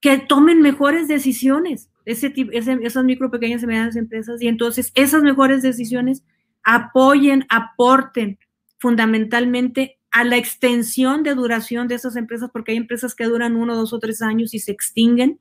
que 0.00 0.18
tomen 0.18 0.60
mejores 0.60 1.08
decisiones 1.08 1.88
ese, 2.04 2.32
esas 2.52 3.04
micro, 3.04 3.30
pequeñas 3.30 3.62
y 3.62 3.66
medianas 3.66 3.96
empresas 3.96 4.40
y 4.40 4.48
entonces 4.48 4.92
esas 4.94 5.22
mejores 5.22 5.62
decisiones 5.62 6.22
apoyen, 6.62 7.46
aporten 7.48 8.38
fundamentalmente 8.78 9.98
a 10.12 10.24
la 10.24 10.36
extensión 10.36 11.22
de 11.22 11.34
duración 11.34 11.88
de 11.88 11.96
esas 11.96 12.16
empresas, 12.16 12.50
porque 12.52 12.72
hay 12.72 12.78
empresas 12.78 13.14
que 13.14 13.24
duran 13.24 13.56
uno, 13.56 13.74
dos 13.74 13.92
o 13.92 13.98
tres 13.98 14.22
años 14.22 14.54
y 14.54 14.60
se 14.60 14.72
extinguen, 14.72 15.40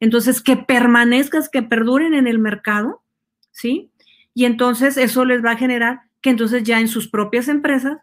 entonces, 0.00 0.42
que 0.42 0.56
permanezcas, 0.56 1.48
que 1.48 1.62
perduren 1.62 2.12
en 2.12 2.26
el 2.26 2.38
mercado, 2.38 3.02
¿sí? 3.52 3.90
Y 4.34 4.44
entonces 4.44 4.98
eso 4.98 5.24
les 5.24 5.42
va 5.42 5.52
a 5.52 5.56
generar 5.56 6.02
que 6.24 6.30
entonces 6.30 6.62
ya 6.62 6.80
en 6.80 6.88
sus 6.88 7.06
propias 7.06 7.48
empresas, 7.48 7.98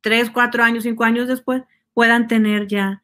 tres, 0.00 0.30
cuatro 0.30 0.64
años, 0.64 0.84
cinco 0.84 1.04
años 1.04 1.28
después, 1.28 1.62
puedan 1.92 2.26
tener 2.26 2.68
ya 2.68 3.02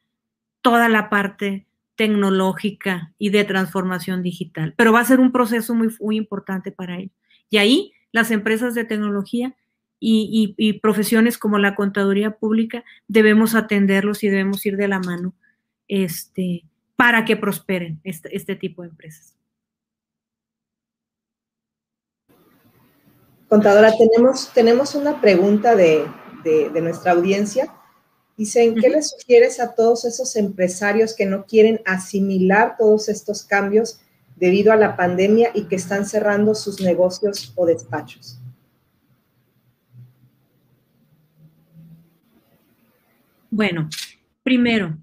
toda 0.62 0.88
la 0.88 1.10
parte 1.10 1.66
tecnológica 1.94 3.12
y 3.18 3.28
de 3.28 3.44
transformación 3.44 4.22
digital. 4.22 4.72
Pero 4.78 4.94
va 4.94 5.00
a 5.00 5.04
ser 5.04 5.20
un 5.20 5.30
proceso 5.30 5.74
muy, 5.74 5.94
muy 6.00 6.16
importante 6.16 6.72
para 6.72 6.96
ellos. 6.96 7.12
Y 7.50 7.58
ahí 7.58 7.92
las 8.12 8.30
empresas 8.30 8.74
de 8.74 8.86
tecnología 8.86 9.56
y, 10.00 10.54
y, 10.56 10.72
profesiones 10.80 11.36
como 11.36 11.58
la 11.58 11.74
contaduría 11.74 12.38
pública 12.38 12.82
debemos 13.06 13.54
atenderlos 13.54 14.24
y 14.24 14.28
debemos 14.28 14.64
ir 14.64 14.78
de 14.78 14.88
la 14.88 15.00
mano 15.00 15.34
este, 15.86 16.64
para 16.96 17.26
que 17.26 17.36
prosperen 17.36 18.00
este, 18.04 18.34
este, 18.34 18.56
tipo 18.56 18.80
de 18.80 18.88
empresas. 18.88 19.33
Contadora, 23.48 23.92
tenemos, 23.96 24.50
tenemos 24.52 24.94
una 24.94 25.20
pregunta 25.20 25.76
de, 25.76 26.06
nuestra 26.80 27.12
audiencia. 27.12 27.72
Dicen, 28.36 28.74
¿qué 28.74 28.88
le 28.88 29.02
sugieres 29.02 29.60
a 29.60 29.74
todos 29.74 30.04
esos 30.04 30.34
empresarios 30.36 31.14
que 31.14 31.26
no 31.26 31.46
quieren 31.46 31.80
asimilar 31.84 32.76
todos 32.76 33.08
estos 33.08 33.44
cambios 33.44 34.00
debido 34.36 34.72
a 34.72 34.76
la 34.76 34.96
pandemia 34.96 35.50
y 35.54 35.64
que 35.64 35.76
están 35.76 36.04
cerrando 36.04 36.54
sus 36.54 36.80
negocios 36.80 37.52
o 37.54 37.66
despachos? 37.66 38.40
Bueno, 43.50 43.88
primero, 44.42 44.98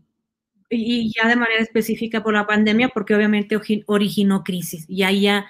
y 0.70 1.14
ya 1.14 1.28
de 1.28 1.38
manera 1.38 1.62
específica 1.62 2.22
por 2.22 2.34
la 2.34 2.46
pandemia, 2.46 2.90
porque 2.90 3.16
obviamente 3.16 3.58
originó 3.86 4.44
crisis. 4.44 4.86
Y 4.90 5.04
ahí 5.04 5.22
ya 5.22 5.46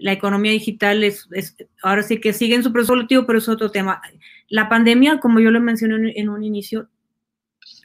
la 0.00 0.12
economía 0.12 0.52
digital 0.52 1.04
es, 1.04 1.28
ahora 1.82 2.02
sí 2.02 2.20
que 2.20 2.32
sigue 2.32 2.54
en 2.54 2.62
su 2.62 2.72
proceso 2.72 2.94
pero 3.26 3.38
es 3.38 3.48
otro 3.48 3.70
tema. 3.70 4.00
La 4.48 4.68
pandemia, 4.68 5.20
como 5.20 5.40
yo 5.40 5.50
lo 5.50 5.60
mencioné 5.60 6.12
en, 6.16 6.28
un 6.28 6.42
inicio, 6.42 6.88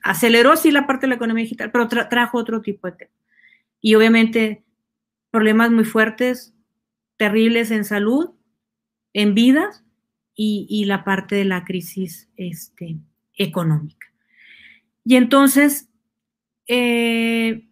aceleró 0.01 0.55
sí 0.55 0.72
la 0.72 0.88
parte 0.88 1.05
de 1.05 1.09
la 1.09 1.16
economía 1.16 1.43
digital, 1.43 1.72
pero 1.72 1.88
trajo 1.88 2.38
otro 2.38 2.61
tipo 2.61 2.88
de 2.88 2.93
tema. 2.93 3.11
Y 3.82 3.95
obviamente 3.95 4.63
problemas 5.30 5.70
muy 5.72 5.84
fuertes, 5.84 6.55
terribles 7.18 7.70
en 7.72 7.84
salud, 7.84 8.32
en 9.13 9.36
vidas 9.36 9.84
y, 10.34 10.86
la 10.86 11.03
parte 11.03 11.36
de 11.36 11.45
la 11.45 11.66
crisis 11.66 12.30
este, 12.38 12.97
económica. 13.34 14.07
Y 15.03 15.16
entonces, 15.16 15.89
eh, 16.68 17.68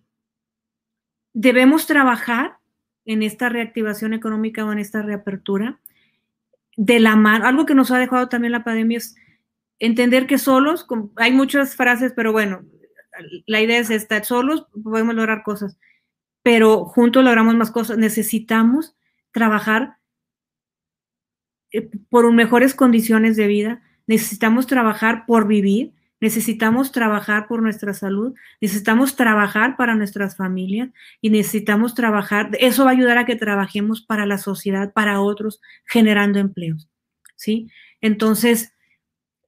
debemos 1.34 1.88
trabajar 1.88 2.58
en 3.06 3.24
esta 3.24 3.50
reactivación 3.50 4.14
económica 4.14 4.66
o 4.66 4.72
en 4.72 4.80
esta 4.80 5.02
reapertura 5.02 5.80
de 6.78 7.00
la 7.00 7.16
mano. 7.16 7.46
Algo 7.46 7.66
que 7.66 7.76
nos 7.76 7.92
ha 7.92 7.98
dejado 7.98 8.30
también 8.30 8.52
la 8.52 8.64
pandemia 8.64 8.98
es 8.98 9.16
entender 9.80 10.28
que 10.28 10.38
solos, 10.38 10.88
hay 11.16 11.32
muchas 11.32 11.76
frases, 11.76 12.14
pero 12.16 12.32
bueno, 12.32 12.64
la 13.46 13.62
idea 13.62 13.80
es 13.80 13.90
esta, 13.90 14.24
solos 14.24 14.66
podemos 14.84 15.16
lograr 15.16 15.44
cosas, 15.44 15.78
pero 16.42 16.86
juntos 16.86 17.24
logramos 17.24 17.56
más 17.56 17.72
cosas. 17.72 17.98
Necesitamos 17.98 18.96
trabajar 19.32 19.98
eh, 21.72 21.90
por 22.10 22.32
mejores 22.32 22.74
condiciones 22.74 23.36
de 23.36 23.48
vida, 23.48 23.82
necesitamos 24.08 24.68
trabajar 24.68 25.26
por 25.26 25.48
vivir, 25.48 25.94
necesitamos 26.24 26.94
trabajar 26.94 27.50
por 27.50 27.62
nuestra 27.62 27.94
salud, 27.94 28.34
necesitamos 28.62 29.18
trabajar 29.18 29.76
para 29.76 29.94
nuestras 29.94 30.38
familias 30.38 30.90
y 31.20 31.30
necesitamos 31.30 31.96
trabajar, 31.96 32.52
eso 32.62 32.86
va 32.86 32.92
a 32.92 32.94
ayudar 32.94 33.18
a 33.18 33.26
que 33.26 33.36
trabajemos 33.36 34.02
para 34.02 34.26
la 34.26 34.38
sociedad, 34.38 34.94
para 34.94 35.20
otros, 35.20 35.60
generando 35.84 36.40
empleos, 36.40 36.88
¿sí? 37.36 37.68
Entonces, 38.00 38.72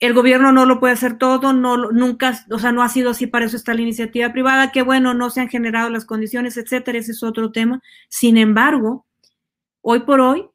el 0.01 0.13
gobierno 0.13 0.51
no 0.51 0.65
lo 0.65 0.81
puede 0.81 0.95
hacer 0.95 1.17
todo, 1.17 1.53
no, 1.53 1.77
nunca, 1.93 2.45
o 2.51 2.59
sea, 2.59 2.73
no 2.73 2.83
ha 2.83 2.89
sido 2.89 3.11
así, 3.11 3.25
para 3.25 3.45
eso 3.45 3.55
está 3.55 3.73
la 3.73 3.79
iniciativa 3.79 4.33
privada, 4.33 4.73
que 4.73 4.81
bueno, 4.81 5.13
no 5.13 5.29
se 5.29 5.39
han 5.39 5.47
generado 5.47 5.89
las 5.89 6.03
condiciones, 6.03 6.57
etcétera, 6.57 6.99
ese 6.99 7.13
es 7.13 7.23
otro 7.23 7.53
tema. 7.53 7.81
Sin 8.09 8.35
embargo, 8.37 9.05
hoy 9.79 10.01
por 10.01 10.19
hoy, 10.19 10.45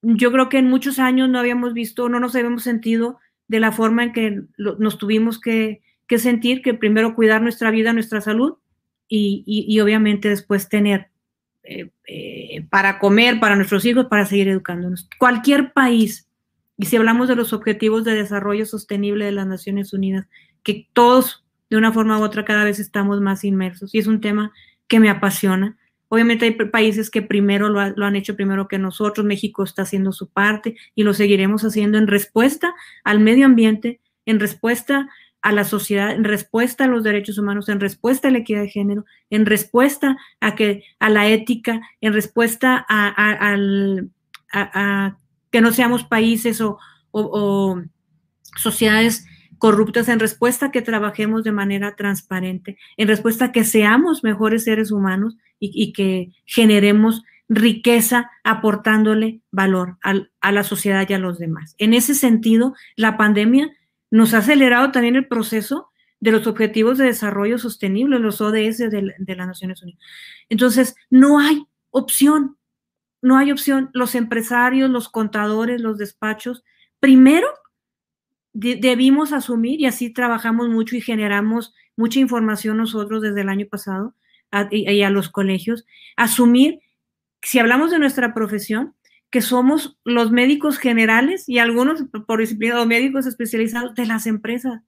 yo 0.00 0.32
creo 0.32 0.48
que 0.48 0.56
en 0.56 0.70
muchos 0.70 0.98
años 0.98 1.28
no 1.28 1.38
habíamos 1.38 1.74
visto, 1.74 2.08
no 2.08 2.20
nos 2.20 2.34
habíamos 2.34 2.62
sentido 2.62 3.18
de 3.48 3.60
la 3.60 3.72
forma 3.72 4.04
en 4.04 4.12
que 4.12 4.42
nos 4.56 4.98
tuvimos 4.98 5.40
que, 5.40 5.80
sentir, 6.18 6.62
que 6.62 6.74
primero 6.74 7.14
cuidar 7.14 7.42
nuestra 7.42 7.70
vida, 7.70 7.92
nuestra 7.92 8.20
salud 8.20 8.54
y, 9.08 9.80
obviamente 9.80 10.28
después 10.28 10.68
tener 10.68 11.08
eh, 11.64 11.90
eh, 12.06 12.66
para 12.70 12.98
comer, 12.98 13.40
para 13.40 13.56
nuestros 13.56 13.84
hijos, 13.84 14.06
para 14.06 14.26
seguir 14.26 14.48
educándonos. 14.48 15.08
Cualquier 15.18 15.72
país, 15.72 16.28
y 16.76 16.86
si 16.86 16.96
hablamos 16.96 17.28
de 17.28 17.36
los 17.36 17.52
objetivos 17.52 18.04
de 18.04 18.14
desarrollo 18.14 18.66
sostenible 18.66 19.24
de 19.24 19.32
las 19.32 19.46
Naciones 19.46 19.92
Unidas, 19.92 20.26
que 20.62 20.88
todos 20.92 21.44
de 21.70 21.76
una 21.76 21.92
forma 21.92 22.18
u 22.18 22.22
otra 22.22 22.44
cada 22.44 22.64
vez 22.64 22.78
estamos 22.78 23.20
más 23.20 23.44
inmersos, 23.44 23.94
y 23.94 23.98
es 23.98 24.06
un 24.06 24.20
tema 24.20 24.52
que 24.88 25.00
me 25.00 25.10
apasiona, 25.10 25.77
Obviamente 26.08 26.46
hay 26.46 26.52
países 26.52 27.10
que 27.10 27.22
primero 27.22 27.68
lo, 27.68 27.80
han 27.80 28.16
hecho 28.16 28.34
primero 28.34 28.68
que 28.68 28.78
nosotros. 28.78 29.26
México 29.26 29.62
está 29.62 29.82
haciendo 29.82 30.12
su 30.12 30.28
parte 30.30 30.76
y 30.94 31.02
lo 31.02 31.12
seguiremos 31.14 31.62
haciendo 31.64 31.98
en 31.98 32.06
respuesta 32.06 32.74
al 33.04 33.20
medio 33.20 33.46
ambiente, 33.46 34.00
en 34.24 34.40
respuesta 34.40 35.08
a 35.42 35.52
la 35.52 35.64
sociedad, 35.64 36.10
en 36.10 36.24
respuesta 36.24 36.84
a 36.84 36.88
los 36.88 37.04
derechos 37.04 37.38
humanos, 37.38 37.68
en 37.68 37.80
respuesta 37.80 38.28
a 38.28 38.30
la 38.30 38.38
equidad 38.38 38.62
de 38.62 38.70
género, 38.70 39.04
en 39.30 39.46
respuesta 39.46 40.16
a 40.40 40.54
que 40.54 40.84
a 40.98 41.10
la 41.10 41.28
ética, 41.28 41.80
en 42.00 42.12
respuesta 42.12 42.84
a, 42.88 43.56
que 45.50 45.60
no 45.60 45.72
seamos 45.72 46.04
países 46.04 46.60
o, 46.60 46.78
o 47.12 47.82
sociedades 48.56 49.26
corruptas, 49.58 50.08
en 50.08 50.20
respuesta 50.20 50.66
a 50.66 50.70
que 50.70 50.82
trabajemos 50.82 51.44
de 51.44 51.52
manera 51.52 51.96
transparente, 51.96 52.78
en 52.96 53.08
respuesta 53.08 53.46
a 53.46 53.52
que 53.52 53.64
seamos 53.64 54.24
mejores 54.24 54.64
seres 54.64 54.90
humanos 54.90 55.36
y, 55.58 55.92
que 55.92 56.30
generemos 56.46 57.24
riqueza 57.48 58.30
aportándole 58.44 59.40
valor 59.50 59.98
a 60.02 60.52
la 60.52 60.64
sociedad 60.64 61.06
y 61.08 61.14
a 61.14 61.18
los 61.18 61.38
demás. 61.38 61.74
En 61.78 61.94
ese 61.94 62.14
sentido, 62.14 62.74
la 62.96 63.16
pandemia 63.16 63.70
nos 64.10 64.34
ha 64.34 64.38
acelerado 64.38 64.92
también 64.92 65.16
el 65.16 65.26
proceso 65.26 65.88
de 66.20 66.32
los 66.32 66.46
Objetivos 66.46 66.98
de 66.98 67.06
Desarrollo 67.06 67.58
Sostenible, 67.58 68.18
los 68.18 68.40
ODS 68.40 68.78
de, 68.78 69.14
de 69.18 69.36
las 69.36 69.46
Naciones 69.46 69.82
Unidas. 69.82 70.00
Entonces, 70.48 70.96
no 71.10 71.38
hay 71.38 71.64
opción, 71.90 72.56
no 73.22 73.36
hay 73.36 73.52
opción. 73.52 73.90
Los 73.92 74.14
empresarios, 74.14 74.90
los 74.90 75.08
contadores, 75.08 75.80
los 75.80 75.98
despachos, 75.98 76.64
primero 77.00 77.48
debimos 78.52 79.32
asumir, 79.32 79.80
y 79.80 79.86
así 79.86 80.10
trabajamos 80.10 80.68
mucho 80.68 80.96
y 80.96 81.00
generamos 81.00 81.74
mucha 81.96 82.20
información 82.20 82.76
nosotros 82.76 83.22
desde 83.22 83.42
el 83.42 83.48
año 83.48 83.66
pasado, 83.66 84.14
y, 84.70 85.02
a 85.02 85.10
los 85.10 85.28
colegios, 85.28 85.84
asumir, 86.16 86.80
si 87.42 87.58
hablamos 87.58 87.90
de 87.90 87.98
nuestra 87.98 88.34
profesión, 88.34 88.94
que 89.30 89.42
somos 89.42 89.98
los 90.04 90.30
médicos 90.30 90.78
generales 90.78 91.48
y 91.48 91.58
algunos 91.58 92.04
por 92.26 92.40
disciplina 92.40 92.80
o 92.80 92.86
médicos 92.86 93.26
especializados 93.26 93.94
de 93.94 94.06
las 94.06 94.26
empresas. 94.26 94.80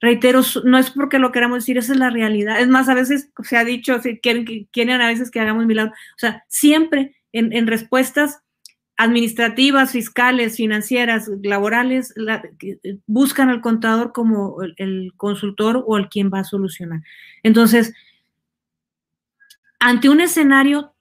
Reitero, 0.00 0.40
no 0.64 0.78
es 0.78 0.90
porque 0.90 1.18
lo 1.18 1.32
queramos 1.32 1.58
decir, 1.58 1.76
esa 1.76 1.92
es 1.92 1.98
la 1.98 2.10
realidad. 2.10 2.60
Es 2.60 2.68
más, 2.68 2.88
a 2.88 2.94
veces 2.94 3.30
se 3.42 3.56
ha 3.56 3.64
dicho, 3.64 4.00
quieren, 4.22 4.68
quieren 4.72 5.00
a 5.00 5.08
veces 5.08 5.30
que 5.30 5.40
hagamos 5.40 5.66
milagros. 5.66 5.96
O 6.16 6.18
sea, 6.18 6.44
siempre 6.48 7.14
en, 7.32 7.66
respuestas 7.66 8.40
administrativas, 8.96 9.92
fiscales, 9.92 10.56
financieras, 10.56 11.28
laborales, 11.42 12.14
buscan 13.06 13.50
al 13.50 13.60
contador 13.60 14.12
como 14.12 14.62
el, 14.62 14.74
el, 14.78 15.12
consultor 15.16 15.82
o 15.86 15.96
el 15.96 16.08
quien 16.08 16.30
va 16.32 16.40
a 16.40 16.44
solucionar. 16.44 17.00
Entonces, 17.42 17.92
ante 19.80 20.08
un 20.08 20.20
escenario 20.20 20.94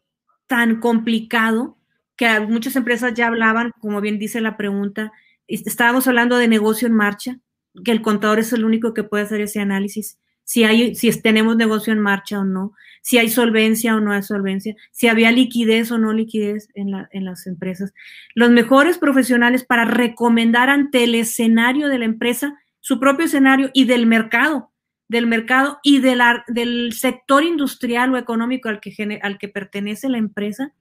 tan 0.47 0.79
complicado 0.79 1.77
que 2.15 2.39
muchas 2.41 2.75
empresas 2.75 3.13
ya 3.13 3.27
hablaban, 3.27 3.71
como 3.79 4.01
bien 4.01 4.19
dice 4.19 4.41
la 4.41 4.57
pregunta, 4.57 5.11
estábamos 5.47 6.07
hablando 6.07 6.37
de 6.37 6.47
negocio 6.47 6.87
en 6.87 6.93
marcha, 6.93 7.39
que 7.83 7.91
el 7.91 8.01
contador 8.01 8.39
es 8.39 8.53
el 8.53 8.65
único 8.65 8.93
que 8.93 9.03
puede 9.03 9.23
hacer 9.23 9.41
ese 9.41 9.59
análisis, 9.59 10.19
si 10.43 10.63
hay, 10.63 10.95
si 10.95 11.11
tenemos 11.21 11.55
negocio 11.55 11.93
en 11.93 11.99
marcha 11.99 12.39
o 12.39 12.45
no, 12.45 12.73
si 13.01 13.17
hay 13.17 13.29
solvencia 13.29 13.95
o 13.95 13.99
no 13.99 14.13
hay 14.13 14.23
solvencia, 14.23 14.75
si 14.91 15.07
había 15.07 15.31
liquidez 15.31 15.91
o 15.91 15.97
no 15.97 16.13
liquidez 16.13 16.69
en, 16.73 16.91
en 17.11 17.25
las 17.25 17.47
empresas. 17.47 17.93
Los 18.33 18.49
mejores 18.49 18.97
profesionales 18.97 19.65
para 19.65 19.85
recomendar 19.85 20.69
ante 20.69 21.03
el 21.03 21.15
escenario 21.15 21.89
de 21.89 21.99
la 21.99 22.05
empresa, 22.05 22.57
su 22.79 22.99
propio 22.99 23.25
escenario 23.25 23.69
y 23.73 23.85
del 23.85 24.05
mercado, 24.05 24.71
del 25.07 25.27
mercado 25.27 25.79
y 25.83 25.99
de 25.99 26.15
la, 26.15 26.43
del 26.47 26.93
sector 26.93 27.43
industrial 27.43 28.13
o 28.13 28.17
económico 28.17 28.69
al 28.69 28.79
que, 28.79 29.19
al 29.21 29.37
que 29.37 29.47
pertenece 29.47 30.09
la 30.09 30.17
empresa, 30.17 30.73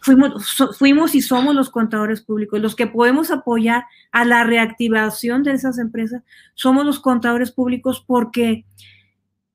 fuimos, 0.00 0.56
fuimos 0.78 1.14
y 1.14 1.20
somos 1.20 1.54
los 1.54 1.70
contadores 1.70 2.22
públicos, 2.22 2.60
los 2.60 2.76
que 2.76 2.86
podemos 2.86 3.30
apoyar 3.30 3.84
a 4.12 4.24
la 4.24 4.44
reactivación 4.44 5.42
de 5.42 5.52
esas 5.52 5.78
empresas, 5.78 6.22
somos 6.54 6.84
los 6.84 7.00
contadores 7.00 7.52
públicos 7.52 8.04
porque 8.06 8.64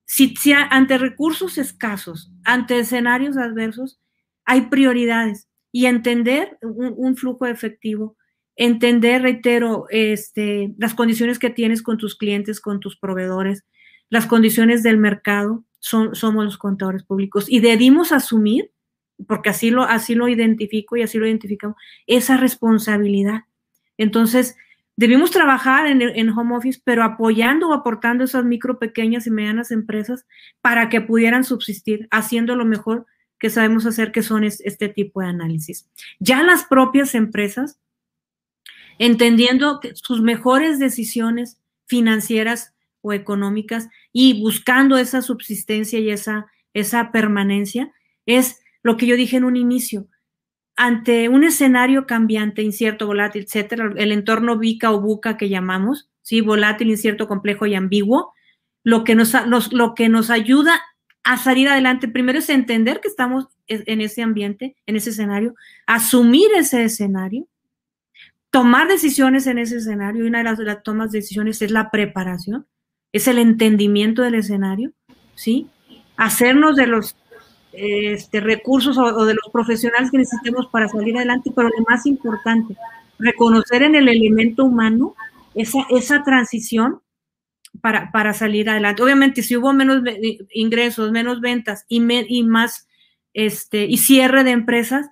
si, 0.06 0.34
ante 0.70 0.98
recursos 0.98 1.58
escasos, 1.58 2.32
ante 2.44 2.80
escenarios 2.80 3.38
adversos, 3.38 4.00
hay 4.44 4.64
prioridades 4.64 5.48
y 5.72 5.86
entender 5.86 6.58
un, 6.62 7.16
flujo 7.16 7.46
efectivo 7.46 8.18
entender, 8.58 9.22
reitero, 9.22 9.86
este, 9.90 10.76
las 10.78 10.94
condiciones 10.94 11.40
que 11.40 11.50
tienes 11.50 11.82
con 11.82 11.98
tus 11.98 12.16
clientes, 12.16 12.60
con 12.60 12.80
tus 12.80 12.98
proveedores, 12.98 13.64
las 14.10 14.26
condiciones 14.26 14.84
del 14.84 14.98
mercado, 14.98 15.64
son, 15.80 16.14
somos 16.16 16.46
los 16.46 16.58
contadores 16.58 17.04
públicos 17.04 17.46
y 17.48 17.60
debimos 17.60 18.12
asumir, 18.12 18.72
porque 19.28 19.50
así 19.50 19.70
lo, 19.70 19.84
así 19.84 20.16
lo 20.16 20.28
identifico 20.28 20.96
y 20.98 21.04
así 21.04 21.18
lo 21.18 21.28
identificamos, 21.28 21.78
esa 22.08 22.38
responsabilidad. 22.38 23.42
Entonces, 23.98 24.56
debimos 24.96 25.32
trabajar 25.32 25.88
en, 25.88 26.02
en, 26.02 26.30
home 26.30 26.56
office, 26.56 26.82
pero 26.84 27.04
apoyando 27.04 27.70
o 27.70 27.74
aportando 27.74 28.24
esas 28.24 28.46
micro, 28.46 28.80
pequeñas 28.80 29.28
y 29.28 29.32
medianas 29.32 29.72
empresas 29.72 30.26
para 30.62 30.90
que 30.90 31.02
pudieran 31.02 31.44
subsistir, 31.44 32.08
haciendo 32.12 32.56
lo 32.56 32.66
mejor 32.66 33.06
que 33.42 33.50
sabemos 33.50 33.88
hacer, 33.88 34.12
que 34.12 34.22
son 34.22 34.44
este 34.44 34.88
tipo 34.88 35.22
de 35.22 35.28
análisis. 35.28 35.90
Ya 36.20 36.44
las 36.44 36.64
propias 36.64 37.16
empresas, 37.16 37.80
entendiendo 39.00 39.80
que 39.80 39.96
sus 39.96 40.22
mejores 40.22 40.78
decisiones 40.78 41.60
financieras 41.88 42.76
o 43.02 43.14
económicas 43.14 43.90
y 44.14 44.40
buscando 44.42 44.98
esa 44.98 45.24
subsistencia 45.24 45.98
y 45.98 46.12
esa, 46.12 46.52
esa 46.76 47.12
permanencia, 47.12 47.92
es 48.28 48.62
lo 48.84 48.98
que 48.98 49.06
yo 49.06 49.16
dije 49.16 49.38
en 49.38 49.44
un 49.44 49.56
inicio. 49.56 50.08
Ante 50.76 51.30
un 51.30 51.44
escenario 51.44 52.08
cambiante, 52.08 52.62
incierto, 52.62 53.08
volátil, 53.08 53.44
etcétera, 53.44 53.94
el 53.98 54.12
entorno 54.12 54.58
VICA 54.58 54.92
o 54.92 55.02
BUCA 55.02 55.38
que 55.38 55.50
llamamos, 55.50 56.10
¿sí? 56.22 56.42
volátil, 56.42 56.90
incierto, 56.90 57.28
complejo 57.28 57.66
y 57.66 57.76
ambiguo, 57.76 58.34
lo 58.84 59.04
que 59.04 59.16
nos, 59.16 59.34
lo 59.72 59.94
que 59.94 60.10
nos 60.10 60.30
ayuda 60.30 60.82
a 61.24 61.38
salir 61.38 61.68
adelante, 61.70 62.08
primero 62.08 62.40
es 62.40 62.50
entender 62.50 63.00
que 63.00 63.08
estamos 63.08 63.48
en 63.68 64.02
ese 64.02 64.24
ambiente, 64.24 64.76
en 64.88 64.96
ese 64.96 65.12
escenario, 65.12 65.56
asumir 65.86 66.48
ese 66.56 66.84
escenario, 66.84 67.48
tomar 68.50 68.88
decisiones 68.88 69.46
en 69.48 69.60
ese 69.60 69.78
escenario, 69.78 70.24
y 70.24 70.28
una 70.28 70.40
de 70.40 70.44
las, 70.46 70.58
de 70.58 70.66
las 70.66 70.84
tomas 70.84 71.12
de 71.12 71.20
decisiones 71.20 71.62
es 71.62 71.72
la 71.72 71.92
preparación, 71.92 72.66
es 73.12 73.28
el 73.28 73.38
entendimiento 73.38 74.24
del 74.24 74.36
escenario, 74.36 74.94
¿sí? 75.36 75.70
Hacernos 76.18 76.76
de 76.76 76.88
los 76.88 77.16
este, 77.74 78.40
recursos 78.40 78.98
o, 78.98 79.26
de 79.26 79.34
los 79.34 79.52
profesionales 79.52 80.12
que 80.12 80.18
necesitemos 80.18 80.68
para 80.68 80.88
salir 80.88 81.16
adelante, 81.18 81.52
pero 81.56 81.70
lo 81.70 81.84
más 81.90 82.06
importante, 82.06 82.76
reconocer 83.20 83.84
en 83.84 83.96
el 83.96 84.08
elemento 84.08 84.66
humano 84.66 85.16
esa, 85.56 85.80
esa 85.90 86.24
transición 86.24 87.02
para, 87.80 88.12
para 88.12 88.34
salir 88.34 88.70
adelante. 88.70 89.04
Obviamente, 89.04 89.44
si 89.44 89.56
hubo 89.56 89.74
menos 89.74 90.04
ingresos, 90.54 91.12
menos 91.12 91.40
ventas 91.40 91.86
y, 91.88 92.02
y 92.28 92.44
más 92.44 92.88
este, 93.34 93.86
y 93.86 93.98
cierre 93.98 94.44
de 94.44 94.52
empresas, 94.52 95.10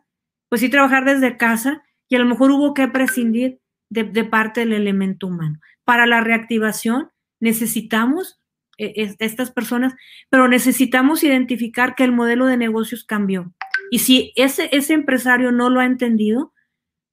pues 0.50 0.62
sí 0.62 0.70
trabajar 0.70 1.06
desde 1.06 1.38
casa 1.38 1.84
y 2.10 2.16
a 2.16 2.20
lo 2.20 2.26
mejor 2.26 2.52
hubo 2.52 2.74
que 2.74 2.88
prescindir 2.88 3.60
de, 3.90 4.04
de 4.04 4.24
parte 4.24 4.62
del 4.62 4.74
elemento 4.74 5.28
humano. 5.28 5.60
Para 5.86 6.06
la 6.06 6.22
reactivación 6.22 7.10
necesitamos 7.40 8.39
estas 8.80 9.52
personas, 9.52 9.94
pero 10.30 10.48
necesitamos 10.48 11.24
identificar 11.24 11.96
que 11.96 12.04
el 12.04 12.12
modelo 12.12 12.46
de 12.46 12.58
negocios 12.58 13.04
cambió. 13.04 13.54
Y 13.92 14.00
si 14.00 14.32
ese, 14.36 14.70
ese 14.72 14.94
empresario 14.94 15.52
no 15.52 15.70
lo 15.70 15.82
ha 15.82 15.86
entendido, 15.86 16.54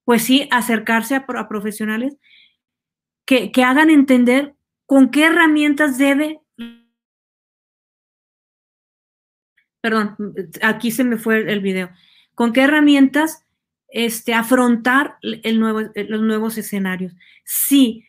pues 0.05 0.23
sí, 0.23 0.47
acercarse 0.51 1.15
a, 1.15 1.25
a 1.27 1.49
profesionales 1.49 2.17
que, 3.25 3.51
que, 3.51 3.63
hagan 3.63 3.89
entender 3.89 4.55
con 4.85 5.11
qué 5.11 5.25
herramientas 5.25 5.97
debe. 5.97 6.39
Perdón, 9.81 10.15
aquí 10.61 10.91
se 10.91 11.03
me 11.03 11.17
fue 11.17 11.51
el 11.51 11.59
video. 11.59 11.89
¿Con 12.35 12.53
qué 12.53 12.61
herramientas 12.61 13.45
este, 13.89 14.33
afrontar 14.33 15.17
el 15.21 15.59
nuevo, 15.59 15.81
los 15.95 16.21
nuevos 16.21 16.57
escenarios? 16.57 17.13
Sí, 17.43 18.06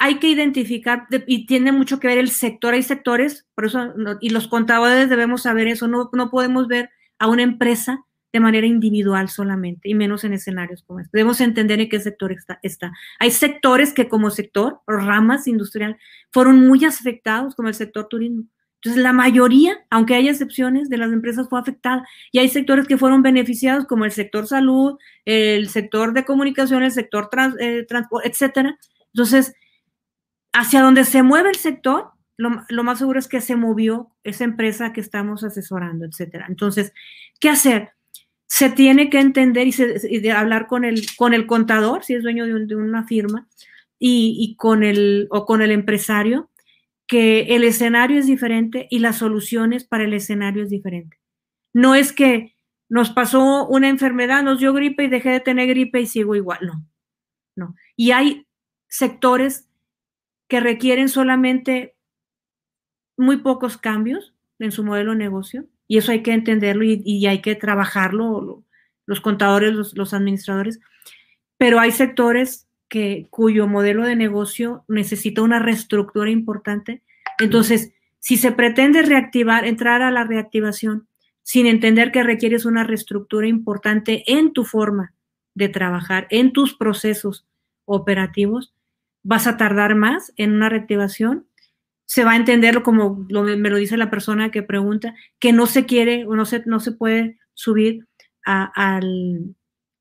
hay 0.00 0.18
que 0.18 0.28
identificar, 0.28 1.06
y 1.26 1.46
tiene 1.46 1.72
mucho 1.72 2.00
que 2.00 2.08
ver 2.08 2.18
el 2.18 2.30
sector, 2.30 2.74
hay 2.74 2.82
sectores, 2.82 3.46
por 3.54 3.66
eso, 3.66 3.94
y 4.20 4.30
los 4.30 4.48
contadores 4.48 5.08
debemos 5.08 5.42
saber 5.42 5.68
eso, 5.68 5.86
no, 5.86 6.10
no 6.12 6.30
podemos 6.30 6.66
ver 6.66 6.90
a 7.18 7.28
una 7.28 7.42
empresa 7.42 8.00
de 8.32 8.40
manera 8.40 8.66
individual 8.66 9.28
solamente, 9.28 9.88
y 9.88 9.94
menos 9.94 10.24
en 10.24 10.34
escenarios 10.34 10.82
como 10.82 11.00
este. 11.00 11.10
Debemos 11.16 11.40
entender 11.40 11.80
en 11.80 11.88
qué 11.88 12.00
sector 12.00 12.32
está. 12.32 12.58
está. 12.62 12.92
Hay 13.18 13.30
sectores 13.30 13.92
que 13.94 14.08
como 14.08 14.30
sector, 14.30 14.80
ramas 14.86 15.46
industrial, 15.46 15.96
fueron 16.32 16.66
muy 16.66 16.84
afectados, 16.84 17.54
como 17.54 17.68
el 17.68 17.74
sector 17.74 18.08
turismo. 18.08 18.44
Entonces, 18.74 19.02
la 19.02 19.12
mayoría, 19.12 19.78
aunque 19.88 20.14
haya 20.14 20.30
excepciones, 20.30 20.90
de 20.90 20.98
las 20.98 21.12
empresas 21.12 21.48
fue 21.48 21.58
afectada. 21.58 22.06
Y 22.30 22.38
hay 22.38 22.48
sectores 22.48 22.86
que 22.86 22.98
fueron 22.98 23.22
beneficiados, 23.22 23.86
como 23.86 24.04
el 24.04 24.12
sector 24.12 24.46
salud, 24.46 24.98
el 25.24 25.68
sector 25.70 26.12
de 26.12 26.24
comunicación, 26.24 26.82
el 26.82 26.92
sector 26.92 27.30
eh, 27.58 27.86
transporte, 27.88 28.28
etcétera. 28.28 28.78
Entonces, 29.14 29.54
hacia 30.56 30.80
donde 30.80 31.04
se 31.04 31.22
mueve 31.22 31.50
el 31.50 31.56
sector, 31.56 32.12
lo, 32.38 32.84
más 32.84 32.98
seguro 32.98 33.18
es 33.18 33.28
que 33.28 33.40
se 33.40 33.56
movió 33.56 34.10
esa 34.24 34.44
empresa 34.44 34.92
que 34.92 35.00
estamos 35.00 35.44
asesorando, 35.44 36.04
etcétera. 36.04 36.46
Entonces, 36.48 36.92
¿qué 37.40 37.50
hacer? 37.50 37.90
Se 38.46 38.70
tiene 38.70 39.10
que 39.10 39.20
entender 39.20 39.68
y, 39.68 40.18
de 40.18 40.32
hablar 40.32 40.66
con 40.66 40.84
el, 40.84 41.06
con 41.16 41.34
el 41.34 41.46
contador, 41.46 42.04
si 42.04 42.14
es 42.14 42.22
dueño 42.22 42.46
de, 42.46 42.74
una 42.74 43.04
firma, 43.04 43.48
y, 43.98 44.54
con 44.56 44.82
el, 44.82 45.28
o 45.30 45.44
con 45.46 45.60
el 45.60 45.70
empresario, 45.70 46.50
que 47.06 47.54
el 47.54 47.64
escenario 47.64 48.18
es 48.18 48.26
diferente 48.26 48.86
y 48.90 48.98
las 48.98 49.18
soluciones 49.18 49.84
para 49.84 50.04
el 50.04 50.14
escenario 50.14 50.62
es 50.62 50.70
diferente. 50.70 51.18
No 51.72 51.94
es 51.94 52.12
que 52.12 52.54
nos 52.88 53.10
pasó 53.10 53.66
una 53.66 53.88
enfermedad, 53.88 54.42
nos 54.42 54.58
dio 54.58 54.72
gripe 54.72 55.04
y 55.04 55.08
dejé 55.08 55.30
de 55.30 55.40
tener 55.40 55.68
gripe 55.68 56.00
y 56.00 56.06
sigo 56.06 56.34
igual, 56.34 56.60
no, 56.62 56.86
no. 57.56 57.74
Y 57.94 58.12
hay 58.12 58.46
sectores 58.88 59.65
que 60.48 60.60
requieren 60.60 61.08
solamente 61.08 61.96
muy 63.16 63.38
pocos 63.38 63.76
cambios 63.78 64.34
en 64.58 64.72
su 64.72 64.84
modelo 64.84 65.12
de 65.12 65.18
negocio 65.18 65.66
y 65.88 65.98
eso 65.98 66.12
hay 66.12 66.22
que 66.22 66.32
entenderlo 66.32 66.84
y, 66.84 67.26
hay 67.26 67.40
que 67.40 67.54
trabajarlo, 67.54 68.64
los 69.06 69.20
contadores, 69.20 69.72
los, 69.72 70.14
administradores, 70.14 70.80
pero 71.58 71.78
hay 71.78 71.92
sectores 71.92 72.68
que, 72.88 73.28
cuyo 73.30 73.66
modelo 73.66 74.04
de 74.04 74.16
negocio 74.16 74.84
necesita 74.88 75.42
una 75.42 75.60
reestructura 75.60 76.30
importante. 76.30 77.02
Entonces, 77.38 77.92
si 78.18 78.36
se 78.36 78.52
pretende 78.52 79.02
reactivar, 79.02 79.64
entrar 79.64 80.02
a 80.02 80.10
la 80.10 80.24
reactivación 80.24 81.06
sin 81.42 81.66
entender 81.66 82.10
que 82.10 82.24
requieres 82.24 82.64
una 82.64 82.82
reestructura 82.82 83.46
importante 83.46 84.24
en 84.26 84.52
tu 84.52 84.64
forma 84.64 85.14
de 85.54 85.68
trabajar, 85.68 86.26
en 86.30 86.52
tus 86.52 86.74
procesos 86.74 87.46
operativos, 87.84 88.74
vas 89.26 89.48
a 89.48 89.56
tardar 89.56 89.96
más 89.96 90.32
en 90.36 90.52
una 90.52 90.68
reactivación. 90.68 91.48
Se 92.04 92.24
va 92.24 92.32
a 92.32 92.36
entender 92.36 92.82
como 92.82 93.26
me 93.28 93.70
lo 93.70 93.76
dice 93.76 93.96
la 93.96 94.08
persona 94.08 94.52
que 94.52 94.62
pregunta, 94.62 95.14
que 95.40 95.52
no 95.52 95.66
se 95.66 95.84
quiere 95.84 96.24
o 96.26 96.36
no 96.36 96.44
se, 96.44 96.62
no 96.64 96.78
se 96.78 96.92
puede 96.92 97.38
subir 97.52 98.06
a, 98.46 99.00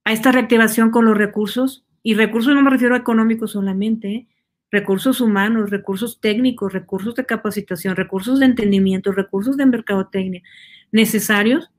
esta 0.05 0.31
reactivación 0.31 0.91
con 0.91 1.05
los 1.05 1.17
recursos. 1.17 1.85
Y 2.03 2.13
recursos 2.13 2.53
no 2.53 2.61
me 2.61 2.69
refiero 2.69 2.93
a 2.93 2.99
económicos 2.99 3.53
solamente, 3.53 4.07
¿eh? 4.09 4.27
recursos 4.69 5.19
humanos, 5.21 5.71
recursos 5.71 6.21
técnicos, 6.21 6.73
recursos 6.73 7.15
de 7.15 7.25
capacitación, 7.25 7.95
recursos 7.95 8.39
de 8.39 8.45
entendimiento, 8.45 9.11
recursos 9.11 9.57
de 9.57 9.65
mercadotecnia 9.65 10.43
necesarios 10.91 11.71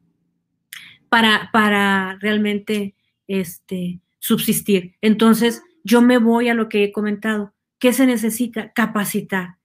para, 1.09 1.51
para 1.53 2.18
realmente 2.20 2.97
este, 3.28 4.01
subsistir. 4.18 4.97
Entonces, 5.01 5.62
yo 5.87 6.03
me 6.03 6.18
voy 6.18 6.49
a 6.49 6.55
lo 6.55 6.68
que 6.68 6.82
he 6.82 6.93
comentado. 6.93 7.55
¿Qué 7.78 7.93
se 7.93 8.07
necesita? 8.07 8.72
Capacitar. 8.72 9.59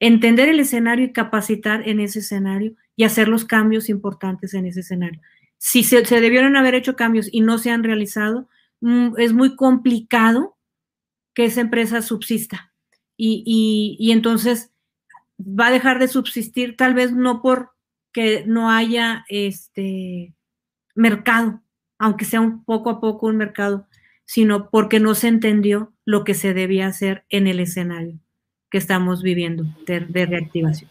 Entender 0.00 0.48
el 0.48 0.58
escenario 0.58 1.06
y 1.06 1.12
capacitar 1.12 1.88
en 1.88 2.00
ese 2.00 2.18
escenario 2.18 2.74
y 2.96 3.04
hacer 3.04 3.28
los 3.28 3.44
cambios 3.44 3.88
importantes 3.88 4.54
en 4.54 4.66
ese 4.66 4.80
escenario. 4.80 5.20
Si 5.56 5.84
se, 5.84 6.02
debieron 6.02 6.56
haber 6.56 6.74
hecho 6.74 6.96
cambios 6.96 7.28
y 7.30 7.42
no 7.42 7.58
se 7.58 7.70
han 7.70 7.84
realizado, 7.84 8.48
mm, 8.80 9.18
es 9.18 9.32
muy 9.32 9.54
complicado 9.54 10.56
que 11.32 11.44
esa 11.44 11.60
empresa 11.60 12.02
subsista. 12.02 12.72
Y, 13.16 13.96
y 13.98 14.12
entonces 14.12 14.72
va 15.40 15.68
a 15.68 15.72
dejar 15.72 16.00
de 16.00 16.08
subsistir, 16.08 16.76
tal 16.76 16.94
vez 16.94 17.12
no 17.12 17.40
porque 17.40 18.44
no 18.46 18.70
haya 18.70 19.24
este 19.28 20.34
mercado, 20.96 21.62
aunque 21.98 22.24
sea 22.24 22.40
un 22.40 22.64
poco 22.64 22.90
a 22.90 23.00
poco 23.00 23.26
un 23.26 23.36
mercado, 23.36 23.88
sino 24.28 24.68
porque 24.68 25.00
no 25.00 25.14
se 25.14 25.26
entendió 25.26 25.94
lo 26.04 26.22
que 26.22 26.34
se 26.34 26.52
debía 26.52 26.86
hacer 26.86 27.24
en 27.30 27.46
el 27.46 27.60
escenario 27.60 28.18
que 28.70 28.76
estamos 28.76 29.22
viviendo 29.22 29.64
de, 29.86 30.26
reactivación. 30.26 30.90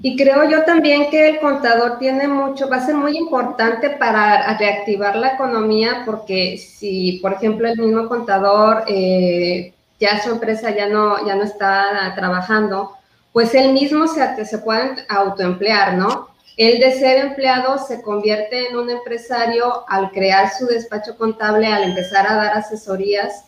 Y 0.00 0.16
creo 0.16 0.48
yo 0.48 0.64
también 0.64 1.10
que 1.10 1.28
el 1.28 1.38
contador 1.38 1.98
tiene 1.98 2.26
mucho, 2.26 2.70
va 2.70 2.76
a 2.76 2.86
ser 2.86 2.94
muy 2.94 3.18
importante 3.18 3.90
para 3.90 4.56
reactivar 4.56 5.16
la 5.16 5.34
economía, 5.34 6.04
porque 6.06 6.56
si, 6.56 7.18
por 7.20 7.34
ejemplo, 7.34 7.68
el 7.68 7.76
mismo 7.76 8.08
contador 8.08 8.84
eh, 8.86 9.74
ya 10.00 10.22
su 10.22 10.30
empresa 10.30 10.74
ya 10.74 10.88
no, 10.88 11.26
ya 11.26 11.34
no 11.34 11.42
está 11.42 12.14
trabajando, 12.16 12.92
pues 13.34 13.54
él 13.54 13.74
mismo 13.74 14.06
se, 14.06 14.46
se 14.46 14.58
puede 14.58 15.04
autoemplear, 15.10 15.98
¿no? 15.98 16.28
El 16.58 16.80
de 16.80 16.90
ser 16.98 17.24
empleado 17.24 17.78
se 17.78 18.02
convierte 18.02 18.68
en 18.68 18.76
un 18.76 18.90
empresario 18.90 19.88
al 19.88 20.10
crear 20.10 20.50
su 20.52 20.66
despacho 20.66 21.16
contable, 21.16 21.68
al 21.68 21.84
empezar 21.84 22.26
a 22.26 22.34
dar 22.34 22.58
asesorías 22.58 23.44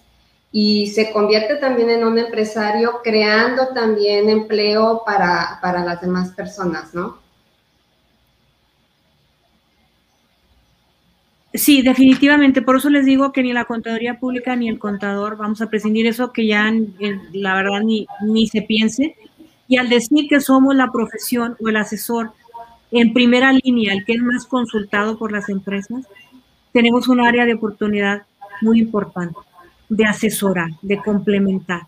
y 0.52 0.86
se 0.86 1.11
convierte 1.11 1.56
también 1.56 1.90
en 1.90 2.04
un 2.04 2.20
empresario 2.20 3.00
creando 3.02 3.74
también 3.74 4.30
empleo 4.30 5.02
para, 5.04 5.58
para 5.61 5.84
las 5.84 6.00
demás 6.00 6.30
personas, 6.30 6.94
¿no? 6.94 7.18
Sí, 11.52 11.82
definitivamente. 11.82 12.62
Por 12.62 12.76
eso 12.76 12.90
les 12.90 13.06
digo 13.06 13.32
que 13.32 13.42
ni 13.42 13.52
la 13.52 13.64
contaduría 13.64 14.20
pública 14.20 14.54
ni 14.54 14.68
el 14.68 14.78
contador 14.78 15.36
vamos 15.36 15.61
a 15.61 15.68
prescindir 15.68 16.06
eso 16.06 16.32
que 16.32 16.46
ya 16.46 16.72
la 17.32 17.56
verdad 17.56 17.80
ni, 17.80 18.06
ni 18.22 18.46
se 18.46 18.62
piense. 18.62 19.16
Y 19.66 19.78
al 19.78 19.88
decir 19.88 20.28
que 20.28 20.40
somos 20.40 20.76
la 20.76 20.92
profesión 20.92 21.56
o 21.61 21.68
el 21.68 21.76
asesor 21.76 22.34
en 22.91 23.12
primera 23.12 23.53
línea, 23.53 23.93
el 23.93 24.05
que 24.05 24.14
es 24.14 24.22
más 24.22 24.47
consultado 24.47 25.18
por 25.18 25.32
las 25.32 25.49
empresas, 25.49 26.07
tenemos 26.72 27.09
un 27.09 27.20
área 27.20 27.47
de 27.47 27.55
oportunidad 27.55 28.26
muy 28.61 28.80
importante 28.80 29.38
de 29.88 30.05
asesorar, 30.05 30.70
de 30.82 30.99
complementar. 30.99 31.82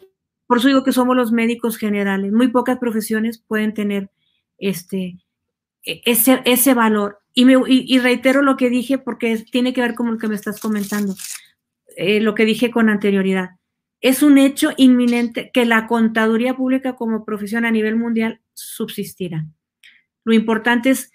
Por 0.46 0.58
eso 0.58 0.68
digo 0.68 0.84
que 0.84 0.92
somos 0.92 1.16
los 1.16 1.32
médicos 1.32 1.76
generales. 1.76 2.32
Muy 2.32 2.48
pocas 2.48 2.78
profesiones 2.78 3.38
pueden 3.38 3.74
tener 3.74 4.10
este, 4.58 5.18
e, 5.84 6.02
ese, 6.04 6.42
ese 6.44 6.74
valor. 6.74 7.20
Y, 7.32 7.46
me, 7.46 7.54
y, 7.66 7.98
reitero 8.00 8.42
lo 8.42 8.56
que 8.56 8.68
dije 8.68 8.98
porque 8.98 9.38
tiene 9.50 9.72
que 9.72 9.80
ver 9.80 9.94
con 9.94 10.10
lo 10.10 10.18
que 10.18 10.28
me 10.28 10.34
estás 10.34 10.60
comentando, 10.60 11.14
eh, 11.96 12.20
lo 12.20 12.34
que 12.34 12.44
dije 12.44 12.70
con 12.70 12.90
anterioridad. 12.90 13.50
es 14.02 14.22
un 14.22 14.36
hecho 14.36 14.72
inminente 14.76 15.50
que 15.54 15.64
la 15.64 15.86
contaduría 15.86 16.54
pública 16.54 16.96
como 16.96 17.24
profesión 17.24 17.64
a 17.64 17.70
nivel 17.70 17.96
mundial 17.96 18.40
subsistirá. 18.52 19.46
Lo 20.24 20.34
importante 20.34 20.90
es 20.90 21.10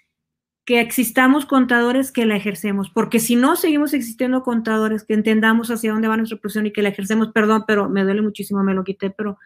que 0.64 0.80
existamos 0.80 1.46
contadores 1.46 2.12
que 2.12 2.26
la 2.26 2.36
ejercemos, 2.36 2.90
porque 2.90 3.20
si 3.20 3.36
no 3.36 3.56
seguimos 3.56 3.94
existiendo 3.94 4.42
contadores 4.42 5.02
que 5.02 5.14
entendamos 5.14 5.70
hacia 5.70 5.92
dónde 5.92 6.08
va 6.08 6.18
nuestra 6.18 6.38
profesión 6.38 6.66
y 6.66 6.72
que 6.72 6.82
la 6.82 6.90
ejercemos, 6.90 7.28
perdón, 7.32 7.64
pero 7.66 7.88
me 7.88 8.04
duele 8.04 8.20
muchísimo, 8.20 8.62
me 8.62 8.74
lo 8.74 8.84
quité, 8.84 9.08
pero 9.08 9.38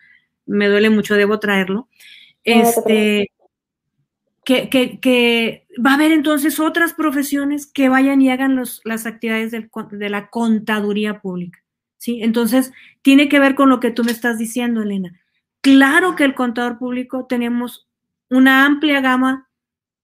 me 0.47 0.69
duele 0.69 0.91
mucho, 0.91 1.15
debo 1.15 1.39
traerlo. 1.39 1.89
Este, 2.43 3.31
que, 4.45 4.69
que, 4.69 5.67
va 5.85 5.93
a 5.93 5.95
haber 5.95 6.11
entonces 6.11 6.59
otras 6.59 6.93
profesiones 6.93 7.67
que 7.67 7.89
vayan 7.89 8.21
y 8.21 8.31
hagan 8.31 8.61
las 8.85 9.07
actividades 9.07 9.53
de 9.53 10.11
la 10.11 10.29
contaduría 10.29 11.21
pública. 11.21 11.61
¿sí? 11.99 12.21
Entonces, 12.23 12.73
tiene 13.03 13.29
que 13.29 13.39
ver 13.39 13.55
con 13.55 13.69
lo 13.69 13.79
que 13.79 13.93
tú 13.93 14.03
me 14.03 14.11
estás 14.11 14.39
diciendo, 14.39 14.83
Elena. 14.83 15.21
Claro 15.61 16.17
que 16.17 16.25
el 16.25 16.35
contador 16.35 16.79
público 16.79 17.27
tenemos 17.29 17.89
una 18.29 18.67
amplia 18.67 19.01
gama 19.01 19.49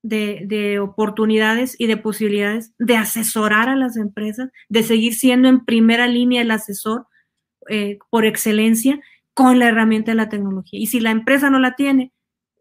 de, 0.02 0.78
oportunidades 0.80 1.74
y 1.78 1.86
de 1.86 1.96
posibilidades 1.96 2.72
de 2.78 2.96
asesorar 2.96 3.68
a 3.68 3.76
las 3.76 3.96
empresas, 3.96 4.50
de 4.68 4.82
seguir 4.82 5.14
siendo 5.14 5.48
en 5.48 5.64
primera 5.64 6.06
línea 6.06 6.42
el 6.42 6.50
asesor 6.50 7.06
eh, 7.68 7.98
por 8.10 8.24
excelencia 8.24 9.00
con 9.34 9.58
la 9.58 9.68
herramienta 9.68 10.12
de 10.12 10.16
la 10.16 10.28
tecnología. 10.28 10.80
Y 10.80 10.86
si 10.86 11.00
la 11.00 11.10
empresa 11.10 11.50
no 11.50 11.58
la 11.58 11.76
tiene, 11.76 12.12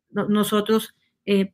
nosotros 0.10 0.96
eh, 1.26 1.50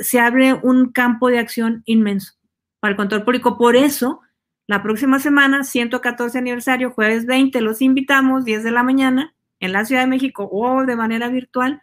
se 0.00 0.20
abre 0.20 0.54
un 0.54 0.92
campo 0.92 1.28
de 1.28 1.38
acción 1.38 1.82
inmenso 1.86 2.34
para 2.80 2.92
el 2.92 2.96
contador 2.96 3.24
público. 3.24 3.58
Por 3.58 3.76
eso, 3.76 4.20
la 4.66 4.82
próxima 4.82 5.18
semana, 5.18 5.64
114 5.64 6.38
aniversario, 6.38 6.90
jueves 6.90 7.26
20, 7.26 7.60
los 7.60 7.82
invitamos, 7.82 8.44
10 8.44 8.64
de 8.64 8.70
la 8.70 8.82
mañana, 8.82 9.34
en 9.60 9.72
la 9.72 9.84
Ciudad 9.84 10.02
de 10.02 10.08
México 10.08 10.48
o 10.50 10.84
de 10.84 10.96
manera 10.96 11.28
virtual. 11.28 11.82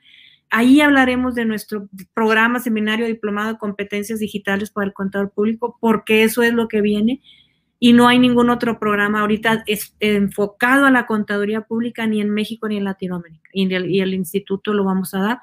Ahí 0.51 0.81
hablaremos 0.81 1.33
de 1.33 1.45
nuestro 1.45 1.89
programa, 2.13 2.59
seminario, 2.59 3.07
diplomado 3.07 3.53
de 3.53 3.57
competencias 3.57 4.19
digitales 4.19 4.69
para 4.69 4.85
el 4.85 4.93
contador 4.93 5.31
público, 5.31 5.77
porque 5.79 6.23
eso 6.23 6.43
es 6.43 6.53
lo 6.53 6.67
que 6.67 6.81
viene 6.81 7.21
y 7.83 7.93
no 7.93 8.07
hay 8.07 8.19
ningún 8.19 8.51
otro 8.51 8.77
programa 8.77 9.21
ahorita 9.21 9.63
enfocado 9.99 10.85
a 10.85 10.91
la 10.91 11.07
contaduría 11.07 11.61
pública 11.61 12.05
ni 12.05 12.21
en 12.21 12.29
México 12.29 12.67
ni 12.67 12.77
en 12.77 12.83
Latinoamérica. 12.83 13.49
Y 13.53 13.73
el, 13.73 13.89
y 13.89 14.01
el 14.01 14.13
instituto 14.13 14.71
lo 14.73 14.83
vamos 14.83 15.15
a 15.15 15.19
dar 15.19 15.39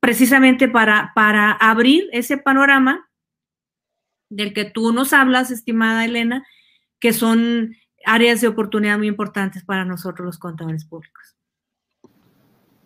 precisamente 0.00 0.68
para, 0.68 1.12
para 1.14 1.52
abrir 1.52 2.08
ese 2.12 2.38
panorama 2.38 3.10
del 4.30 4.54
que 4.54 4.64
tú 4.64 4.92
nos 4.94 5.12
hablas, 5.12 5.50
estimada 5.50 6.06
Elena, 6.06 6.46
que 6.98 7.12
son 7.12 7.76
áreas 8.06 8.40
de 8.40 8.48
oportunidad 8.48 8.96
muy 8.96 9.08
importantes 9.08 9.62
para 9.62 9.84
nosotros 9.84 10.24
los 10.24 10.38
contadores 10.38 10.86
públicos. 10.86 11.36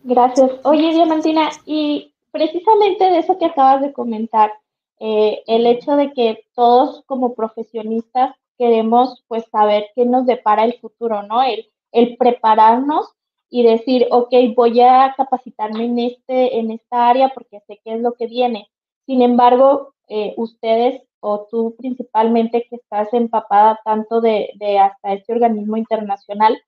Gracias. 0.07 0.51
Oye, 0.63 0.93
Diamantina, 0.93 1.49
y 1.65 2.13
precisamente 2.29 3.05
de 3.05 3.17
eso 3.17 3.39
que 3.39 3.45
acabas 3.45 3.81
de 3.81 3.91
comentar, 3.91 4.53
eh, 4.99 5.41
el 5.47 5.65
hecho 5.65 5.95
de 5.95 6.13
que 6.13 6.45
todos 6.53 7.03
como 7.07 7.33
profesionistas 7.33 8.35
queremos 8.55 9.23
pues 9.27 9.45
saber 9.51 9.87
qué 9.95 10.05
nos 10.05 10.27
depara 10.27 10.63
el 10.63 10.79
futuro, 10.79 11.23
¿no? 11.23 11.41
El, 11.41 11.65
el 11.91 12.17
prepararnos 12.17 13.15
y 13.49 13.63
decir, 13.63 14.07
ok, 14.11 14.31
voy 14.55 14.79
a 14.81 15.15
capacitarme 15.17 15.85
en, 15.85 15.97
este, 15.97 16.59
en 16.59 16.69
esta 16.69 17.09
área 17.09 17.29
porque 17.29 17.61
sé 17.65 17.81
qué 17.83 17.95
es 17.95 18.01
lo 18.01 18.13
que 18.13 18.27
viene. 18.27 18.69
Sin 19.07 19.23
embargo, 19.23 19.95
eh, 20.07 20.35
ustedes 20.37 21.01
o 21.19 21.47
tú 21.49 21.73
principalmente 21.79 22.67
que 22.69 22.75
estás 22.75 23.11
empapada 23.11 23.79
tanto 23.83 24.21
de, 24.21 24.51
hasta 24.79 25.13
este 25.13 25.33
organismo 25.33 25.77
internacional, 25.77 26.61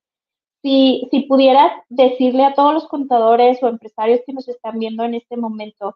si, 0.61 1.09
pudieras 1.27 1.71
decirle 1.89 2.45
a 2.45 2.53
todos 2.53 2.73
los 2.73 2.87
contadores 2.87 3.61
o 3.61 3.67
empresarios 3.67 4.21
que 4.25 4.33
nos 4.33 4.47
están 4.47 4.79
viendo 4.79 5.03
en 5.03 5.15
este 5.15 5.37
momento 5.37 5.95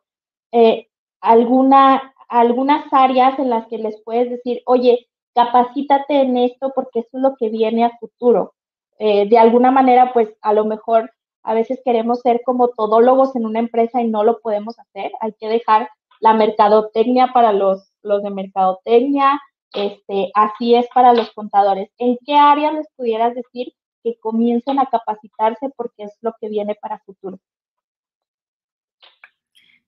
eh, 0.52 0.88
alguna, 1.20 2.14
algunas 2.30 2.86
áreas 2.92 3.38
en 3.40 3.50
las 3.50 3.68
que 3.68 3.78
les 3.78 4.02
puedes 4.04 4.30
decir, 4.30 4.62
oye, 4.66 5.08
capacítate 5.34 6.22
en 6.22 6.38
esto 6.38 6.72
porque 6.76 7.00
eso 7.00 7.10
es 7.14 7.22
lo 7.22 7.36
que 7.36 7.50
viene 7.50 7.86
a 7.86 7.98
futuro. 8.00 8.54
Eh, 9.00 9.28
de 9.28 9.38
alguna 9.38 9.72
manera, 9.72 10.14
pues 10.14 10.30
a 10.42 10.54
lo 10.54 10.66
mejor 10.66 11.12
a 11.44 11.54
veces 11.54 11.82
queremos 11.84 12.20
ser 12.22 12.42
como 12.46 12.70
todólogos 12.70 13.36
en 13.36 13.46
una 13.46 13.60
empresa 13.60 14.02
y 14.02 14.08
no 14.08 14.24
lo 14.24 14.40
podemos 14.42 14.78
hacer. 14.78 15.12
Hay 15.22 15.34
que 15.40 15.48
dejar 15.48 15.90
la 16.20 16.34
mercadotecnia 16.34 17.32
para 17.34 17.52
los, 17.52 17.92
los 18.04 18.22
de 18.22 18.30
mercadotecnia, 18.30 19.42
este, 19.74 20.32
así 20.36 20.76
es 20.76 20.88
para 20.94 21.14
los 21.14 21.32
contadores. 21.32 21.90
¿En 21.98 22.18
qué 22.26 22.36
áreas 22.36 22.74
les 22.74 22.88
pudieras 22.96 23.34
decir 23.34 23.74
que 24.04 24.18
comiencen 24.20 24.80
a 24.80 24.88
capacitarse 24.88 25.70
porque 25.76 26.04
es 26.04 26.12
lo 26.22 26.36
que 26.40 26.50
viene 26.50 26.76
para 26.82 27.00
futuro? 27.00 27.40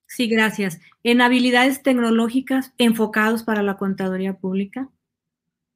Sí, 0.06 0.28
gracias. 0.28 0.80
En 1.04 1.22
habilidades 1.22 1.82
tecnológicas 1.82 2.74
enfocados 2.78 3.44
para 3.44 3.64
la 3.64 3.78
contaduría 3.78 4.34
pública, 4.34 4.90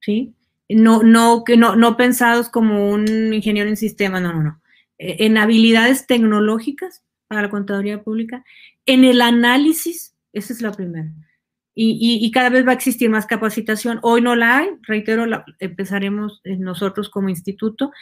¿sí? 0.00 0.34
No, 0.68 1.02
no, 1.02 1.42
no, 1.56 1.76
no 1.76 1.96
pensados 1.96 2.48
como 2.48 2.90
un 2.90 3.32
ingeniero 3.34 3.68
en 3.68 3.76
sistema, 3.76 4.20
no, 4.20 4.32
no, 4.32 4.42
no. 4.42 4.62
E, 4.98 5.26
en 5.26 5.38
habilidades 5.38 6.06
tecnológicas 6.06 7.02
para 7.26 7.42
la 7.42 7.50
contaduría 7.50 8.02
pública, 8.02 8.44
en 8.86 9.04
el 9.04 9.20
análisis 9.20 10.14
esa 10.32 10.52
es 10.52 10.62
la 10.62 10.72
primera. 10.72 11.12
Y, 11.80 12.28
cada 12.32 12.50
vez 12.50 12.66
va 12.66 12.72
a 12.72 12.74
existir 12.74 13.08
más 13.08 13.26
capacitación. 13.26 14.00
Hoy 14.02 14.20
no 14.20 14.34
la 14.34 14.58
hay, 14.58 14.68
reitero, 14.82 15.26
empezaremos 15.60 16.40
nosotros 16.44 17.08
como 17.08 17.28
instituto. 17.28 17.92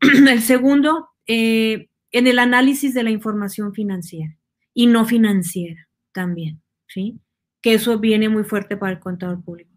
El 0.28 0.42
segundo, 0.42 1.10
eh, 1.26 1.88
en 2.12 2.26
el 2.26 2.38
análisis 2.38 2.94
de 2.94 3.02
la 3.02 3.10
información 3.10 3.72
financiera 3.72 4.36
y 4.74 4.86
no 4.86 5.04
financiera 5.04 5.88
también, 6.12 6.62
¿sí? 6.88 7.20
Que 7.62 7.74
eso 7.74 7.98
viene 7.98 8.28
muy 8.28 8.44
fuerte 8.44 8.76
para 8.76 8.92
el 8.92 9.00
contador 9.00 9.44
público. 9.44 9.70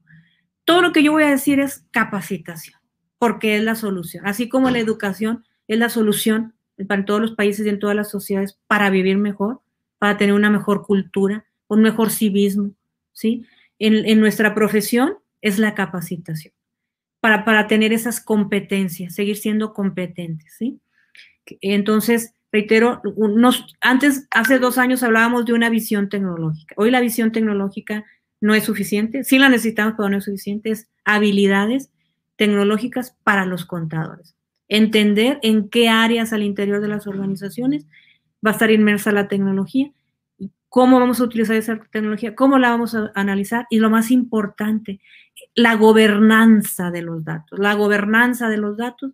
Todo 0.65 0.81
lo 0.81 0.91
que 0.93 1.03
yo 1.03 1.11
voy 1.11 1.23
a 1.23 1.29
decir 1.29 1.59
es 1.59 1.85
capacitación, 1.91 2.79
porque 3.17 3.57
es 3.57 3.63
la 3.63 3.75
solución. 3.75 4.25
Así 4.25 4.47
como 4.49 4.69
la 4.69 4.79
educación 4.79 5.43
es 5.67 5.77
la 5.77 5.89
solución 5.89 6.55
para 6.87 7.05
todos 7.05 7.21
los 7.21 7.35
países 7.35 7.65
y 7.65 7.69
en 7.69 7.79
todas 7.79 7.95
las 7.95 8.09
sociedades 8.09 8.59
para 8.67 8.89
vivir 8.89 9.17
mejor, 9.17 9.61
para 9.99 10.17
tener 10.17 10.33
una 10.33 10.49
mejor 10.49 10.83
cultura, 10.83 11.45
un 11.67 11.81
mejor 11.81 12.11
civismo, 12.11 12.71
¿sí? 13.11 13.45
En, 13.79 14.19
nuestra 14.19 14.55
profesión 14.55 15.17
es 15.41 15.59
la 15.59 15.75
capacitación 15.75 16.53
para, 17.23 17.45
para, 17.45 17.67
tener 17.67 17.93
esas 17.93 18.19
competencias, 18.19 19.15
seguir 19.15 19.37
siendo 19.37 19.73
competentes, 19.73 20.55
¿sí? 20.59 20.81
Entonces, 21.61 22.33
reitero, 22.51 23.01
antes, 23.79 24.27
hace 24.29 24.59
dos 24.59 24.77
años 24.77 25.03
hablábamos 25.03 25.45
de 25.45 25.53
una 25.53 25.69
visión 25.69 26.09
tecnológica. 26.09 26.75
Hoy 26.77 26.91
la 26.91 26.99
visión 26.99 27.31
tecnológica 27.31 28.03
no 28.41 28.53
es 28.55 28.65
suficiente, 28.65 29.23
sí 29.23 29.39
la 29.39 29.47
necesitamos, 29.47 29.93
pero 29.95 30.09
no 30.09 30.17
es 30.17 30.25
suficiente, 30.25 30.71
es 30.71 30.89
habilidades 31.05 31.91
tecnológicas 32.35 33.15
para 33.23 33.45
los 33.45 33.63
contadores. 33.63 34.35
Entender 34.67 35.39
en 35.43 35.69
qué 35.69 35.87
áreas 35.87 36.33
al 36.33 36.43
interior 36.43 36.81
de 36.81 36.89
las 36.89 37.07
organizaciones 37.07 37.85
va 38.45 38.49
a 38.49 38.53
estar 38.53 38.69
inmersa 38.69 39.13
la 39.13 39.29
tecnología 39.29 39.93
cómo 40.73 40.99
vamos 40.99 41.19
a 41.19 41.25
utilizar 41.25 41.55
esa 41.55 41.77
tecnología, 41.91 42.33
cómo 42.33 42.57
la 42.57 42.71
vamos 42.71 42.95
a 42.95 43.11
analizar 43.13 43.67
y 43.69 43.77
lo 43.77 43.91
más 43.91 44.09
importante, 44.09 45.01
la 45.53 45.75
gobernanza 45.75 46.89
de 46.89 47.03
los 47.03 47.23
datos. 47.23 47.59
La 47.59 47.75
gobernanza 47.75 48.49
de 48.49 48.57
los 48.57 48.75
datos 48.75 49.11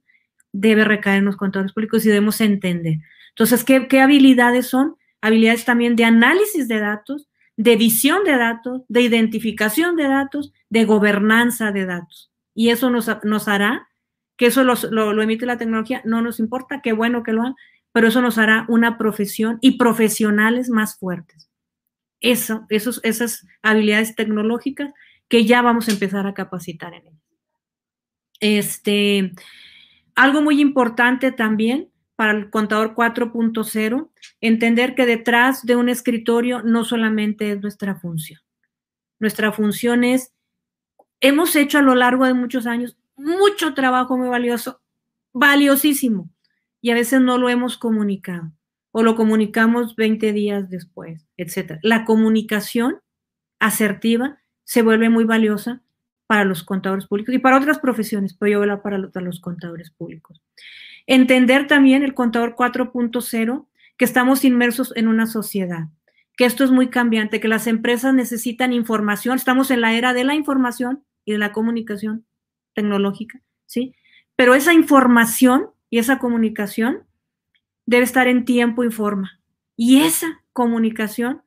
debe 0.54 0.86
recaer 0.86 1.18
en 1.18 1.26
los 1.26 1.36
contadores 1.36 1.74
públicos 1.74 2.06
y 2.06 2.08
debemos 2.08 2.40
entender. 2.40 3.00
Entonces, 3.32 3.66
¿qué, 3.66 4.00
habilidades 4.00 4.68
son? 4.68 4.96
Habilidades 5.20 5.66
también 5.66 5.98
de 5.98 6.06
análisis 6.06 6.70
de 6.70 6.80
datos, 6.80 7.28
de 7.58 7.76
visión 7.76 8.24
de 8.24 8.38
datos, 8.38 8.84
de 8.88 9.02
identificación 9.02 9.98
de 9.98 10.08
datos, 10.08 10.54
de 10.70 10.86
gobernanza 10.86 11.74
de 11.74 11.86
datos. 11.86 12.32
Y 12.56 12.70
eso 12.70 12.90
nos, 12.90 13.12
nos 13.26 13.50
hará, 13.50 13.90
que 14.38 14.46
eso 14.46 14.64
lo, 14.64 14.76
lo, 14.92 15.22
emite 15.22 15.46
la 15.46 15.58
tecnología, 15.58 16.02
no 16.06 16.22
nos 16.22 16.40
importa, 16.40 16.80
qué 16.82 16.94
bueno 16.94 17.22
que 17.22 17.34
lo 17.34 17.42
hagan, 17.42 17.56
pero 17.92 18.08
eso 18.08 18.22
nos 18.22 18.38
hará 18.38 18.64
una 18.70 18.98
profesión 18.98 19.58
y 19.60 19.72
profesionales 19.72 20.70
más 20.70 20.98
fuertes 20.98 21.49
esas 22.22 23.48
habilidades 23.62 24.16
tecnológicas 24.16 24.94
que 25.28 25.46
ya 25.46 25.62
vamos 25.62 25.88
a 25.88 25.92
empezar 25.92 26.28
a 26.28 26.34
capacitar 26.34 26.94
en 26.94 27.08
ellas. 27.08 27.24
Este, 28.40 29.34
algo 30.16 30.42
muy 30.42 30.60
importante 30.60 31.32
también 31.32 31.92
para 32.16 32.34
el 32.34 32.50
contador 32.50 32.96
4.0, 32.96 34.10
entender 34.42 34.96
que 34.96 35.06
detrás 35.06 35.66
de 35.66 35.78
un 35.78 35.88
escritorio 35.88 36.62
no 36.64 36.84
solamente 36.84 37.52
es 37.52 37.62
nuestra 37.62 37.96
función. 37.96 38.42
Nuestra 39.20 39.52
función 39.54 40.04
es, 40.04 40.34
hemos 41.22 41.56
hecho 41.56 41.78
a 41.78 41.82
lo 41.82 41.96
largo 41.96 42.26
de 42.26 42.34
muchos 42.34 42.66
años 42.66 42.98
mucho 43.16 43.74
trabajo 43.74 44.18
muy 44.18 44.30
valioso, 44.30 44.82
valiosísimo, 45.34 46.30
y 46.82 46.92
a 46.92 46.96
veces 46.96 47.22
no 47.22 47.38
lo 47.38 47.50
hemos 47.50 47.78
comunicado 47.78 48.52
o 48.92 49.04
lo 49.04 49.16
comunicamos 49.16 49.96
20 49.96 50.34
días 50.34 50.70
después, 50.70 51.28
etc. 51.38 51.80
La 51.84 52.06
comunicación 52.06 53.00
asertiva 53.60 54.40
se 54.64 54.82
vuelve 54.82 55.10
muy 55.10 55.24
valiosa 55.24 55.82
para 56.28 56.46
los 56.46 56.64
contadores 56.64 57.08
públicos 57.08 57.34
y 57.34 57.40
para 57.40 57.58
otras 57.58 57.80
profesiones, 57.80 58.36
pero 58.36 58.52
yo 58.52 58.62
hablo 58.62 58.84
para 58.84 59.00
los, 59.00 59.40
contadores 59.40 59.90
públicos. 59.90 60.44
Entender 61.08 61.66
también 61.66 62.04
el 62.04 62.14
contador 62.14 62.56
4.0, 62.56 63.68
que 63.98 64.06
estamos 64.06 64.46
inmersos 64.46 64.94
en 64.96 65.08
una 65.08 65.26
sociedad, 65.26 65.88
que 66.38 66.46
esto 66.46 66.64
es 66.64 66.70
muy 66.70 66.90
cambiante, 66.90 67.40
que 67.40 67.48
las 67.48 67.66
empresas 67.66 68.14
necesitan 68.14 68.74
información, 68.74 69.38
estamos 69.38 69.72
en 69.72 69.82
la 69.82 69.96
era 69.96 70.14
de 70.14 70.24
la 70.24 70.36
información 70.36 71.04
y 71.26 71.32
de 71.32 71.40
la 71.40 71.52
comunicación 71.52 72.28
tecnológica, 72.76 73.42
¿sí? 73.66 73.96
Pero 74.36 74.54
esa 74.54 74.74
información 74.74 75.72
y 75.90 75.98
esa 75.98 76.20
comunicación 76.20 77.09
debe 77.90 78.04
estar 78.04 78.28
en 78.28 78.46
tiempo 78.46 78.84
y 78.84 78.92
forma. 78.92 79.42
Y 79.76 80.02
esa 80.02 80.44
comunicación, 80.54 81.42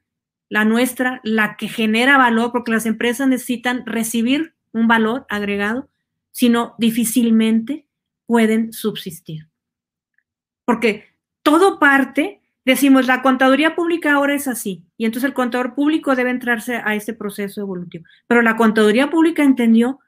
la 0.49 0.65
nuestra, 0.65 1.21
la 1.23 1.57
que 1.57 1.69
genera 1.69 2.19
valor, 2.19 2.51
porque 2.51 2.73
las 2.73 2.85
empresas 2.85 3.29
necesitan 3.29 3.87
recibir 3.87 4.57
un 4.73 4.89
valor 4.89 5.25
agregado, 5.29 5.89
sino 6.33 6.75
difícilmente 6.79 7.87
pueden 8.27 8.73
subsistir. 8.73 9.51
Porque 10.65 11.05
todo 11.45 11.79
parte, 11.79 12.43
decimos, 12.65 13.07
la 13.07 13.23
contaduría 13.23 13.77
pública 13.77 14.15
ahora 14.15 14.35
es 14.35 14.49
así, 14.49 14.85
y 14.97 15.05
entonces 15.05 15.29
el 15.29 15.35
contador 15.35 15.77
público 15.77 16.17
debe 16.17 16.31
entrarse 16.31 16.83
a 16.85 16.97
este 16.97 17.15
proceso 17.15 17.61
evolutivo. 17.61 18.05
Pero 18.27 18.43
la 18.43 18.57
contaduría 18.57 19.11
pública 19.11 19.45
entendió 19.45 20.01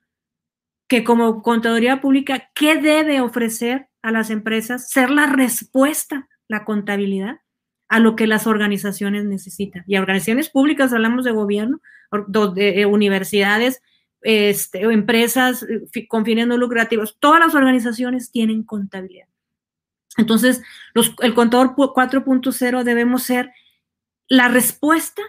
que 0.88 1.04
como 1.04 1.42
contaduría 1.42 2.00
pública, 2.00 2.50
¿qué 2.56 2.74
debe 2.74 3.20
ofrecer 3.20 3.88
a 4.04 4.12
las 4.12 4.30
empresas? 4.30 4.90
Ser 4.90 5.10
la 5.10 5.26
respuesta, 5.26 6.28
la 6.46 6.64
contabilidad, 6.64 7.40
a 7.88 7.98
lo 7.98 8.16
que 8.16 8.26
las 8.26 8.46
organizaciones 8.46 9.24
necesitan. 9.24 9.82
Y 9.86 9.96
organizaciones 9.96 10.50
públicas, 10.50 10.92
hablamos 10.92 11.24
de 11.24 11.32
gobierno, 11.32 11.80
de, 12.28 12.82
eh, 12.82 12.86
universidades, 12.86 13.82
este, 14.20 14.82
empresas 14.82 15.64
eh, 15.64 16.06
con 16.06 16.24
fines 16.24 16.46
no 16.46 16.56
lucrativos, 16.56 17.16
todas 17.18 17.40
las 17.40 17.54
organizaciones 17.54 18.30
tienen 18.30 18.62
contabilidad. 18.62 19.28
Entonces, 20.18 20.62
los, 20.92 21.14
el 21.20 21.34
contador 21.34 21.74
4.0 21.74 22.84
debemos 22.84 23.22
ser 23.22 23.52
la 24.28 24.48
respuesta, 24.48 25.22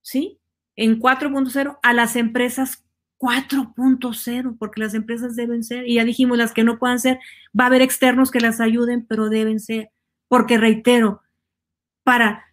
¿sí? 0.00 0.40
En 0.76 0.98
4.0 0.98 1.78
a 1.82 1.92
las 1.92 2.16
empresas 2.16 2.85
4.0, 3.18 4.56
porque 4.58 4.80
las 4.80 4.94
empresas 4.94 5.36
deben 5.36 5.64
ser, 5.64 5.88
y 5.88 5.94
ya 5.94 6.04
dijimos, 6.04 6.38
las 6.38 6.52
que 6.52 6.64
no 6.64 6.78
puedan 6.78 7.00
ser, 7.00 7.18
va 7.58 7.64
a 7.64 7.66
haber 7.68 7.82
externos 7.82 8.30
que 8.30 8.40
las 8.40 8.60
ayuden, 8.60 9.06
pero 9.06 9.28
deben 9.28 9.60
ser, 9.60 9.90
porque 10.28 10.58
reitero, 10.58 11.22
para 12.02 12.46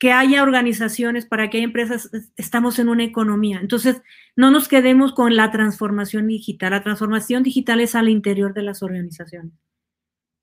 que 0.00 0.12
haya 0.12 0.42
organizaciones, 0.42 1.26
para 1.26 1.50
que 1.50 1.58
haya 1.58 1.64
empresas, 1.64 2.10
estamos 2.36 2.78
en 2.78 2.88
una 2.88 3.04
economía. 3.04 3.58
Entonces, 3.60 4.02
no 4.34 4.50
nos 4.50 4.66
quedemos 4.66 5.12
con 5.12 5.36
la 5.36 5.50
transformación 5.50 6.26
digital. 6.26 6.70
La 6.70 6.82
transformación 6.82 7.42
digital 7.42 7.80
es 7.80 7.94
al 7.94 8.08
interior 8.08 8.54
de 8.54 8.62
las 8.62 8.82
organizaciones. 8.82 9.52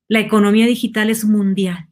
La 0.07 0.19
economía 0.19 0.67
digital 0.67 1.09
es 1.09 1.25
mundial. 1.25 1.89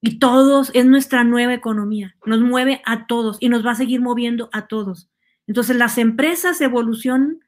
Y 0.00 0.20
todos, 0.20 0.70
es 0.72 0.86
nuestra 0.86 1.24
nueva 1.24 1.54
economía. 1.54 2.14
Nos 2.24 2.40
mueve 2.40 2.82
a 2.86 3.06
todos 3.08 3.36
y 3.40 3.48
nos 3.48 3.66
va 3.66 3.72
a 3.72 3.74
seguir 3.74 4.00
moviendo 4.00 4.48
a 4.52 4.68
todos. 4.68 5.10
Entonces, 5.50 5.74
las 5.74 5.98
empresas 5.98 6.60
evolucionan, 6.60 7.40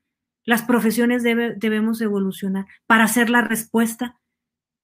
las 0.42 0.62
profesiones 0.62 1.22
debemos 1.22 2.00
evolucionar 2.00 2.66
para 2.88 3.05
hacer 3.05 3.30
la 3.30 3.42
respuesta 3.42 4.18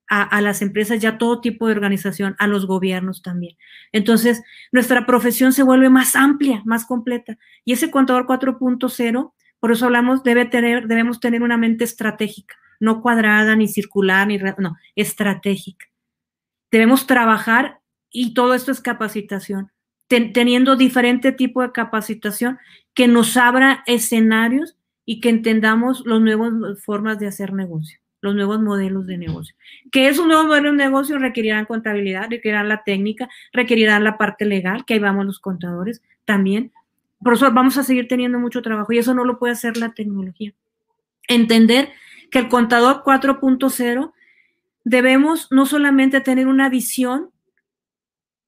a, 0.06 0.40
las 0.40 0.62
empresas, 0.62 1.00
ya 1.00 1.18
todo 1.18 1.40
tipo 1.40 1.66
de 1.66 1.72
organización, 1.72 2.36
a 2.38 2.46
los 2.46 2.64
gobiernos 2.64 3.20
también. 3.20 3.56
Entonces, 3.90 4.40
nuestra 4.70 5.04
profesión 5.04 5.52
se 5.52 5.64
vuelve 5.64 5.90
más 5.90 6.14
amplia, 6.14 6.62
más 6.64 6.86
completa. 6.86 7.36
Y 7.64 7.72
ese 7.72 7.90
contador 7.90 8.24
4.0, 8.28 9.32
por 9.58 9.72
eso 9.72 9.86
hablamos, 9.86 10.22
debe 10.22 10.44
tener, 10.44 10.86
debemos 10.86 11.18
tener 11.18 11.42
una 11.42 11.56
mente 11.56 11.82
estratégica, 11.82 12.54
no 12.78 13.02
cuadrada, 13.02 13.56
ni 13.56 13.66
circular, 13.66 14.28
ni, 14.28 14.38
no, 14.38 14.76
estratégica. 14.94 15.86
Debemos 16.70 17.08
trabajar 17.08 17.80
y 18.12 18.32
todo 18.32 18.54
esto 18.54 18.70
es 18.70 18.80
capacitación, 18.80 19.72
teniendo 20.06 20.76
diferente 20.76 21.32
tipo 21.32 21.62
de 21.62 21.72
capacitación 21.72 22.58
que 22.99 23.07
nos 23.07 23.36
abra 23.36 23.84
escenarios 23.86 24.76
y 25.05 25.20
que 25.20 25.28
entendamos 25.28 26.03
las 26.05 26.20
nuevas 26.20 26.82
formas 26.84 27.20
de 27.20 27.28
hacer 27.28 27.53
negocio 27.53 28.01
los 28.20 28.34
nuevos 28.34 28.61
modelos 28.61 29.07
de 29.07 29.16
negocio. 29.16 29.55
Que 29.92 30.09
es 30.09 30.18
un 30.18 30.26
nuevo 30.26 30.42
modelo 30.42 30.72
de 30.72 30.76
negocio? 30.76 31.20
Requerirán 31.20 31.66
contabilidad, 31.66 32.28
requerirán 32.28 32.68
la 32.68 32.82
técnica, 32.82 33.28
requerirán 33.53 34.03
la 34.03 34.18
parte 34.18 34.44
legal, 34.46 34.84
que 34.84 34.94
ahí 34.94 34.99
vamos 34.99 35.24
los 35.26 35.38
contadores 35.38 36.03
también. 36.24 36.72
Por 37.22 37.34
eso 37.34 37.53
vamos 37.53 37.78
a 37.78 37.84
seguir 37.84 38.09
teniendo 38.09 38.40
mucho 38.40 38.61
trabajo 38.61 38.92
y 38.92 38.99
eso 38.99 39.14
no 39.14 39.24
lo 39.24 39.38
puede 39.38 39.53
hacer 39.53 39.76
la 39.76 39.90
tecnología. 39.90 40.53
Entender 41.28 41.92
que 42.32 42.40
el 42.40 42.49
contador 42.49 43.05
4.0 43.05 44.12
debemos 44.82 45.46
no 45.53 45.64
solamente 45.64 46.20
tener 46.20 46.49
una 46.49 46.68
visión 46.68 47.30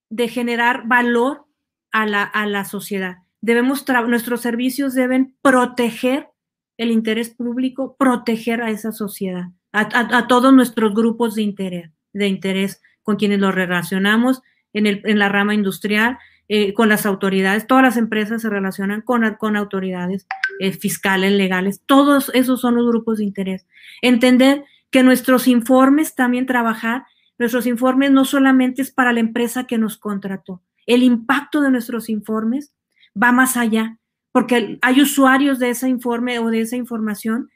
de 0.09 0.26
generar 0.26 0.88
valor 0.88 1.44
a 1.92 2.07
la, 2.07 2.24
a 2.24 2.44
la 2.46 2.64
sociedad, 2.64 3.18
debemos 3.41 3.84
nuestros 4.07 4.41
servicios 4.41 4.95
deben 4.95 5.36
proteger 5.43 6.28
el 6.76 6.91
interés 6.91 7.30
público, 7.30 7.97
proteger 7.99 8.62
a 8.62 8.70
esa 8.70 8.93
sociedad 8.93 9.51
a, 9.72 10.26
todos 10.26 10.53
nuestros 10.53 10.95
grupos 10.95 11.34
de 11.34 11.43
interés, 11.43 11.91
de 12.12 12.28
interés 12.28 12.82
con 13.03 13.16
quienes 13.16 13.38
nos 13.38 13.55
relacionamos 13.55 14.43
en, 14.72 14.86
el, 14.86 15.03
en 15.05 15.18
la 15.18 15.28
rama 15.28 15.55
industrial, 15.55 16.18
eh, 16.49 16.74
con 16.74 16.88
las 16.88 17.07
autoridades, 17.07 17.66
todas 17.66 17.84
las 17.84 17.97
empresas 17.97 18.43
se 18.43 18.51
relacionan 18.51 19.03
con, 19.03 19.22
con 19.36 19.57
autoridades 19.57 20.26
eh, 20.59 20.72
fiscales, 20.72 21.32
legales, 21.32 21.82
todos 21.86 22.30
esos 22.34 22.61
son 22.61 22.74
los 22.74 22.86
grupos 22.86 23.18
de 23.18 23.24
interés. 23.24 23.66
Entender 24.03 24.64
que 24.91 25.05
nuestros 25.05 25.47
informes 25.47 26.16
también 26.16 26.47
trabajar, 26.47 27.05
nuestros 27.38 27.66
informes 27.66 28.11
no 28.11 28.24
solamente 28.24 28.82
es 28.82 28.91
para 28.91 29.12
la 29.12 29.20
empresa 29.20 29.64
que 29.64 29.78
nos 29.78 29.97
contrató, 29.97 30.62
el 30.86 31.05
impacto 31.05 31.61
de 31.61 31.70
nuestros 31.70 32.09
informes 32.09 32.72
va 33.20 33.32
más 33.32 33.56
allá, 33.56 33.98
porque 34.32 34.78
hay 34.82 35.00
usuarios 35.00 35.58
de 35.58 35.70
ese 35.70 35.88
informe 35.88 36.38
o 36.38 36.50
de 36.50 36.61
esa 36.61 36.76
información 36.76 37.48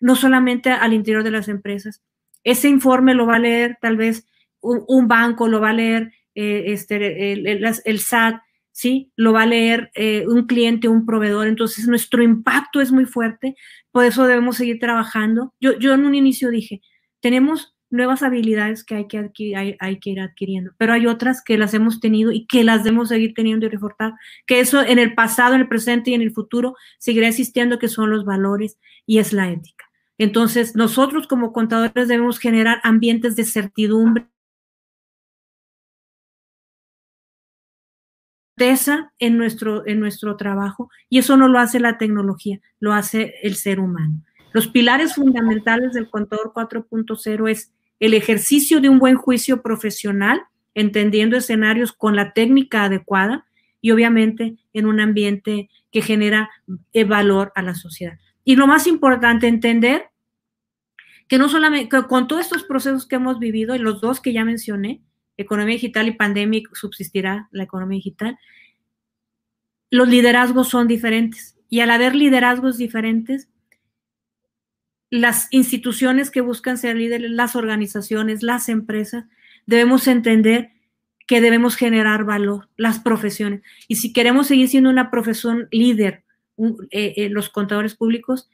no 0.00 0.16
solamente 0.16 0.70
al 0.70 0.94
interior 0.94 1.22
de 1.22 1.30
las 1.30 1.48
empresas. 1.48 2.02
Ese 2.42 2.68
informe 2.68 3.14
lo 3.14 3.26
va 3.26 3.36
a 3.36 3.40
leer 3.40 3.76
tal 3.80 3.96
vez 3.96 4.26
un, 4.60 5.08
banco, 5.08 5.48
lo 5.48 5.60
va 5.60 5.70
a 5.70 5.74
leer 5.74 6.12
eh, 6.34 6.64
este, 6.68 7.32
el, 7.32 7.98
SAT, 7.98 8.40
¿sí? 8.72 9.12
Lo 9.16 9.32
va 9.32 9.42
a 9.42 9.46
leer 9.46 9.90
eh, 9.94 10.24
un 10.26 10.46
cliente, 10.46 10.88
un 10.88 11.04
proveedor. 11.06 11.46
Entonces, 11.46 11.86
nuestro 11.86 12.22
impacto 12.22 12.80
es 12.80 12.92
muy 12.92 13.04
fuerte, 13.04 13.56
por 13.90 14.04
eso 14.04 14.26
debemos 14.26 14.56
seguir 14.56 14.78
trabajando. 14.78 15.54
Yo, 15.60 15.78
yo 15.78 15.92
en 15.92 16.04
un 16.04 16.14
inicio 16.14 16.50
dije, 16.50 16.80
tenemos 17.20 17.74
nuevas 17.90 18.22
habilidades 18.22 18.84
que 18.84 18.94
hay 18.94 19.08
que, 19.08 19.56
hay, 19.56 19.76
hay, 19.78 19.98
que 19.98 20.10
ir 20.10 20.20
adquiriendo, 20.20 20.72
pero 20.78 20.92
hay 20.92 21.06
otras 21.06 21.42
que 21.42 21.58
las 21.58 21.74
hemos 21.74 22.00
tenido 22.00 22.32
y 22.32 22.46
que 22.46 22.64
las 22.64 22.84
debemos 22.84 23.08
seguir 23.08 23.34
teniendo 23.34 23.66
y 23.66 23.68
reforzar, 23.68 24.14
que 24.46 24.60
eso 24.60 24.82
en 24.82 24.98
el 24.98 25.14
pasado, 25.14 25.54
en 25.54 25.62
el 25.62 25.68
presente 25.68 26.10
y 26.10 26.14
en 26.14 26.22
el 26.22 26.32
futuro 26.32 26.76
seguirá 26.98 27.28
existiendo, 27.28 27.78
que 27.78 27.88
son 27.88 28.10
los 28.10 28.24
valores 28.24 28.78
y 29.06 29.18
es 29.18 29.32
la 29.32 29.50
ética. 29.50 29.84
Entonces, 30.18 30.76
nosotros 30.76 31.26
como 31.26 31.52
contadores 31.52 32.08
debemos 32.08 32.38
generar 32.38 32.80
ambientes 32.84 33.36
de 33.36 33.44
certidumbre, 33.44 34.26
en 39.18 39.38
nuestro, 39.38 39.86
en 39.86 40.00
nuestro 40.00 40.36
trabajo 40.36 40.90
y 41.08 41.18
eso 41.18 41.36
no 41.36 41.48
lo 41.48 41.58
hace 41.58 41.80
la 41.80 41.96
tecnología, 41.98 42.60
lo 42.78 42.92
hace 42.92 43.34
el 43.42 43.54
ser 43.54 43.80
humano. 43.80 44.22
Los 44.52 44.68
pilares 44.68 45.14
fundamentales 45.14 45.92
del 45.92 46.10
contador 46.10 46.52
4.0 46.54 47.50
es 47.50 47.72
el 48.00 48.14
ejercicio 48.14 48.80
de 48.80 48.88
un 48.88 48.98
buen 48.98 49.14
juicio 49.14 49.62
profesional, 49.62 50.42
entendiendo 50.74 51.36
escenarios 51.36 51.92
con 51.92 52.16
la 52.16 52.32
técnica 52.32 52.84
adecuada 52.84 53.46
y 53.80 53.92
obviamente 53.92 54.56
en 54.72 54.86
un 54.86 55.00
ambiente 55.00 55.68
que 55.92 56.02
genera 56.02 56.50
eh, 56.92 57.04
valor 57.04 57.52
a 57.54 57.62
la 57.62 57.74
sociedad. 57.74 58.18
Y 58.44 58.56
lo 58.56 58.66
más 58.66 58.86
importante, 58.86 59.46
entender 59.46 60.08
que 61.28 61.38
no 61.38 61.48
solamente, 61.48 61.88
con 62.08 62.26
todos 62.26 62.42
estos 62.42 62.64
procesos 62.64 63.06
que 63.06 63.16
hemos 63.16 63.38
vivido, 63.38 63.76
y 63.76 63.78
los 63.78 64.00
dos 64.00 64.20
que 64.20 64.32
ya 64.32 64.44
mencioné, 64.44 65.02
economía 65.36 65.74
digital 65.74 66.08
y 66.08 66.12
pandemia, 66.12 66.62
subsistirá 66.72 67.48
la 67.52 67.64
economía 67.64 67.96
digital, 67.96 68.38
los 69.90 70.08
liderazgos 70.08 70.68
son 70.68 70.88
diferentes. 70.88 71.56
Y 71.68 71.80
al 71.80 71.90
haber 71.90 72.14
liderazgos 72.14 72.78
diferentes, 72.78 73.48
las 75.10 75.48
instituciones 75.50 76.30
que 76.30 76.40
buscan 76.40 76.78
ser 76.78 76.96
líderes, 76.96 77.30
las 77.30 77.56
organizaciones, 77.56 78.42
las 78.42 78.68
empresas, 78.68 79.24
debemos 79.66 80.06
entender 80.06 80.70
que 81.26 81.40
debemos 81.40 81.76
generar 81.76 82.24
valor, 82.24 82.68
las 82.76 83.00
profesiones. 83.00 83.62
Y 83.88 83.96
si 83.96 84.12
queremos 84.12 84.46
seguir 84.46 84.68
siendo 84.68 84.90
una 84.90 85.10
profesión 85.10 85.68
líder, 85.70 86.24
eh, 86.90 87.14
eh, 87.16 87.28
los 87.28 87.48
contadores 87.48 87.94
públicos, 87.94 88.48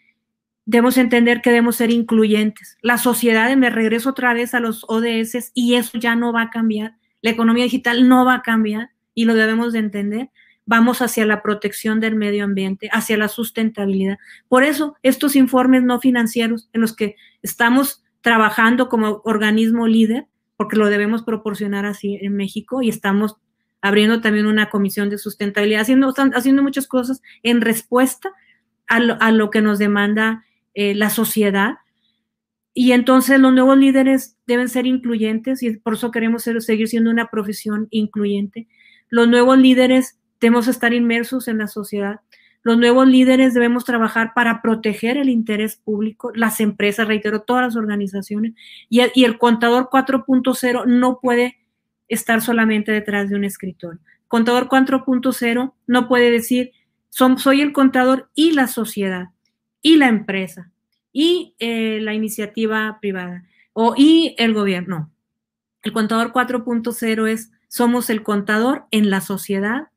debemos 0.67 0.99
entender 0.99 1.41
que 1.41 1.51
debemos 1.51 1.77
ser 1.77 1.91
incluyentes. 1.91 2.77
La 2.83 2.99
sociedad, 2.99 3.55
me 3.57 3.71
regreso 3.71 4.11
otra 4.11 4.35
vez 4.35 4.53
a 4.53 4.61
los 4.61 4.85
ODS 4.89 5.53
y 5.55 5.75
eso 5.75 5.99
ya 5.99 6.17
no 6.17 6.33
va 6.33 6.43
a 6.43 6.51
cambiar. 6.51 6.97
La 7.23 7.31
economía 7.31 7.65
digital 7.65 8.09
no 8.09 8.25
va 8.25 8.35
a 8.35 8.43
cambiar 8.43 8.91
y 9.15 9.25
lo 9.25 9.35
debemos 9.35 9.73
de 9.73 9.79
entender. 9.79 10.31
Vamos 10.67 11.01
hacia 11.01 11.25
la 11.25 11.43
protección 11.43 12.01
del 12.01 12.17
medio 12.17 12.45
ambiente, 12.45 12.89
hacia 12.93 13.17
la 13.17 13.29
sustentabilidad. 13.29 14.19
Por 14.49 14.65
eso, 14.65 14.97
estos 15.03 15.37
informes 15.37 15.83
no 15.83 16.01
financieros 16.01 16.69
en 16.73 16.81
los 16.81 16.95
que 16.95 17.17
estamos 17.43 18.05
trabajando 18.21 18.89
como 18.89 19.23
organismo 19.25 19.87
líder, 19.87 20.27
porque 20.57 20.77
lo 20.77 20.89
debemos 20.89 21.23
proporcionar 21.23 21.87
así 21.87 22.19
en 22.21 22.35
México 22.35 22.83
y 22.83 22.89
estamos 22.89 23.37
abriendo 23.81 24.21
también 24.21 24.47
una 24.47 24.69
comisión 24.69 25.11
de 25.11 25.19
sustentabilidad, 25.19 25.83
haciendo, 25.83 26.13
haciendo 26.35 26.63
muchas 26.63 26.89
cosas 26.89 27.23
en 27.43 27.61
respuesta 27.61 28.33
a 28.89 29.31
lo, 29.31 29.51
que 29.51 29.63
nos 29.63 29.79
demanda 29.79 30.45
eh, 30.75 30.95
la 30.95 31.11
sociedad. 31.11 31.77
Y 32.73 32.93
entonces 32.93 33.41
los 33.41 33.53
nuevos 33.53 33.79
líderes 33.79 34.37
deben 34.47 34.69
ser 34.69 34.87
incluyentes 34.87 35.63
y 35.63 35.77
por 35.79 35.95
eso 35.95 36.11
queremos 36.11 36.43
seguir 36.43 36.89
siendo 36.89 37.11
una 37.11 37.29
profesión 37.29 37.89
incluyente. 37.91 38.69
Los 39.09 39.29
nuevos 39.29 39.59
líderes 39.59 40.19
debemos 40.41 40.69
estar 40.69 40.93
inmersos 40.93 41.49
en 41.49 41.59
la 41.59 41.67
sociedad. 41.67 42.21
Los 42.63 42.79
nuevos 42.79 43.07
líderes 43.07 43.55
debemos 43.55 43.85
trabajar 43.85 44.33
para 44.35 44.61
proteger 44.61 45.17
el 45.17 45.29
interés 45.29 45.77
público, 45.77 46.33
las 46.35 46.61
empresas, 46.61 47.07
reitero, 47.07 47.43
todas 47.43 47.63
las 47.63 47.77
organizaciones. 47.77 48.55
Y 48.89 49.01
el, 49.23 49.39
contador 49.39 49.89
4.0 49.89 50.85
no 50.87 51.21
puede 51.21 51.59
estar 52.09 52.43
solamente 52.43 52.91
detrás 52.91 53.31
de 53.31 53.37
un 53.37 53.45
escritorio. 53.45 54.01
Contador 54.27 54.69
4.0 54.69 55.73
no 55.87 56.09
puede 56.09 56.31
decir, 56.31 56.73
soy 57.09 57.61
el 57.61 57.73
contador 57.73 58.31
y 58.35 58.51
la 58.51 58.67
sociedad, 58.67 59.29
y 59.81 59.97
la 59.97 60.09
empresa, 60.09 60.73
y 61.13 61.55
eh, 61.61 62.01
la 62.03 62.15
iniciativa 62.15 62.99
privada, 63.01 63.45
o 63.73 63.95
y 63.97 64.35
el 64.39 64.55
gobierno. 64.55 65.11
El 65.83 65.93
contador 65.93 66.33
4.0 66.33 67.29
es, 67.29 67.53
somos 67.69 68.11
el 68.11 68.25
contador 68.25 68.87
en 68.91 69.09
la 69.09 69.21
sociedad, 69.21 69.89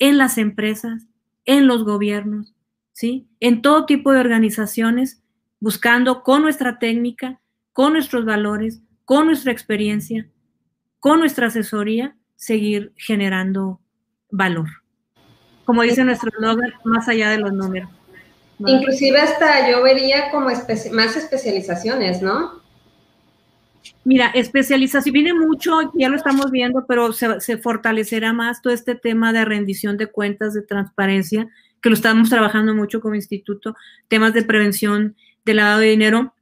en 0.00 0.18
las 0.18 0.38
empresas, 0.38 1.06
en 1.44 1.68
los 1.68 1.84
gobiernos, 1.84 2.52
¿sí? 2.92 3.28
En 3.38 3.62
todo 3.62 3.86
tipo 3.86 4.12
de 4.12 4.18
organizaciones, 4.18 5.22
buscando 5.60 6.24
con 6.24 6.42
nuestra 6.42 6.80
técnica, 6.80 7.38
con 7.72 7.92
nuestros 7.92 8.24
valores, 8.24 8.80
con 9.04 9.26
nuestra 9.26 9.52
experiencia, 9.52 10.26
con 10.98 11.20
nuestra 11.20 11.46
asesoría, 11.46 12.16
seguir 12.34 12.92
generando 12.96 13.80
valor. 14.30 14.68
Como 15.64 15.82
dice 15.82 16.04
nuestro 16.04 16.30
eslogan, 16.30 16.72
más 16.84 17.06
allá 17.08 17.30
de 17.30 17.38
los 17.38 17.52
números. 17.52 17.90
Inclusive 18.58 19.18
hasta 19.18 19.70
yo 19.70 19.82
vería 19.82 20.30
como 20.30 20.46
más 20.46 21.16
especializaciones, 21.16 22.20
¿no? 22.20 22.59
Mira, 24.04 24.28
especialización 24.28 25.12
viene 25.12 25.34
mucho, 25.34 25.92
ya 25.94 26.08
lo 26.08 26.16
estamos 26.16 26.50
viendo, 26.50 26.86
pero 26.86 27.12
se, 27.12 27.58
fortalecerá 27.58 28.32
más 28.32 28.62
todo 28.62 28.72
este 28.72 28.94
tema 28.94 29.32
de 29.32 29.44
rendición 29.44 29.96
de 29.96 30.06
cuentas, 30.06 30.54
de 30.54 30.62
transparencia, 30.62 31.48
que 31.82 31.90
lo 31.90 31.94
estamos 31.94 32.28
trabajando 32.28 32.74
mucho 32.74 33.00
como 33.00 33.14
instituto, 33.14 33.76
temas 34.08 34.34
de 34.34 34.42
prevención 34.42 35.16
de 35.44 35.54
lavado 35.54 35.80
de 35.80 35.90
dinero. 35.90 36.34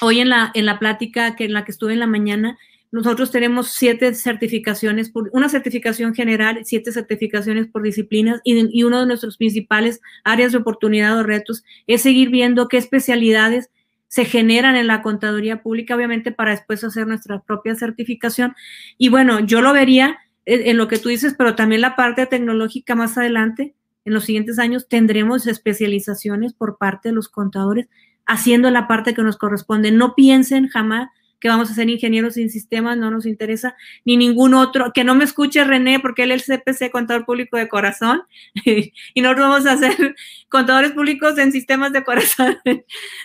Hoy 0.00 0.20
en 0.20 0.28
la, 0.28 0.50
en 0.54 0.66
la 0.66 0.78
plática 0.78 1.36
que 1.36 1.44
en 1.44 1.52
la 1.52 1.64
que 1.64 1.72
estuve 1.72 1.92
en 1.92 2.00
la 2.00 2.06
mañana, 2.06 2.58
nosotros 2.92 3.30
tenemos 3.30 3.72
siete 3.72 4.14
certificaciones, 4.14 5.10
por, 5.10 5.30
una 5.32 5.48
certificación 5.48 6.14
general, 6.14 6.60
siete 6.64 6.90
certificaciones 6.90 7.68
por 7.68 7.82
disciplinas 7.82 8.40
y, 8.42 8.76
y 8.76 8.82
uno 8.82 9.00
de 9.00 9.06
nuestros 9.06 9.36
principales 9.36 10.00
áreas 10.24 10.52
de 10.52 10.58
oportunidad 10.58 11.16
o 11.18 11.22
retos 11.22 11.62
es 11.86 12.02
seguir 12.02 12.30
viendo 12.30 12.66
qué 12.66 12.78
especialidades 12.78 13.70
se 14.10 14.24
generan 14.24 14.74
en 14.74 14.88
la 14.88 15.02
contaduría 15.02 15.62
pública, 15.62 15.94
obviamente 15.94 16.32
para 16.32 16.50
después 16.50 16.82
hacer 16.82 17.06
nuestra 17.06 17.42
propia 17.42 17.76
certificación. 17.76 18.56
Y 18.98 19.08
bueno, 19.08 19.38
yo 19.38 19.62
lo 19.62 19.72
vería 19.72 20.18
en, 20.46 20.76
lo 20.76 20.88
que 20.88 20.98
tú 20.98 21.10
dices, 21.10 21.36
pero 21.38 21.54
también 21.54 21.80
la 21.80 21.94
parte 21.94 22.26
tecnológica 22.26 22.96
más 22.96 23.16
adelante, 23.16 23.76
en 24.04 24.12
los 24.12 24.24
siguientes 24.24 24.58
años, 24.58 24.88
tendremos 24.88 25.46
especializaciones 25.46 26.54
por 26.54 26.76
parte 26.76 27.10
de 27.10 27.14
los 27.14 27.28
contadores 27.28 27.86
haciendo 28.26 28.68
la 28.72 28.88
parte 28.88 29.14
que 29.14 29.22
nos 29.22 29.36
corresponde. 29.36 29.92
No 29.92 30.16
piensen 30.16 30.66
jamás 30.66 31.08
que 31.40 31.48
vamos 31.48 31.70
a 31.70 31.74
ser 31.74 31.88
ingenieros 31.88 32.34
sin 32.34 32.50
sistemas, 32.50 32.98
no 32.98 33.10
nos 33.10 33.26
interesa, 33.26 33.74
ni 34.04 34.16
ningún 34.16 34.54
otro, 34.54 34.92
que 34.92 35.04
no 35.04 35.14
me 35.14 35.24
escuche 35.24 35.64
René, 35.64 35.98
porque 35.98 36.24
él 36.24 36.32
es 36.32 36.48
el 36.48 36.58
CPC, 36.58 36.90
contador 36.90 37.24
público 37.24 37.56
de 37.56 37.68
corazón, 37.68 38.22
y 38.64 39.20
nosotros 39.20 39.48
vamos 39.48 39.66
a 39.66 39.76
ser 39.78 40.14
contadores 40.48 40.92
públicos 40.92 41.38
en 41.38 41.50
sistemas 41.50 41.92
de 41.92 42.04
corazón, 42.04 42.58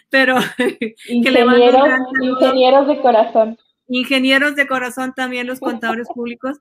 pero 0.10 0.38
ingenieros, 1.10 1.90
ingenieros 2.22 2.88
de 2.88 3.02
corazón. 3.02 3.58
Ingenieros 3.88 4.56
de 4.56 4.66
corazón 4.66 5.14
también 5.14 5.46
los 5.46 5.60
contadores 5.60 6.08
públicos. 6.08 6.58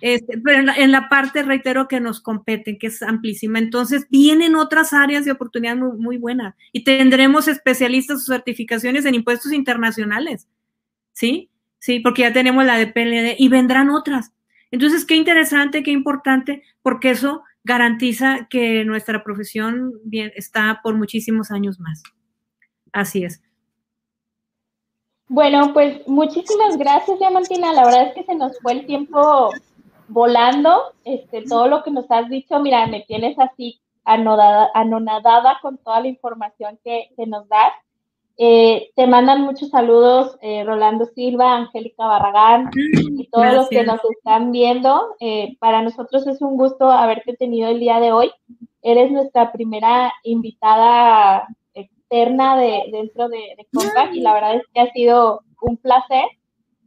Este, 0.00 0.38
pero 0.38 0.60
en 0.60 0.66
la, 0.66 0.74
en 0.74 0.92
la, 0.92 1.08
parte, 1.08 1.42
reitero, 1.42 1.88
que 1.88 1.98
nos 1.98 2.20
competen, 2.20 2.78
que 2.78 2.88
es 2.88 3.02
amplísima. 3.02 3.58
Entonces, 3.58 4.06
vienen 4.10 4.54
otras 4.54 4.92
áreas 4.92 5.24
de 5.24 5.32
oportunidad 5.32 5.76
muy, 5.76 5.98
muy 5.98 6.18
buenas 6.18 6.54
y 6.70 6.84
tendremos 6.84 7.48
especialistas 7.48 8.18
o 8.18 8.32
certificaciones 8.32 9.06
en 9.06 9.14
impuestos 9.14 9.50
internacionales. 9.50 10.46
¿Sí? 11.12 11.50
Sí, 11.78 12.00
porque 12.00 12.22
ya 12.22 12.32
tenemos 12.32 12.64
la 12.64 12.78
de 12.78 12.86
PLD 12.86 13.36
y 13.38 13.48
vendrán 13.48 13.90
otras. 13.90 14.32
Entonces, 14.70 15.04
qué 15.04 15.16
interesante, 15.16 15.82
qué 15.82 15.90
importante, 15.90 16.62
porque 16.82 17.10
eso 17.10 17.42
garantiza 17.64 18.46
que 18.48 18.84
nuestra 18.84 19.22
profesión 19.22 19.92
bien, 20.04 20.32
está 20.34 20.80
por 20.82 20.96
muchísimos 20.96 21.50
años 21.50 21.78
más. 21.80 22.02
Así 22.92 23.24
es. 23.24 23.42
Bueno, 25.28 25.72
pues 25.72 26.06
muchísimas 26.06 26.76
gracias, 26.76 27.18
Diamantina. 27.18 27.72
La 27.72 27.84
verdad 27.84 28.08
es 28.08 28.14
que 28.14 28.24
se 28.24 28.34
nos 28.34 28.58
fue 28.60 28.72
el 28.72 28.86
tiempo 28.86 29.50
volando. 30.08 30.92
Este, 31.04 31.42
todo 31.42 31.68
lo 31.68 31.82
que 31.82 31.90
nos 31.90 32.10
has 32.10 32.28
dicho, 32.28 32.60
mira, 32.60 32.86
me 32.86 33.00
tienes 33.02 33.38
así 33.38 33.80
anonadada 34.04 35.58
con 35.62 35.78
toda 35.78 36.00
la 36.00 36.08
información 36.08 36.78
que, 36.84 37.08
que 37.16 37.26
nos 37.26 37.48
das. 37.48 37.72
Eh, 38.44 38.90
te 38.96 39.06
mandan 39.06 39.42
muchos 39.42 39.68
saludos 39.68 40.36
eh, 40.42 40.64
Rolando 40.64 41.06
Silva, 41.06 41.54
Angélica 41.54 42.06
Barragán 42.06 42.70
y 42.74 43.28
todos 43.28 43.54
los 43.54 43.68
que 43.68 43.84
nos 43.84 44.00
están 44.16 44.50
viendo. 44.50 45.14
Eh, 45.20 45.56
para 45.60 45.80
nosotros 45.80 46.26
es 46.26 46.42
un 46.42 46.56
gusto 46.56 46.90
haberte 46.90 47.36
tenido 47.36 47.68
el 47.68 47.78
día 47.78 48.00
de 48.00 48.10
hoy. 48.10 48.32
Eres 48.82 49.12
nuestra 49.12 49.52
primera 49.52 50.12
invitada 50.24 51.46
externa 51.72 52.56
de, 52.56 52.82
dentro 52.90 53.28
de, 53.28 53.54
de 53.56 53.64
Compact 53.72 54.12
y 54.12 54.20
la 54.22 54.34
verdad 54.34 54.56
es 54.56 54.64
que 54.74 54.80
ha 54.80 54.90
sido 54.90 55.42
un 55.60 55.76
placer. 55.76 56.24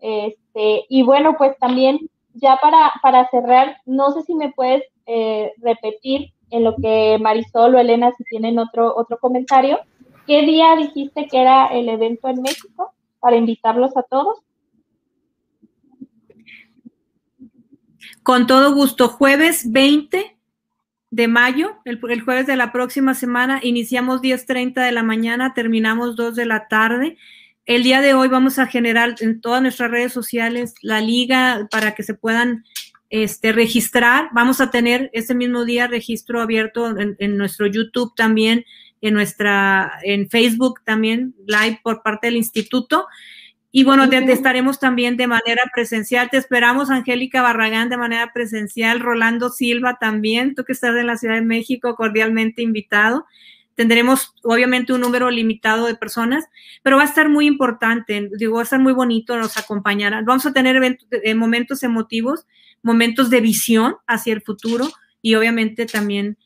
Este, 0.01 0.83
y 0.89 1.03
bueno, 1.03 1.37
pues 1.37 1.57
también 1.57 1.99
ya 2.33 2.57
para, 2.61 2.91
para 3.01 3.29
cerrar, 3.29 3.77
no 3.85 4.11
sé 4.11 4.23
si 4.23 4.35
me 4.35 4.51
puedes 4.51 4.83
repetir 5.61 6.33
en 6.49 6.65
lo 6.65 6.75
que 6.75 7.17
Marisol 7.21 7.75
o 7.75 7.79
Elena 7.79 8.11
si 8.17 8.25
tienen 8.25 8.59
otro, 8.59 8.93
otro 8.93 9.19
comentario 9.19 9.79
¿Qué 10.27 10.41
día 10.41 10.75
dijiste 10.75 11.27
que 11.27 11.39
era 11.39 11.67
el 11.67 11.87
evento 11.87 12.27
en 12.29 12.41
México 12.41 12.93
para 13.19 13.35
invitarlos 13.35 13.95
a 13.95 14.03
todos? 14.03 14.39
Con 18.23 18.47
todo 18.47 18.73
gusto, 18.73 19.07
jueves 19.07 19.71
20 19.71 20.35
de 21.11 21.27
mayo, 21.27 21.77
el, 21.85 21.99
jueves 21.99 22.47
de 22.47 22.55
la 22.55 22.71
próxima 22.71 23.13
semana, 23.13 23.59
iniciamos 23.61 24.21
10.30 24.21 24.83
de 24.83 24.91
la 24.91 25.03
mañana, 25.03 25.53
terminamos 25.53 26.15
2 26.15 26.35
de 26.35 26.45
la 26.45 26.67
tarde. 26.67 27.17
El 27.67 27.83
día 27.83 28.01
de 28.01 28.15
hoy 28.15 28.27
vamos 28.27 28.57
a 28.57 28.65
generar 28.65 29.15
en 29.19 29.41
todas 29.41 29.61
nuestras 29.61 29.91
redes 29.91 30.11
sociales 30.11 30.73
la 30.81 31.01
liga 31.01 31.67
para 31.69 31.93
que 31.93 32.01
se 32.01 32.15
puedan 32.15 32.65
este, 33.11 33.51
registrar. 33.51 34.29
Vamos 34.33 34.59
a 34.59 34.71
tener 34.71 35.11
ese 35.13 35.35
mismo 35.35 35.65
día 35.65 35.85
registro 35.87 36.41
abierto 36.41 36.97
en, 36.97 37.15
en 37.19 37.37
nuestro 37.37 37.67
YouTube 37.67 38.13
también 38.15 38.65
en 39.07 39.13
nuestra, 39.13 39.99
en 40.03 40.29
Facebook 40.29 40.81
también, 40.83 41.35
live 41.47 41.79
por 41.83 42.01
parte 42.01 42.27
del 42.27 42.37
instituto. 42.37 43.07
Y 43.71 43.83
bueno, 43.83 44.09
te, 44.09 44.17
estaremos 44.31 44.79
también 44.79 45.17
de 45.17 45.27
manera 45.27 45.63
presencial. 45.73 46.29
Te 46.29 46.37
esperamos, 46.37 46.89
Angélica 46.89 47.41
Barragán, 47.41 47.89
de 47.89 47.97
manera 47.97 48.31
presencial. 48.33 49.01
Rolando 49.01 49.49
Silva 49.49 49.97
también, 49.99 50.55
tú 50.55 50.63
que 50.63 50.71
estás 50.71 50.95
en 50.95 51.07
la 51.07 51.17
Ciudad 51.17 51.35
de 51.35 51.41
México, 51.41 51.95
cordialmente 51.95 52.61
invitado. 52.61 53.25
Tendremos, 53.75 54.33
obviamente, 54.43 54.93
un 54.93 55.01
número 55.01 55.29
limitado 55.29 55.87
de 55.87 55.95
personas, 55.95 56.45
pero 56.81 56.95
va 56.95 57.03
a 57.03 57.07
estar 57.07 57.27
muy 57.27 57.47
importante. 57.47 58.29
Digo, 58.37 58.55
va 58.55 58.61
a 58.61 58.63
estar 58.63 58.79
muy 58.79 58.93
bonito, 58.93 59.37
nos 59.37 59.57
acompañarán. 59.57 60.23
Vamos 60.23 60.45
a 60.45 60.53
tener 60.53 60.77
eventos, 60.77 61.07
eh, 61.11 61.35
momentos 61.35 61.83
emotivos, 61.83 62.47
momentos 62.81 63.29
de 63.29 63.41
visión 63.41 63.97
hacia 64.07 64.33
el 64.33 64.41
futuro 64.41 64.87
y 65.21 65.35
obviamente 65.35 65.85
también 65.85 66.37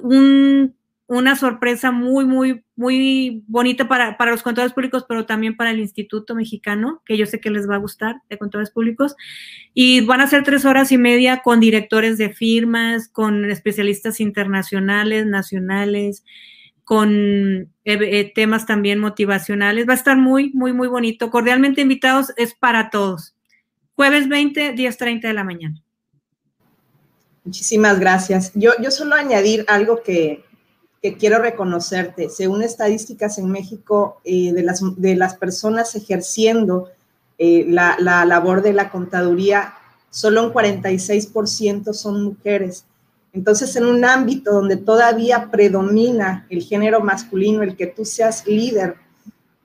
un 0.00 0.74
una 1.10 1.34
sorpresa 1.34 1.90
muy, 1.90 2.24
muy, 2.24 2.62
muy 2.76 3.42
bonita 3.48 3.88
para, 3.88 4.16
para, 4.16 4.30
los 4.30 4.44
contadores 4.44 4.72
públicos, 4.72 5.04
pero 5.08 5.26
también 5.26 5.56
para 5.56 5.72
el 5.72 5.80
Instituto 5.80 6.36
Mexicano, 6.36 7.02
que 7.04 7.16
yo 7.16 7.26
sé 7.26 7.40
que 7.40 7.50
les 7.50 7.68
va 7.68 7.74
a 7.74 7.78
gustar, 7.78 8.22
de 8.30 8.38
contadores 8.38 8.70
públicos. 8.70 9.16
Y 9.74 10.02
van 10.02 10.20
a 10.20 10.28
ser 10.28 10.44
tres 10.44 10.64
horas 10.64 10.92
y 10.92 10.98
media 10.98 11.42
con 11.42 11.58
directores 11.58 12.16
de 12.16 12.30
firmas, 12.30 13.08
con 13.08 13.50
especialistas 13.50 14.20
internacionales, 14.20 15.26
nacionales, 15.26 16.22
con 16.84 17.10
eh, 17.12 17.68
eh, 17.84 18.32
temas 18.32 18.64
también 18.64 19.00
motivacionales. 19.00 19.88
Va 19.88 19.94
a 19.94 19.96
estar 19.96 20.16
muy, 20.16 20.52
muy, 20.52 20.72
muy 20.72 20.86
bonito. 20.86 21.28
Cordialmente 21.28 21.80
invitados, 21.80 22.32
es 22.36 22.54
para 22.54 22.88
todos. 22.88 23.34
Jueves 23.96 24.28
20, 24.28 24.76
10.30 24.76 25.22
de 25.22 25.34
la 25.34 25.42
mañana. 25.42 25.82
Muchísimas 27.42 27.98
gracias. 27.98 28.52
Yo, 28.54 28.74
yo 28.80 28.92
solo 28.92 29.16
añadir 29.16 29.64
algo 29.66 30.04
que, 30.04 30.44
que 31.02 31.16
quiero 31.16 31.38
reconocerte. 31.38 32.28
Según 32.28 32.62
estadísticas 32.62 33.38
en 33.38 33.50
México, 33.50 34.20
eh, 34.24 34.52
de, 34.52 34.62
las, 34.62 34.82
de 34.96 35.16
las 35.16 35.36
personas 35.36 35.94
ejerciendo 35.94 36.90
eh, 37.38 37.64
la, 37.68 37.96
la, 37.98 38.24
labor 38.24 38.62
de 38.62 38.74
la 38.74 38.90
contaduría, 38.90 39.74
solo 40.10 40.44
un 40.44 40.52
46% 40.52 41.92
son 41.94 42.22
mujeres. 42.24 42.84
Entonces, 43.32 43.74
en 43.76 43.86
un 43.86 44.04
ámbito 44.04 44.52
donde 44.52 44.76
todavía 44.76 45.50
predomina 45.50 46.46
el 46.50 46.62
género 46.62 47.00
masculino, 47.00 47.62
el 47.62 47.76
que 47.76 47.86
tú 47.86 48.04
seas 48.04 48.46
líder 48.46 48.96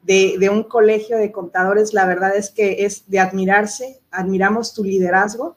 de, 0.03 0.35
de 0.39 0.49
un 0.49 0.63
colegio 0.63 1.17
de 1.17 1.31
contadores, 1.31 1.93
la 1.93 2.05
verdad 2.05 2.35
es 2.35 2.51
que 2.51 2.85
es 2.85 3.09
de 3.09 3.19
admirarse, 3.19 3.99
admiramos 4.11 4.73
tu 4.73 4.83
liderazgo 4.83 5.55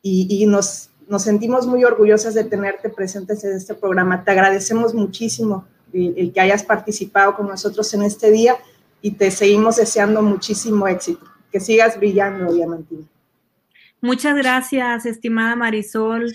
y, 0.00 0.26
y 0.30 0.46
nos, 0.46 0.88
nos 1.12 1.24
sentimos 1.24 1.66
muy 1.66 1.84
orgullosas 1.84 2.32
de 2.32 2.42
tenerte 2.42 2.88
presentes 2.88 3.44
en 3.44 3.54
este 3.54 3.74
programa. 3.74 4.24
Te 4.24 4.30
agradecemos 4.30 4.94
muchísimo 4.94 5.66
el, 5.92 6.14
el, 6.16 6.32
que 6.32 6.40
hayas 6.40 6.64
participado 6.64 7.36
con 7.36 7.48
nosotros 7.48 7.92
en 7.92 8.00
este 8.00 8.30
día 8.30 8.56
y 9.02 9.10
te 9.10 9.30
seguimos 9.30 9.76
deseando 9.76 10.22
muchísimo 10.22 10.88
éxito. 10.88 11.26
Que 11.52 11.60
sigas 11.60 11.98
brillando, 11.98 12.50
Diamantina. 12.54 13.02
Muchas 14.00 14.34
gracias, 14.34 15.04
estimada 15.04 15.54
Marisol, 15.54 16.32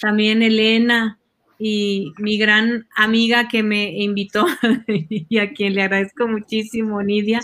también 0.00 0.42
Elena 0.42 1.18
y 1.58 2.12
mi 2.18 2.38
gran 2.38 2.86
amiga 2.94 3.48
que 3.48 3.64
me 3.64 4.00
invitó 4.00 4.46
y 4.86 5.38
a 5.38 5.52
quien 5.52 5.74
le 5.74 5.82
agradezco 5.82 6.28
muchísimo, 6.28 7.02
Nidia, 7.02 7.40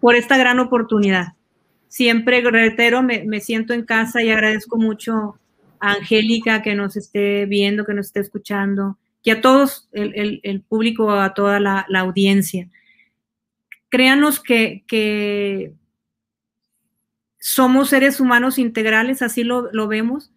por 0.00 0.14
esta 0.14 0.38
gran 0.38 0.60
oportunidad. 0.60 1.34
Siempre, 1.88 2.40
reitero, 2.40 3.02
me, 3.02 3.22
me 3.24 3.40
siento 3.40 3.74
en 3.74 3.84
casa 3.84 4.22
y 4.22 4.30
agradezco 4.30 4.78
mucho 4.78 5.36
Angélica 5.82 6.62
que 6.62 6.76
nos 6.76 6.96
esté 6.96 7.44
viendo, 7.46 7.84
que 7.84 7.92
nos 7.92 8.06
esté 8.06 8.20
escuchando, 8.20 8.98
y 9.24 9.30
a 9.30 9.40
todos, 9.40 9.88
el, 9.92 10.62
público, 10.68 11.10
a 11.10 11.34
toda 11.34 11.60
la, 11.60 11.86
audiencia. 11.98 12.70
Créanos 13.88 14.40
que, 14.40 15.74
somos 17.38 17.88
seres 17.88 18.20
humanos 18.20 18.58
integrales, 18.58 19.20
así 19.20 19.42
lo, 19.42 19.88
vemos 19.88 20.30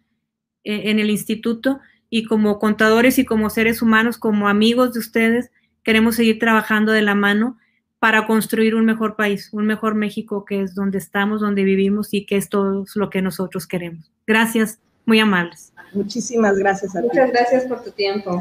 eh, 0.64 0.90
en 0.90 0.98
el 0.98 1.10
instituto, 1.10 1.78
y 2.10 2.24
como 2.24 2.58
contadores 2.58 3.18
y 3.18 3.24
como 3.24 3.48
seres 3.48 3.82
humanos, 3.82 4.18
como 4.18 4.48
amigos 4.48 4.92
de 4.94 4.98
ustedes, 4.98 5.50
queremos 5.84 6.16
seguir 6.16 6.40
trabajando 6.40 6.90
de 6.90 7.02
la 7.02 7.14
mano 7.14 7.56
para 8.00 8.26
construir 8.26 8.74
un 8.74 8.84
mejor 8.84 9.14
país, 9.14 9.48
un 9.52 9.66
mejor 9.66 9.94
México 9.94 10.44
que 10.44 10.62
es 10.62 10.74
donde 10.74 10.98
estamos, 10.98 11.40
donde 11.40 11.62
vivimos 11.64 12.12
y 12.12 12.26
que 12.26 12.36
es 12.36 12.48
todo 12.48 12.84
lo 12.94 13.10
que 13.10 13.22
nosotros 13.22 13.66
queremos. 13.66 14.10
Gracias 14.26 14.80
muy 15.06 15.20
amables. 15.20 15.72
Muchísimas 15.92 16.58
gracias 16.58 16.94
a 16.94 17.00
ti. 17.00 17.08
Muchas 17.08 17.30
gracias 17.30 17.64
por 17.64 17.82
tu 17.82 17.90
tiempo. 17.92 18.40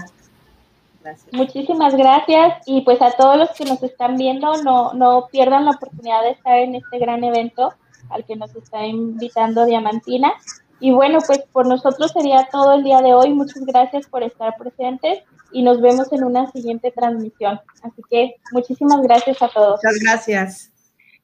Gracias. 1.02 1.34
Muchísimas 1.34 1.96
gracias 1.96 2.64
y 2.66 2.82
pues 2.82 3.02
a 3.02 3.12
todos 3.12 3.38
los 3.38 3.52
que 3.52 3.66
nos 3.66 3.82
están 3.84 4.18
viendo, 4.18 4.62
no, 4.64 4.94
no 4.94 5.28
pierdan 5.32 5.66
la 5.66 5.72
oportunidad 5.72 6.24
de 6.24 6.32
estar 6.32 6.58
en 6.58 6.76
este 6.76 6.98
gran 6.98 7.24
evento 7.24 7.74
al 8.10 8.26
que 8.26 8.36
nos 8.36 8.54
está 8.56 8.86
invitando 8.86 9.66
Diamantina. 9.66 10.34
Y 10.80 10.92
bueno, 10.92 11.20
pues 11.26 11.44
por 11.54 11.68
nosotros 11.68 12.12
sería 12.12 12.50
todo 12.52 12.74
el 12.74 12.84
día 12.84 13.02
de 13.02 13.14
hoy. 13.14 13.34
Muchas 13.34 13.64
gracias 13.66 14.08
por 14.08 14.24
estar 14.24 14.56
presentes 14.58 15.20
y 15.52 15.62
nos 15.62 15.80
vemos 15.80 16.12
en 16.12 16.24
una 16.24 16.52
siguiente 16.52 16.92
transmisión. 16.92 17.62
Así 17.84 18.02
que 18.10 18.36
muchísimas 18.52 19.02
gracias 19.02 19.42
a 19.42 19.48
todos. 19.50 19.80
Muchas 19.84 20.00
gracias. 20.02 20.72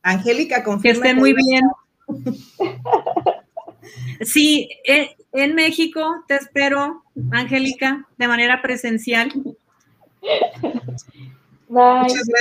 Angélica, 0.04 0.64
confirma. 0.64 1.02
Que 1.02 1.10
estén 1.10 1.20
muy 1.20 1.34
bien. 1.34 1.64
Sí, 4.24 4.70
en 5.34 5.55
México 5.55 6.23
te 6.27 6.36
espero, 6.36 7.03
Angélica, 7.32 8.07
de 8.17 8.27
manera 8.27 8.61
presencial. 8.61 9.32
Bye. 11.69 12.01
Muchas 12.03 12.27
gracias. 12.27 12.32